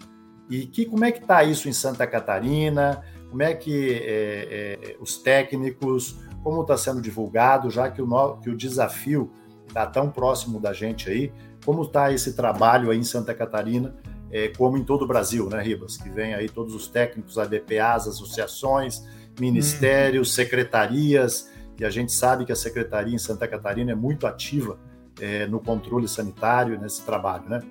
E 0.48 0.64
que 0.66 0.86
como 0.86 1.04
é 1.04 1.10
que 1.10 1.20
está 1.20 1.42
isso 1.42 1.68
em 1.68 1.72
Santa 1.72 2.06
Catarina? 2.06 3.02
Como 3.32 3.42
é 3.42 3.54
que 3.54 3.94
é, 3.94 4.78
é, 4.92 4.96
os 5.00 5.16
técnicos, 5.16 6.18
como 6.44 6.60
está 6.60 6.76
sendo 6.76 7.00
divulgado, 7.00 7.70
já 7.70 7.90
que 7.90 8.02
o, 8.02 8.36
que 8.36 8.50
o 8.50 8.54
desafio 8.54 9.32
está 9.66 9.86
tão 9.86 10.10
próximo 10.10 10.60
da 10.60 10.74
gente 10.74 11.08
aí, 11.08 11.32
como 11.64 11.82
está 11.82 12.12
esse 12.12 12.36
trabalho 12.36 12.90
aí 12.90 12.98
em 12.98 13.04
Santa 13.04 13.32
Catarina 13.32 13.96
é, 14.30 14.48
como 14.48 14.76
em 14.76 14.84
todo 14.84 15.06
o 15.06 15.06
Brasil, 15.06 15.48
né, 15.48 15.62
Ribas? 15.62 15.96
Que 15.96 16.10
vem 16.10 16.34
aí 16.34 16.46
todos 16.46 16.74
os 16.74 16.88
técnicos, 16.88 17.38
ADPAs, 17.38 18.06
associações, 18.06 19.02
ministérios, 19.40 20.28
hum. 20.28 20.32
secretarias, 20.34 21.50
e 21.78 21.86
a 21.86 21.90
gente 21.90 22.12
sabe 22.12 22.44
que 22.44 22.52
a 22.52 22.56
secretaria 22.56 23.14
em 23.14 23.18
Santa 23.18 23.48
Catarina 23.48 23.92
é 23.92 23.94
muito 23.94 24.26
ativa 24.26 24.78
é, 25.18 25.46
no 25.46 25.58
controle 25.58 26.06
sanitário, 26.06 26.78
nesse 26.78 27.02
trabalho, 27.02 27.48
né? 27.48 27.62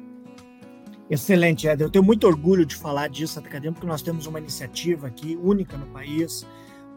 Excelente, 1.12 1.68
Eder. 1.68 1.88
Eu 1.88 1.92
tenho 1.92 2.06
muito 2.06 2.26
orgulho 2.26 2.66
de 2.66 2.74
falar 2.74 3.10
disso, 3.10 3.42
Catarina, 3.42 3.74
porque 3.74 3.86
nós 3.86 4.02
temos 4.02 4.28
uma 4.28 4.40
iniciativa 4.40 5.08
aqui 5.08 5.38
única 5.44 5.78
no 5.78 5.86
país, 5.88 6.48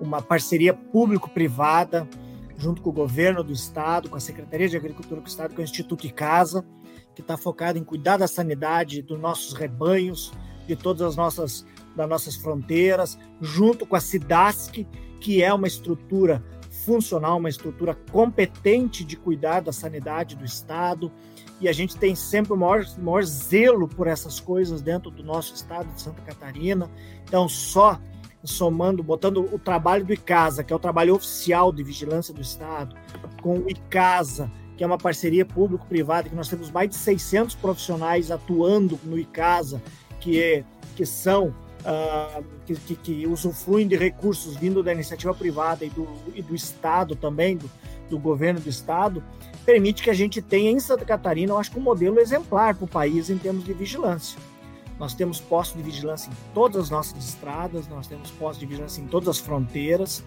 uma 0.00 0.22
parceria 0.22 0.72
público-privada, 0.72 2.08
junto 2.56 2.80
com 2.80 2.90
o 2.90 2.92
governo 2.92 3.42
do 3.42 3.52
estado, 3.52 4.08
com 4.08 4.14
a 4.14 4.20
Secretaria 4.20 4.68
de 4.68 4.76
Agricultura 4.76 5.20
do 5.20 5.26
estado, 5.26 5.52
com 5.52 5.60
o 5.60 5.64
Instituto 5.64 6.06
Icasa, 6.06 6.64
que 7.12 7.22
está 7.22 7.36
focado 7.36 7.76
em 7.76 7.82
cuidar 7.82 8.16
da 8.16 8.28
sanidade 8.28 9.02
dos 9.02 9.18
nossos 9.18 9.52
rebanhos, 9.52 10.32
de 10.64 10.76
todas 10.76 11.02
as 11.02 11.16
nossas, 11.16 11.66
das 11.96 12.08
nossas 12.08 12.36
fronteiras, 12.36 13.18
junto 13.40 13.84
com 13.84 13.96
a 13.96 14.00
SIDASC, 14.00 14.86
que 15.20 15.42
é 15.42 15.52
uma 15.52 15.66
estrutura 15.66 16.40
funcional, 16.84 17.38
uma 17.38 17.48
estrutura 17.48 17.96
competente 18.12 19.04
de 19.04 19.16
cuidar 19.16 19.58
da 19.58 19.72
sanidade 19.72 20.36
do 20.36 20.44
Estado. 20.44 21.10
E 21.60 21.68
a 21.68 21.72
gente 21.72 21.96
tem 21.96 22.14
sempre 22.14 22.52
o 22.52 22.56
maior, 22.56 22.84
maior 22.98 23.22
zelo 23.22 23.88
por 23.88 24.06
essas 24.06 24.40
coisas 24.40 24.82
dentro 24.82 25.10
do 25.10 25.22
nosso 25.22 25.54
estado 25.54 25.92
de 25.94 26.02
Santa 26.02 26.20
Catarina. 26.22 26.90
Então, 27.24 27.48
só 27.48 27.98
somando, 28.44 29.02
botando 29.02 29.48
o 29.52 29.58
trabalho 29.58 30.04
do 30.04 30.12
ICASA, 30.12 30.62
que 30.62 30.72
é 30.72 30.76
o 30.76 30.78
trabalho 30.78 31.14
oficial 31.14 31.72
de 31.72 31.82
vigilância 31.82 32.34
do 32.34 32.42
Estado, 32.42 32.94
com 33.42 33.58
o 33.58 33.70
ICASA, 33.70 34.50
que 34.76 34.84
é 34.84 34.86
uma 34.86 34.98
parceria 34.98 35.46
público-privada, 35.46 36.28
que 36.28 36.34
nós 36.34 36.48
temos 36.48 36.70
mais 36.70 36.90
de 36.90 36.96
600 36.96 37.54
profissionais 37.54 38.30
atuando 38.30 38.98
no 39.04 39.18
ICASA, 39.18 39.80
que, 40.20 40.42
é, 40.42 40.64
que 40.96 41.06
são, 41.06 41.48
uh, 41.48 42.44
que, 42.66 42.74
que, 42.74 42.96
que, 42.96 43.26
usufruem 43.26 43.86
de 43.86 43.96
recursos 43.96 44.56
vindo 44.56 44.82
da 44.82 44.92
iniciativa 44.92 45.32
privada 45.32 45.84
e 45.84 45.90
do, 45.90 46.06
e 46.34 46.42
do 46.42 46.54
Estado 46.54 47.16
também, 47.16 47.56
do, 47.56 47.70
do 48.10 48.18
governo 48.18 48.60
do 48.60 48.68
Estado, 48.68 49.22
permite 49.64 50.02
que 50.02 50.10
a 50.10 50.14
gente 50.14 50.42
tenha 50.42 50.70
em 50.70 50.78
Santa 50.78 51.04
Catarina, 51.04 51.52
eu 51.52 51.58
acho 51.58 51.70
que 51.70 51.78
um 51.78 51.82
modelo 51.82 52.20
exemplar 52.20 52.74
para 52.74 52.84
o 52.84 52.88
país 52.88 53.30
em 53.30 53.38
termos 53.38 53.64
de 53.64 53.72
vigilância. 53.72 54.38
Nós 54.98 55.14
temos 55.14 55.40
postos 55.40 55.76
de 55.76 55.82
vigilância 55.82 56.30
em 56.30 56.54
todas 56.54 56.84
as 56.84 56.90
nossas 56.90 57.24
estradas, 57.24 57.88
nós 57.88 58.06
temos 58.06 58.30
postos 58.32 58.60
de 58.60 58.66
vigilância 58.66 59.00
em 59.00 59.06
todas 59.06 59.28
as 59.28 59.38
fronteiras, 59.38 60.22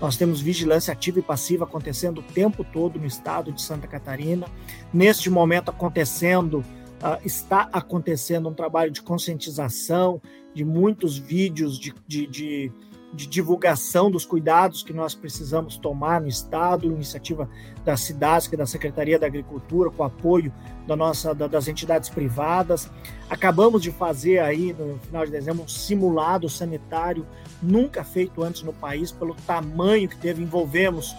nós 0.00 0.16
temos 0.16 0.40
vigilância 0.40 0.92
ativa 0.92 1.18
e 1.18 1.22
passiva 1.22 1.64
acontecendo 1.64 2.18
o 2.18 2.22
tempo 2.22 2.64
todo 2.64 2.98
no 2.98 3.06
estado 3.06 3.52
de 3.52 3.62
Santa 3.62 3.86
Catarina. 3.86 4.46
Neste 4.92 5.30
momento 5.30 5.70
acontecendo, 5.70 6.58
uh, 6.58 7.18
está 7.24 7.68
acontecendo 7.72 8.48
um 8.48 8.54
trabalho 8.54 8.90
de 8.90 9.02
conscientização, 9.02 10.20
de 10.52 10.64
muitos 10.64 11.18
vídeos 11.18 11.78
de, 11.78 11.94
de, 12.06 12.26
de 12.26 12.72
de 13.14 13.26
divulgação 13.26 14.10
dos 14.10 14.26
cuidados 14.26 14.82
que 14.82 14.92
nós 14.92 15.14
precisamos 15.14 15.76
tomar 15.76 16.20
no 16.20 16.28
Estado, 16.28 16.86
iniciativa 16.86 17.48
da 17.84 17.96
SIDASC, 17.96 18.56
da 18.56 18.66
Secretaria 18.66 19.18
da 19.18 19.26
Agricultura, 19.26 19.90
com 19.90 20.02
apoio 20.02 20.52
da 20.86 20.96
nossa, 20.96 21.34
das 21.34 21.68
entidades 21.68 22.10
privadas. 22.10 22.90
Acabamos 23.30 23.82
de 23.82 23.90
fazer 23.90 24.40
aí, 24.40 24.72
no 24.72 24.98
final 24.98 25.24
de 25.24 25.30
dezembro, 25.30 25.62
um 25.62 25.68
simulado 25.68 26.48
sanitário 26.48 27.26
nunca 27.62 28.02
feito 28.02 28.42
antes 28.42 28.62
no 28.62 28.72
país, 28.72 29.12
pelo 29.12 29.34
tamanho 29.46 30.08
que 30.08 30.16
teve. 30.16 30.42
Envolvemos 30.42 31.14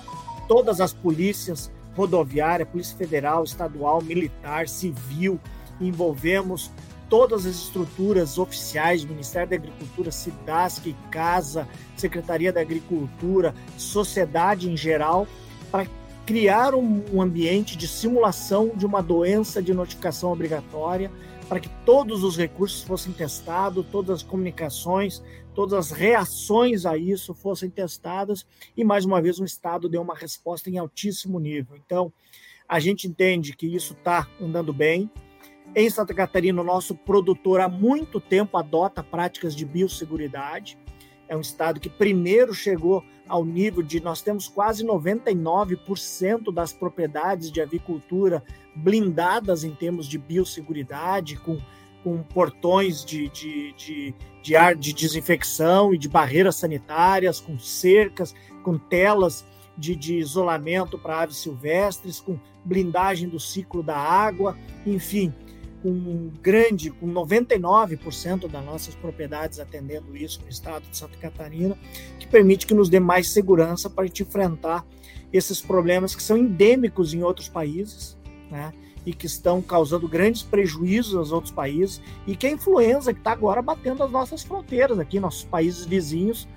todas 0.47 0.81
as 0.81 0.93
polícias 0.93 1.71
rodoviária, 1.95 2.65
Polícia 2.65 2.97
Federal, 2.97 3.43
Estadual, 3.43 4.01
Militar, 4.01 4.67
Civil, 4.67 5.39
envolvemos 5.79 6.71
todas 7.09 7.45
as 7.45 7.55
estruturas 7.55 8.37
oficiais, 8.37 9.03
Ministério 9.03 9.49
da 9.49 9.55
Agricultura, 9.55 10.11
SIDASC, 10.11 10.95
Casa, 11.11 11.67
Secretaria 11.95 12.51
da 12.51 12.61
Agricultura, 12.61 13.53
sociedade 13.77 14.69
em 14.69 14.75
geral, 14.75 15.27
para 15.71 15.87
criar 16.25 16.73
um 16.73 17.21
ambiente 17.21 17.77
de 17.77 17.87
simulação 17.87 18.71
de 18.75 18.85
uma 18.85 19.01
doença 19.01 19.61
de 19.61 19.73
notificação 19.73 20.31
obrigatória, 20.31 21.11
para 21.47 21.59
que 21.59 21.69
todos 21.85 22.23
os 22.23 22.35
recursos 22.35 22.81
fossem 22.81 23.13
testados, 23.13 23.85
todas 23.91 24.17
as 24.17 24.23
comunicações, 24.23 25.21
todas 25.53 25.73
as 25.73 25.91
reações 25.91 26.85
a 26.85 26.97
isso 26.97 27.33
fossem 27.35 27.69
testadas 27.69 28.45
e 28.75 28.83
mais 28.83 29.05
uma 29.05 29.21
vez 29.21 29.39
o 29.39 29.45
Estado 29.45 29.87
deu 29.87 30.01
uma 30.01 30.15
resposta 30.15 30.69
em 30.69 30.77
altíssimo 30.79 31.39
nível. 31.39 31.77
Então, 31.77 32.11
a 32.67 32.79
gente 32.79 33.07
entende 33.07 33.55
que 33.55 33.67
isso 33.67 33.93
está 33.93 34.27
andando 34.41 34.73
bem. 34.73 35.09
Em 35.75 35.89
Santa 35.89 36.13
Catarina, 36.13 36.61
o 36.61 36.63
nosso 36.63 36.95
produtor 36.95 37.59
há 37.59 37.67
muito 37.67 38.21
tempo 38.21 38.57
adota 38.57 39.03
práticas 39.03 39.53
de 39.53 39.65
biosseguridade. 39.65 40.77
É 41.27 41.35
um 41.35 41.41
estado 41.41 41.81
que 41.81 41.89
primeiro 41.89 42.53
chegou 42.53 43.03
ao 43.27 43.43
nível 43.43 43.83
de 43.83 43.99
nós 43.99 44.21
temos 44.21 44.47
quase 44.47 44.85
99% 44.85 46.53
das 46.53 46.71
propriedades 46.71 47.51
de 47.51 47.59
avicultura 47.59 48.41
blindadas 48.73 49.65
em 49.65 49.75
termos 49.75 50.07
de 50.07 50.17
biosseguridade, 50.17 51.35
com 51.37 51.59
com 52.05 52.21
portões 52.21 53.03
de, 53.03 53.27
de, 53.29 53.73
de, 53.73 54.13
de, 54.43 54.55
ar 54.55 54.75
de 54.75 54.93
desinfecção 54.93 55.91
e 55.91 55.97
de 55.97 56.07
barreiras 56.07 56.55
sanitárias, 56.55 57.39
com 57.39 57.57
cercas, 57.57 58.35
com 58.61 58.77
telas 58.77 59.43
de, 59.75 59.95
de 59.95 60.19
isolamento 60.19 60.99
para 60.99 61.21
aves 61.21 61.37
silvestres, 61.37 62.19
com 62.19 62.39
blindagem 62.63 63.27
do 63.27 63.39
ciclo 63.39 63.81
da 63.81 63.97
água, 63.97 64.55
enfim, 64.85 65.33
com 65.85 66.31
grande, 66.41 66.89
com 66.89 67.05
99% 67.05 68.49
das 68.49 68.65
nossas 68.65 68.95
propriedades 68.95 69.59
atendendo 69.59 70.17
isso 70.17 70.41
no 70.41 70.49
estado 70.49 70.89
de 70.89 70.97
Santa 70.97 71.15
Catarina, 71.17 71.77
que 72.17 72.25
permite 72.25 72.65
que 72.65 72.73
nos 72.73 72.89
dê 72.89 72.99
mais 72.99 73.29
segurança 73.29 73.87
para 73.87 74.07
enfrentar 74.07 74.83
esses 75.31 75.61
problemas 75.61 76.15
que 76.15 76.23
são 76.23 76.35
endêmicos 76.35 77.13
em 77.13 77.21
outros 77.21 77.47
países, 77.47 78.17
né? 78.49 78.73
e 79.05 79.13
que 79.13 79.27
estão 79.27 79.61
causando 79.61 80.07
grandes 80.07 80.41
prejuízos 80.41 81.13
aos 81.13 81.31
outros 81.31 81.53
países, 81.53 82.01
e 82.25 82.35
que 82.35 82.47
a 82.47 82.51
influenza 82.51 83.13
que 83.13 83.19
está 83.19 83.33
agora 83.33 83.61
batendo 83.61 84.01
as 84.01 84.09
nossas 84.09 84.41
fronteiras 84.41 84.97
aqui, 84.97 85.19
nossos 85.19 85.43
países 85.43 85.85
vizinhos, 85.85 86.47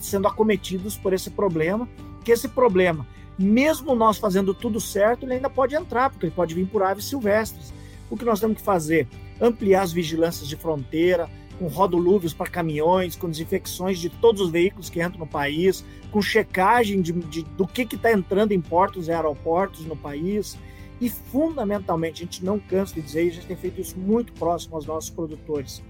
sendo 0.00 0.28
acometidos 0.28 0.96
por 0.96 1.12
esse 1.12 1.30
problema, 1.30 1.88
que 2.24 2.30
esse 2.30 2.46
problema, 2.46 3.04
mesmo 3.36 3.96
nós 3.96 4.16
fazendo 4.16 4.54
tudo 4.54 4.80
certo, 4.80 5.24
ele 5.24 5.34
ainda 5.34 5.50
pode 5.50 5.74
entrar, 5.74 6.08
porque 6.08 6.26
ele 6.26 6.34
pode 6.36 6.54
vir 6.54 6.68
por 6.68 6.84
aves 6.84 7.06
silvestres. 7.06 7.74
O 8.10 8.16
que 8.16 8.24
nós 8.24 8.40
temos 8.40 8.58
que 8.58 8.62
fazer? 8.62 9.08
Ampliar 9.40 9.82
as 9.82 9.92
vigilâncias 9.92 10.48
de 10.48 10.56
fronteira, 10.56 11.28
com 11.58 11.66
rodolúvios 11.66 12.34
para 12.34 12.50
caminhões, 12.50 13.16
com 13.16 13.30
desinfecções 13.30 13.98
de 13.98 14.08
todos 14.08 14.42
os 14.42 14.50
veículos 14.50 14.90
que 14.90 15.02
entram 15.02 15.20
no 15.20 15.26
país, 15.26 15.84
com 16.10 16.20
checagem 16.20 17.00
de, 17.00 17.12
de 17.12 17.42
do 17.42 17.66
que 17.66 17.82
está 17.82 18.12
entrando 18.12 18.52
em 18.52 18.60
portos 18.60 19.08
e 19.08 19.12
aeroportos 19.12 19.84
no 19.84 19.96
país, 19.96 20.56
e, 21.00 21.10
fundamentalmente, 21.10 22.22
a 22.22 22.24
gente 22.24 22.44
não 22.44 22.58
cansa 22.58 22.94
de 22.94 23.02
dizer, 23.02 23.24
e 23.24 23.28
a 23.28 23.32
gente 23.32 23.46
tem 23.46 23.56
feito 23.56 23.80
isso 23.80 23.98
muito 23.98 24.32
próximo 24.32 24.76
aos 24.76 24.86
nossos 24.86 25.10
produtores: 25.10 25.82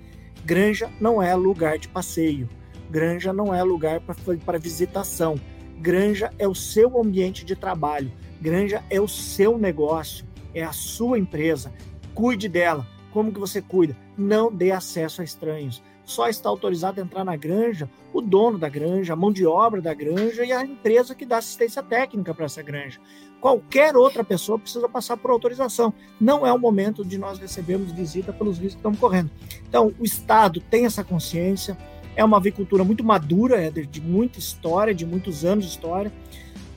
granja 0.44 0.90
não 1.00 1.22
é 1.22 1.34
lugar 1.34 1.78
de 1.78 1.88
passeio, 1.88 2.48
granja 2.90 3.32
não 3.32 3.54
é 3.54 3.62
lugar 3.62 4.00
para 4.00 4.58
visitação, 4.58 5.38
granja 5.78 6.32
é 6.38 6.48
o 6.48 6.54
seu 6.54 7.00
ambiente 7.00 7.44
de 7.44 7.54
trabalho, 7.54 8.10
granja 8.40 8.82
é 8.90 9.00
o 9.00 9.06
seu 9.06 9.56
negócio, 9.58 10.26
é 10.54 10.62
a 10.62 10.72
sua 10.72 11.18
empresa. 11.18 11.72
Cuide 12.16 12.48
dela. 12.48 12.84
Como 13.12 13.32
que 13.32 13.38
você 13.38 13.62
cuida? 13.62 13.96
Não 14.18 14.52
dê 14.52 14.72
acesso 14.72 15.20
a 15.20 15.24
estranhos. 15.24 15.80
Só 16.04 16.28
está 16.28 16.48
autorizado 16.48 17.00
a 17.00 17.04
entrar 17.04 17.24
na 17.24 17.36
granja 17.36 17.88
o 18.12 18.20
dono 18.20 18.58
da 18.58 18.68
granja, 18.68 19.12
a 19.12 19.16
mão 19.16 19.32
de 19.32 19.46
obra 19.46 19.80
da 19.80 19.94
granja 19.94 20.44
e 20.44 20.50
a 20.52 20.64
empresa 20.64 21.14
que 21.14 21.24
dá 21.24 21.38
assistência 21.38 21.82
técnica 21.82 22.34
para 22.34 22.46
essa 22.46 22.62
granja 22.62 23.00
qualquer 23.46 23.96
outra 23.96 24.24
pessoa 24.24 24.58
precisa 24.58 24.88
passar 24.88 25.16
por 25.16 25.30
autorização. 25.30 25.94
Não 26.20 26.46
é 26.46 26.52
o 26.52 26.58
momento 26.58 27.04
de 27.04 27.18
nós 27.18 27.38
recebermos 27.38 27.92
visita 27.92 28.32
pelos 28.32 28.58
riscos 28.58 28.74
que 28.74 28.78
estamos 28.78 28.98
correndo. 28.98 29.30
Então, 29.68 29.92
o 30.00 30.04
Estado 30.04 30.60
tem 30.60 30.84
essa 30.84 31.04
consciência, 31.04 31.76
é 32.16 32.24
uma 32.24 32.38
avicultura 32.38 32.82
muito 32.82 33.04
madura, 33.04 33.62
é 33.62 33.70
de 33.70 34.00
muita 34.00 34.40
história, 34.40 34.94
de 34.94 35.06
muitos 35.06 35.44
anos 35.44 35.64
de 35.64 35.70
história. 35.70 36.12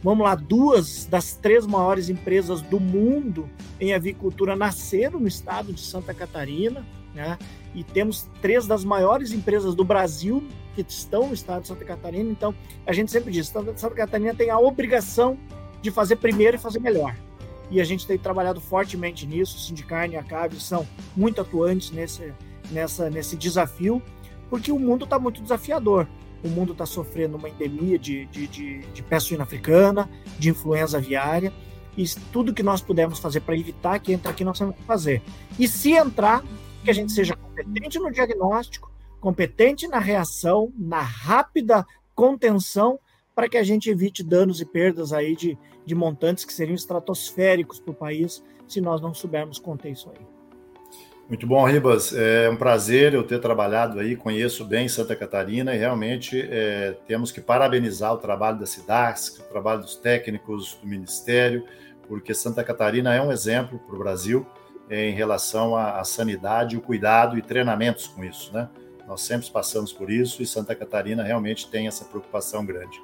Vamos 0.01 0.23
lá, 0.23 0.33
duas 0.33 1.05
das 1.05 1.33
três 1.33 1.67
maiores 1.67 2.09
empresas 2.09 2.61
do 2.61 2.79
mundo 2.79 3.49
em 3.79 3.93
avicultura 3.93 4.55
nasceram 4.55 5.19
no 5.19 5.27
estado 5.27 5.73
de 5.73 5.81
Santa 5.81 6.13
Catarina, 6.13 6.85
né? 7.13 7.37
E 7.75 7.83
temos 7.83 8.29
três 8.41 8.65
das 8.65 8.83
maiores 8.83 9.33
empresas 9.33 9.75
do 9.75 9.83
Brasil 9.83 10.47
que 10.73 10.81
estão 10.87 11.27
no 11.27 11.33
estado 11.33 11.63
de 11.63 11.67
Santa 11.67 11.83
Catarina. 11.83 12.31
Então, 12.31 12.55
a 12.85 12.93
gente 12.93 13.11
sempre 13.11 13.31
diz, 13.31 13.47
Santa 13.47 13.95
Catarina 13.95 14.33
tem 14.33 14.49
a 14.49 14.57
obrigação 14.57 15.37
de 15.81 15.91
fazer 15.91 16.15
primeiro 16.15 16.55
e 16.55 16.59
fazer 16.59 16.79
melhor. 16.79 17.15
E 17.69 17.79
a 17.79 17.83
gente 17.83 18.07
tem 18.07 18.17
trabalhado 18.17 18.59
fortemente 18.59 19.27
nisso. 19.27 19.57
O 19.57 19.59
Sindicarne 19.59 20.15
e 20.15 20.17
a 20.17 20.23
CAB 20.23 20.55
são 20.59 20.87
muito 21.15 21.41
atuantes 21.41 21.91
nesse, 21.91 22.33
nessa, 22.71 23.09
nesse 23.09 23.35
desafio, 23.35 24.01
porque 24.49 24.71
o 24.71 24.79
mundo 24.79 25.03
está 25.03 25.19
muito 25.19 25.41
desafiador. 25.41 26.07
O 26.43 26.47
mundo 26.47 26.71
está 26.71 26.85
sofrendo 26.85 27.37
uma 27.37 27.49
endemia 27.49 27.99
de, 27.99 28.25
de, 28.27 28.47
de, 28.47 28.79
de 28.79 29.03
peste 29.03 29.29
suína 29.29 29.43
africana, 29.43 30.09
de 30.37 30.49
influenza 30.49 30.97
aviária, 30.97 31.53
e 31.97 32.05
tudo 32.31 32.53
que 32.53 32.63
nós 32.63 32.81
pudermos 32.81 33.19
fazer 33.19 33.41
para 33.41 33.57
evitar 33.57 33.99
que 33.99 34.13
entre 34.13 34.31
aqui, 34.31 34.43
nós 34.43 34.57
temos 34.57 34.75
que 34.75 34.83
fazer. 34.83 35.21
E 35.57 35.67
se 35.67 35.91
entrar, 35.91 36.43
que 36.83 36.89
a 36.89 36.93
gente 36.93 37.11
seja 37.11 37.35
competente 37.35 37.99
no 37.99 38.11
diagnóstico, 38.11 38.89
competente 39.19 39.87
na 39.87 39.99
reação, 39.99 40.71
na 40.77 41.01
rápida 41.01 41.85
contenção 42.15 42.99
para 43.35 43.49
que 43.49 43.57
a 43.57 43.63
gente 43.63 43.89
evite 43.89 44.23
danos 44.23 44.61
e 44.61 44.65
perdas 44.65 45.13
aí 45.13 45.35
de, 45.35 45.57
de 45.85 45.95
montantes 45.95 46.45
que 46.45 46.53
seriam 46.53 46.75
estratosféricos 46.75 47.79
para 47.79 47.91
o 47.91 47.95
país 47.95 48.43
se 48.67 48.81
nós 48.81 49.01
não 49.01 49.13
soubermos 49.13 49.59
conter 49.59 49.91
isso 49.91 50.09
aí. 50.09 50.28
Muito 51.29 51.45
bom, 51.45 51.63
Ribas. 51.63 52.11
É 52.11 52.49
um 52.49 52.55
prazer 52.55 53.13
eu 53.13 53.23
ter 53.23 53.39
trabalhado 53.39 53.99
aí, 53.99 54.15
conheço 54.15 54.65
bem 54.65 54.89
Santa 54.89 55.15
Catarina 55.15 55.75
e 55.75 55.77
realmente 55.77 56.41
é, 56.49 56.97
temos 57.05 57.31
que 57.31 57.39
parabenizar 57.39 58.11
o 58.11 58.17
trabalho 58.17 58.57
da 58.57 58.65
SIDAX, 58.65 59.37
o 59.37 59.43
trabalho 59.43 59.81
dos 59.81 59.95
técnicos 59.95 60.79
do 60.81 60.87
Ministério, 60.87 61.63
porque 62.07 62.33
Santa 62.33 62.63
Catarina 62.63 63.13
é 63.13 63.21
um 63.21 63.31
exemplo 63.31 63.77
para 63.77 63.95
o 63.95 63.99
Brasil 63.99 64.43
em 64.89 65.13
relação 65.13 65.75
à, 65.75 65.99
à 65.99 66.03
sanidade, 66.03 66.75
o 66.75 66.81
cuidado 66.81 67.37
e 67.37 67.43
treinamentos 67.43 68.07
com 68.07 68.23
isso, 68.23 68.51
né? 68.51 68.67
Nós 69.07 69.21
sempre 69.21 69.47
passamos 69.51 69.93
por 69.93 70.09
isso 70.09 70.41
e 70.41 70.47
Santa 70.47 70.73
Catarina 70.73 71.21
realmente 71.21 71.69
tem 71.69 71.85
essa 71.85 72.05
preocupação 72.05 72.65
grande. 72.65 72.99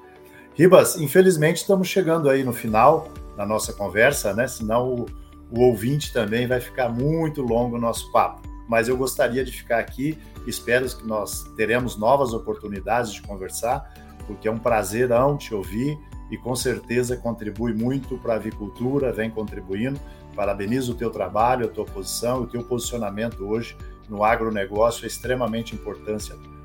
Ribas, 0.56 0.96
infelizmente 1.00 1.58
estamos 1.58 1.88
chegando 1.88 2.28
aí 2.28 2.44
no 2.44 2.54
final 2.54 3.08
da 3.38 3.46
nossa 3.46 3.72
conversa, 3.72 4.34
né? 4.34 4.48
Senão 4.48 4.96
o, 4.96 5.06
o 5.52 5.62
ouvinte 5.62 6.12
também 6.12 6.48
vai 6.48 6.60
ficar 6.60 6.90
muito 6.90 7.42
longo 7.42 7.78
o 7.78 7.80
nosso 7.80 8.12
papo. 8.12 8.42
Mas 8.68 8.88
eu 8.88 8.98
gostaria 8.98 9.44
de 9.44 9.52
ficar 9.52 9.80
aqui, 9.80 10.18
espero 10.48 10.88
que 10.90 11.06
nós 11.06 11.44
teremos 11.56 11.98
novas 11.98 12.34
oportunidades 12.34 13.14
de 13.14 13.22
conversar, 13.22 13.94
porque 14.26 14.48
é 14.48 14.52
um 14.52 14.58
prazer 14.58 15.10
te 15.38 15.54
ouvir 15.54 15.98
e 16.32 16.38
com 16.38 16.56
certeza 16.56 17.16
contribui 17.16 17.74
muito 17.74 18.18
para 18.18 18.34
a 18.34 18.38
avicultura, 18.38 19.12
vem 19.12 19.30
contribuindo. 19.30 20.00
Parabenizo 20.36 20.94
o 20.94 20.96
teu 20.96 21.12
trabalho, 21.12 21.66
a 21.66 21.70
tua 21.70 21.86
posição, 21.86 22.42
o 22.42 22.48
teu 22.48 22.64
posicionamento 22.64 23.46
hoje 23.46 23.78
no 24.10 24.24
agronegócio 24.24 25.06
é 25.06 25.08
extremamente 25.08 25.76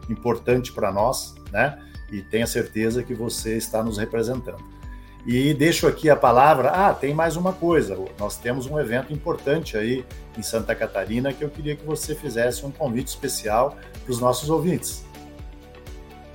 importante 0.08 0.72
para 0.72 0.90
nós, 0.90 1.34
né? 1.52 1.78
e 2.10 2.22
tenha 2.22 2.46
certeza 2.46 3.02
que 3.02 3.14
você 3.14 3.56
está 3.56 3.82
nos 3.82 3.98
representando. 3.98 4.79
E 5.26 5.52
deixo 5.52 5.86
aqui 5.86 6.08
a 6.08 6.16
palavra. 6.16 6.70
Ah, 6.70 6.94
tem 6.94 7.14
mais 7.14 7.36
uma 7.36 7.52
coisa. 7.52 7.98
Nós 8.18 8.36
temos 8.36 8.66
um 8.66 8.78
evento 8.78 9.12
importante 9.12 9.76
aí 9.76 10.04
em 10.36 10.42
Santa 10.42 10.74
Catarina 10.74 11.32
que 11.32 11.42
eu 11.42 11.50
queria 11.50 11.76
que 11.76 11.84
você 11.84 12.14
fizesse 12.14 12.64
um 12.64 12.70
convite 12.70 13.08
especial 13.08 13.76
para 14.04 14.12
os 14.12 14.18
nossos 14.20 14.48
ouvintes. 14.48 15.04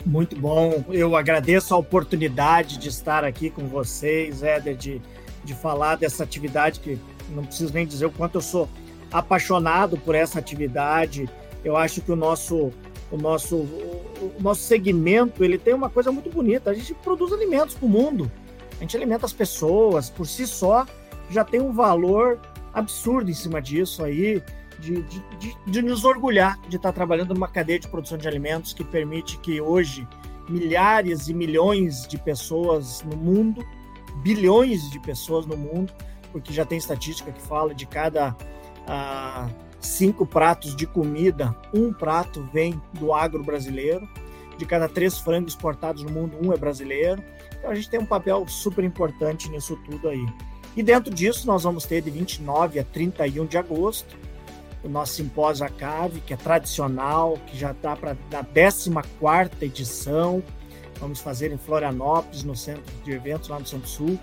Muito 0.06 0.36
bom. 0.36 0.84
Eu 0.90 1.16
agradeço 1.16 1.74
a 1.74 1.78
oportunidade 1.78 2.78
de 2.78 2.90
estar 2.90 3.24
aqui 3.24 3.50
com 3.50 3.68
vocês, 3.68 4.44
Éder, 4.44 4.76
de, 4.76 5.02
de 5.44 5.54
falar 5.56 5.96
dessa 5.96 6.24
atividade 6.24 6.80
que 6.80 7.00
não 7.30 7.44
preciso 7.44 7.74
nem 7.74 7.88
dizer 7.88 8.06
o 8.06 8.12
quanto 8.12 8.36
eu 8.36 8.42
sou 8.42 8.70
apaixonado 9.12 9.98
por 9.98 10.14
essa 10.14 10.38
atividade. 10.38 11.28
Eu 11.64 11.76
acho 11.76 12.02
que 12.02 12.12
o 12.12 12.16
nosso 12.16 12.72
o 13.12 13.18
nosso, 13.18 13.56
o, 13.56 14.36
nosso 14.40 14.64
segmento 14.64 15.44
ele 15.44 15.58
tem 15.58 15.74
uma 15.74 15.90
coisa 15.90 16.12
muito 16.12 16.30
bonita. 16.30 16.70
A 16.70 16.74
gente 16.74 16.94
produz 16.94 17.32
alimentos 17.32 17.76
para 17.76 17.86
o 17.86 17.90
mundo. 17.90 18.32
A 18.78 18.80
gente 18.82 18.96
alimenta 18.96 19.26
as 19.26 19.34
pessoas 19.34 20.10
por 20.10 20.28
si 20.28 20.46
só, 20.46 20.86
já 21.30 21.44
tem 21.44 21.62
um 21.62 21.72
valor 21.72 22.40
absurdo 22.74 23.30
em 23.32 23.34
cima 23.34 23.62
disso 23.62 24.04
aí, 24.04 24.44
de, 24.80 25.02
de, 25.04 25.24
de, 25.40 25.58
de 25.66 25.82
nos 25.82 26.04
orgulhar 26.04 26.60
de 26.68 26.76
estar 26.76 26.92
trabalhando 26.92 27.34
numa 27.34 27.48
cadeia 27.48 27.80
de 27.80 27.88
produção 27.88 28.18
de 28.18 28.28
alimentos 28.28 28.74
que 28.74 28.84
permite 28.84 29.38
que 29.40 29.62
hoje 29.62 30.08
milhares 30.50 31.28
e 31.28 31.34
milhões 31.34 32.06
de 32.08 32.18
pessoas 32.18 33.02
no 33.04 33.16
mundo, 33.16 33.66
bilhões 34.18 34.90
de 34.90 35.00
pessoas 35.00 35.46
no 35.46 35.58
mundo, 35.58 35.94
porque 36.32 36.54
já 36.54 36.66
tem 36.66 36.78
estatística 36.78 37.32
que 37.32 37.42
fala 37.42 37.74
de 37.74 37.86
cada 37.86 38.36
ah, 38.86 39.50
cinco 39.80 40.26
pratos 40.26 40.76
de 40.76 40.86
comida, 40.86 41.56
um 41.74 41.94
prato 41.94 42.48
vem 42.52 42.80
do 42.94 43.14
agro 43.14 43.44
brasileiro. 43.44 44.08
De 44.58 44.66
cada 44.66 44.88
três 44.88 45.18
frangos 45.18 45.54
exportados 45.54 46.02
no 46.04 46.10
mundo, 46.10 46.38
um 46.42 46.54
é 46.54 46.58
brasileiro. 46.58 47.22
Então 47.66 47.74
a 47.74 47.76
gente 47.76 47.90
tem 47.90 48.00
um 48.00 48.06
papel 48.06 48.48
super 48.48 48.84
importante 48.84 49.50
nisso 49.50 49.76
tudo 49.90 50.08
aí. 50.08 50.24
E 50.78 50.84
dentro 50.84 51.12
disso, 51.12 51.48
nós 51.48 51.64
vamos 51.64 51.84
ter 51.84 52.00
de 52.00 52.12
29 52.12 52.78
a 52.78 52.84
31 52.84 53.44
de 53.48 53.58
agosto 53.58 54.16
o 54.84 54.88
nosso 54.88 55.14
simpósio 55.14 55.66
ACAVE, 55.66 56.20
que 56.20 56.32
é 56.32 56.38
tradicional, 56.38 57.40
que 57.48 57.58
já 57.58 57.72
está 57.72 57.96
para 57.96 58.12
a 58.12 58.44
14 58.44 58.92
edição. 59.62 60.44
Vamos 61.00 61.22
fazer 61.22 61.52
em 61.52 61.58
Florianópolis, 61.58 62.44
no 62.44 62.56
centro 62.56 62.84
de 63.04 63.12
eventos, 63.12 63.50
lá 63.50 63.58
no 63.58 63.66
Centro-Sul. 63.66 64.20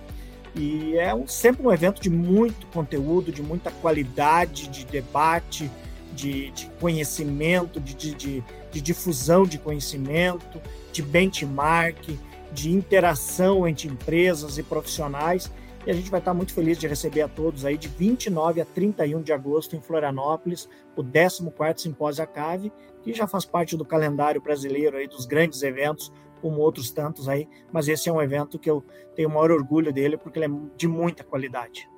E 0.55 0.97
é 0.97 1.12
um, 1.12 1.26
sempre 1.26 1.66
um 1.66 1.72
evento 1.72 2.01
de 2.01 2.09
muito 2.09 2.64
conteúdo, 2.68 3.32
de 3.32 3.43
muita 3.43 3.72
qualidade, 3.72 4.68
de 4.68 4.84
debate, 4.86 5.68
de, 6.14 6.53
de 6.53 6.66
conhecimento, 6.78 7.80
de, 7.80 7.95
de, 7.95 8.45
de, 8.70 8.80
difusão 8.80 9.43
de 9.43 9.59
conhecimento, 9.59 10.61
de 10.93 11.03
benchmark, 11.03 12.16
de 12.53 12.71
interação 12.71 13.67
entre 13.67 13.89
empresas 13.89 14.59
e 14.59 14.63
profissionais. 14.63 15.51
E 15.87 15.91
a 15.91 15.95
gente 15.95 16.11
vai 16.11 16.21
estar 16.21 16.33
muito 16.33 16.55
feliz 16.55 16.79
de 16.79 16.87
receber 16.87 17.23
a 17.23 17.29
todos 17.29 17.65
aí 17.65 17.77
de 17.77 17.89
29 17.89 18.61
a 18.61 18.65
31 18.65 19.21
de 19.23 19.33
agosto 19.33 19.75
em 19.75 19.81
Florianópolis, 19.81 20.69
o 20.95 21.03
14º 21.03 21.79
Simpósio 21.79 22.23
ACAVE, 22.23 22.73
que 23.03 23.13
já 23.13 23.27
faz 23.27 23.45
parte 23.45 23.77
do 23.77 23.85
calendário 23.85 24.41
brasileiro 24.41 24.97
aí 24.97 25.09
dos 25.09 25.27
grandes 25.27 25.63
eventos 25.63 26.13
como 26.43 26.61
outros 26.61 26.91
tantos 26.91 27.29
aí, 27.29 27.49
mas 27.73 27.89
esse 27.89 28.09
é 28.09 28.13
um 28.13 28.21
evento 28.21 28.59
que 28.59 28.69
eu 28.69 28.85
tenho 29.15 29.29
o 29.29 29.33
maior 29.33 29.53
orgulho 29.53 29.93
dele, 29.93 30.17
porque 30.17 30.41
ele 30.41 30.47
é 30.47 30.77
de 30.77 30.89
muita 30.89 31.23
qualidade. 31.23 31.89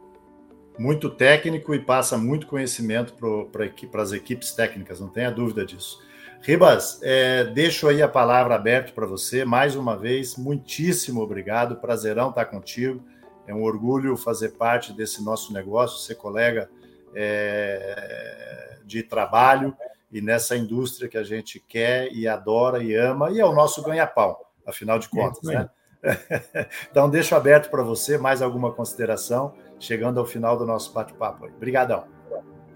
Muito 0.78 1.08
técnico 1.08 1.74
e 1.74 1.78
passa 1.78 2.18
muito 2.18 2.46
conhecimento 2.46 3.14
para 3.50 4.02
as 4.02 4.12
equipes 4.12 4.52
técnicas, 4.52 5.00
não 5.00 5.08
tenha 5.08 5.30
dúvida 5.30 5.64
disso. 5.64 5.98
Ribas, 6.44 7.00
é, 7.02 7.44
deixo 7.44 7.88
aí 7.88 8.02
a 8.02 8.08
palavra 8.08 8.54
aberta 8.54 8.92
para 8.92 9.06
você. 9.06 9.46
Mais 9.46 9.74
uma 9.76 9.96
vez, 9.96 10.36
muitíssimo 10.36 11.22
obrigado. 11.22 11.76
Prazerão 11.76 12.28
estar 12.28 12.44
contigo. 12.44 13.02
É 13.46 13.54
um 13.54 13.62
orgulho 13.62 14.14
fazer 14.14 14.50
parte 14.50 14.92
desse 14.92 15.24
nosso 15.24 15.54
negócio, 15.54 16.00
ser 16.00 16.16
colega 16.16 16.68
é, 17.14 18.76
de 18.84 19.02
trabalho 19.02 19.74
e 20.12 20.20
nessa 20.20 20.54
indústria 20.54 21.08
que 21.08 21.16
a 21.16 21.24
gente 21.24 21.58
quer 21.66 22.12
e 22.12 22.28
adora 22.28 22.82
e 22.82 22.94
ama, 22.94 23.30
e 23.30 23.40
é 23.40 23.44
o 23.44 23.54
nosso 23.54 23.82
ganha-pão, 23.82 24.36
afinal 24.66 24.98
de 24.98 25.08
contas, 25.08 25.48
é, 25.48 25.54
né? 25.54 25.70
então, 26.90 27.08
deixo 27.08 27.34
aberto 27.34 27.70
para 27.70 27.82
você 27.82 28.18
mais 28.18 28.42
alguma 28.42 28.70
consideração, 28.70 29.54
chegando 29.80 30.20
ao 30.20 30.26
final 30.26 30.58
do 30.58 30.66
nosso 30.66 30.92
bate-papo. 30.92 31.46
Obrigadão. 31.46 32.04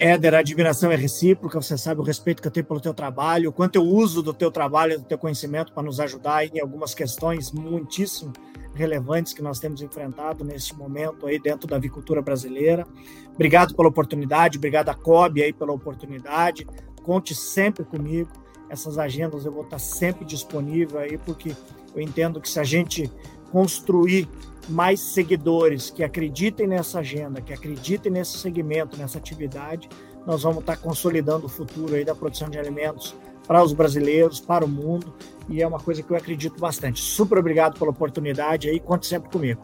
Éder, 0.00 0.32
a 0.34 0.38
admiração 0.38 0.92
é 0.92 0.96
recíproca, 0.96 1.60
você 1.60 1.76
sabe 1.76 2.00
o 2.00 2.04
respeito 2.04 2.40
que 2.40 2.46
eu 2.46 2.52
tenho 2.52 2.64
pelo 2.64 2.80
teu 2.80 2.94
trabalho, 2.94 3.50
o 3.50 3.52
quanto 3.52 3.74
eu 3.74 3.82
uso 3.82 4.22
do 4.22 4.32
teu 4.32 4.48
trabalho, 4.48 5.00
do 5.00 5.04
teu 5.04 5.18
conhecimento 5.18 5.72
para 5.72 5.82
nos 5.82 5.98
ajudar 5.98 6.46
em 6.46 6.60
algumas 6.60 6.94
questões 6.94 7.50
muitíssimo 7.50 8.32
relevantes 8.74 9.32
que 9.32 9.42
nós 9.42 9.58
temos 9.58 9.82
enfrentado 9.82 10.44
neste 10.44 10.72
momento 10.76 11.26
aí 11.26 11.40
dentro 11.40 11.66
da 11.66 11.74
avicultura 11.74 12.22
brasileira. 12.22 12.86
Obrigado 13.34 13.74
pela 13.74 13.88
oportunidade, 13.88 14.56
obrigado 14.56 14.88
a 14.88 14.94
COB 14.94 15.42
aí 15.42 15.52
pela 15.52 15.72
oportunidade, 15.72 16.64
conte 17.02 17.34
sempre 17.34 17.84
comigo. 17.84 18.30
Essas 18.70 18.98
agendas 18.98 19.44
eu 19.44 19.52
vou 19.52 19.64
estar 19.64 19.80
sempre 19.80 20.24
disponível 20.24 21.00
aí, 21.00 21.18
porque 21.18 21.56
eu 21.92 22.00
entendo 22.00 22.40
que 22.40 22.48
se 22.48 22.60
a 22.60 22.64
gente 22.64 23.10
construir 23.50 24.28
mais 24.68 25.00
seguidores 25.00 25.90
que 25.90 26.04
acreditem 26.04 26.66
nessa 26.66 27.00
agenda, 27.00 27.40
que 27.40 27.52
acreditem 27.52 28.12
nesse 28.12 28.38
segmento, 28.38 28.96
nessa 28.96 29.18
atividade, 29.18 29.88
nós 30.26 30.42
vamos 30.42 30.60
estar 30.60 30.76
consolidando 30.76 31.46
o 31.46 31.48
futuro 31.48 31.94
aí 31.94 32.04
da 32.04 32.14
produção 32.14 32.50
de 32.50 32.58
alimentos 32.58 33.14
para 33.46 33.62
os 33.62 33.72
brasileiros, 33.72 34.40
para 34.40 34.64
o 34.64 34.68
mundo, 34.68 35.14
e 35.48 35.62
é 35.62 35.66
uma 35.66 35.80
coisa 35.80 36.02
que 36.02 36.10
eu 36.10 36.16
acredito 36.16 36.60
bastante. 36.60 37.00
Super 37.00 37.38
obrigado 37.38 37.78
pela 37.78 37.90
oportunidade 37.90 38.68
aí, 38.68 38.78
conte 38.78 39.06
sempre 39.06 39.30
comigo. 39.30 39.62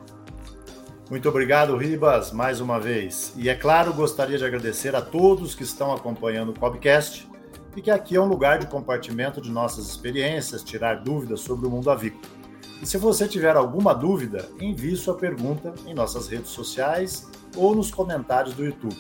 Muito 1.11 1.29
obrigado, 1.29 1.77
Ribas, 1.77 2.33
mais 2.33 2.63
uma 2.63 2.81
vez. 2.81 3.35
E 3.37 3.51
é 3.51 3.55
claro, 3.55 3.93
gostaria 3.93 4.39
de 4.39 4.45
agradecer 4.45 4.97
a 4.97 5.03
todos 5.03 5.55
que 5.55 5.63
estão 5.63 5.93
acompanhando 5.93 6.49
o 6.49 6.55
podcast 6.55 7.29
e 7.77 7.83
que 7.83 7.91
aqui 7.91 8.17
é 8.17 8.21
um 8.21 8.27
lugar 8.27 8.59
de 8.59 8.67
compartimento 8.67 9.43
de 9.43 9.51
nossas 9.51 9.87
experiências, 9.87 10.63
tirar 10.63 11.03
dúvidas 11.03 11.41
sobre 11.41 11.67
o 11.67 11.71
mundo 11.71 11.91
avícola. 11.91 12.44
E 12.85 12.87
se 12.87 12.99
você 12.99 13.27
tiver 13.27 13.57
alguma 13.57 13.95
dúvida, 13.95 14.47
envie 14.61 14.95
sua 14.95 15.15
pergunta 15.15 15.73
em 15.87 15.95
nossas 15.95 16.29
redes 16.29 16.51
sociais 16.51 17.27
ou 17.57 17.75
nos 17.75 17.91
comentários 17.91 18.55
do 18.55 18.63
YouTube. 18.63 18.95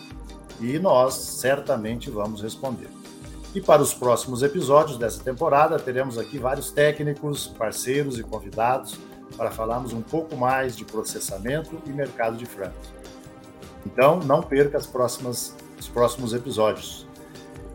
E 0.58 0.78
nós 0.78 1.12
certamente 1.12 2.08
vamos 2.08 2.40
responder. 2.40 2.88
E 3.54 3.60
para 3.60 3.82
os 3.82 3.92
próximos 3.92 4.42
episódios 4.42 4.96
dessa 4.96 5.22
temporada, 5.22 5.78
teremos 5.78 6.16
aqui 6.16 6.38
vários 6.38 6.70
técnicos, 6.70 7.46
parceiros 7.46 8.18
e 8.18 8.22
convidados 8.22 8.98
para 9.36 9.50
falarmos 9.50 9.92
um 9.92 10.00
pouco 10.00 10.34
mais 10.34 10.74
de 10.74 10.86
processamento 10.86 11.78
e 11.84 11.90
mercado 11.90 12.38
de 12.38 12.46
frango. 12.46 12.72
Então, 13.84 14.18
não 14.18 14.42
perca 14.42 14.78
as 14.78 14.86
próximas, 14.86 15.54
os 15.78 15.88
próximos 15.88 16.32
episódios. 16.32 17.06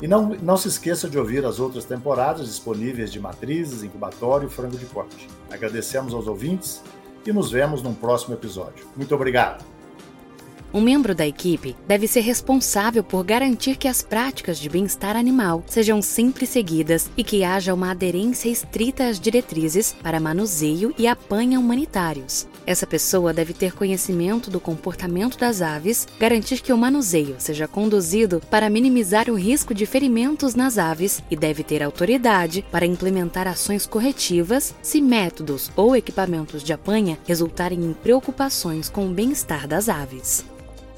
E 0.01 0.07
não, 0.07 0.29
não 0.41 0.57
se 0.57 0.69
esqueça 0.69 1.07
de 1.07 1.19
ouvir 1.19 1.45
as 1.45 1.59
outras 1.59 1.85
temporadas 1.85 2.47
disponíveis 2.47 3.11
de 3.11 3.19
matrizes, 3.19 3.83
incubatório 3.83 4.47
e 4.47 4.49
frango 4.49 4.75
de 4.75 4.87
corte. 4.87 5.27
Agradecemos 5.51 6.13
aos 6.13 6.27
ouvintes 6.27 6.81
e 7.25 7.31
nos 7.31 7.51
vemos 7.51 7.81
num 7.81 7.93
próximo 7.93 8.33
episódio. 8.33 8.87
Muito 8.95 9.13
obrigado! 9.13 9.68
Um 10.71 10.81
membro 10.81 11.15
da 11.15 11.25
equipe 11.25 11.75
deve 11.87 12.07
ser 12.07 12.19
responsável 12.19 13.03
por 13.03 13.23
garantir 13.23 13.75
que 13.75 13.87
as 13.87 14.03
práticas 14.03 14.59
de 14.59 14.69
bem-estar 14.69 15.15
animal 15.15 15.63
sejam 15.65 15.99
sempre 15.99 16.45
seguidas 16.45 17.09
e 17.17 17.23
que 17.23 17.43
haja 17.43 17.73
uma 17.73 17.89
aderência 17.89 18.49
estrita 18.49 19.07
às 19.07 19.19
diretrizes 19.19 19.95
para 20.03 20.19
manuseio 20.19 20.93
e 20.95 21.07
apanha 21.07 21.59
humanitários. 21.59 22.47
Essa 22.67 22.85
pessoa 22.85 23.33
deve 23.33 23.51
ter 23.51 23.73
conhecimento 23.73 24.51
do 24.51 24.59
comportamento 24.59 25.39
das 25.39 25.59
aves, 25.59 26.07
garantir 26.19 26.61
que 26.61 26.71
o 26.71 26.77
manuseio 26.77 27.35
seja 27.39 27.67
conduzido 27.67 28.39
para 28.51 28.69
minimizar 28.69 29.27
o 29.27 29.33
risco 29.33 29.73
de 29.73 29.87
ferimentos 29.87 30.53
nas 30.53 30.77
aves 30.77 31.23
e 31.31 31.35
deve 31.35 31.63
ter 31.63 31.81
autoridade 31.81 32.63
para 32.71 32.85
implementar 32.85 33.47
ações 33.47 33.87
corretivas 33.87 34.75
se 34.83 35.01
métodos 35.01 35.71
ou 35.75 35.95
equipamentos 35.95 36.61
de 36.61 36.73
apanha 36.73 37.17
resultarem 37.25 37.83
em 37.83 37.93
preocupações 37.93 38.87
com 38.87 39.07
o 39.07 39.13
bem-estar 39.13 39.67
das 39.67 39.89
aves. 39.89 40.45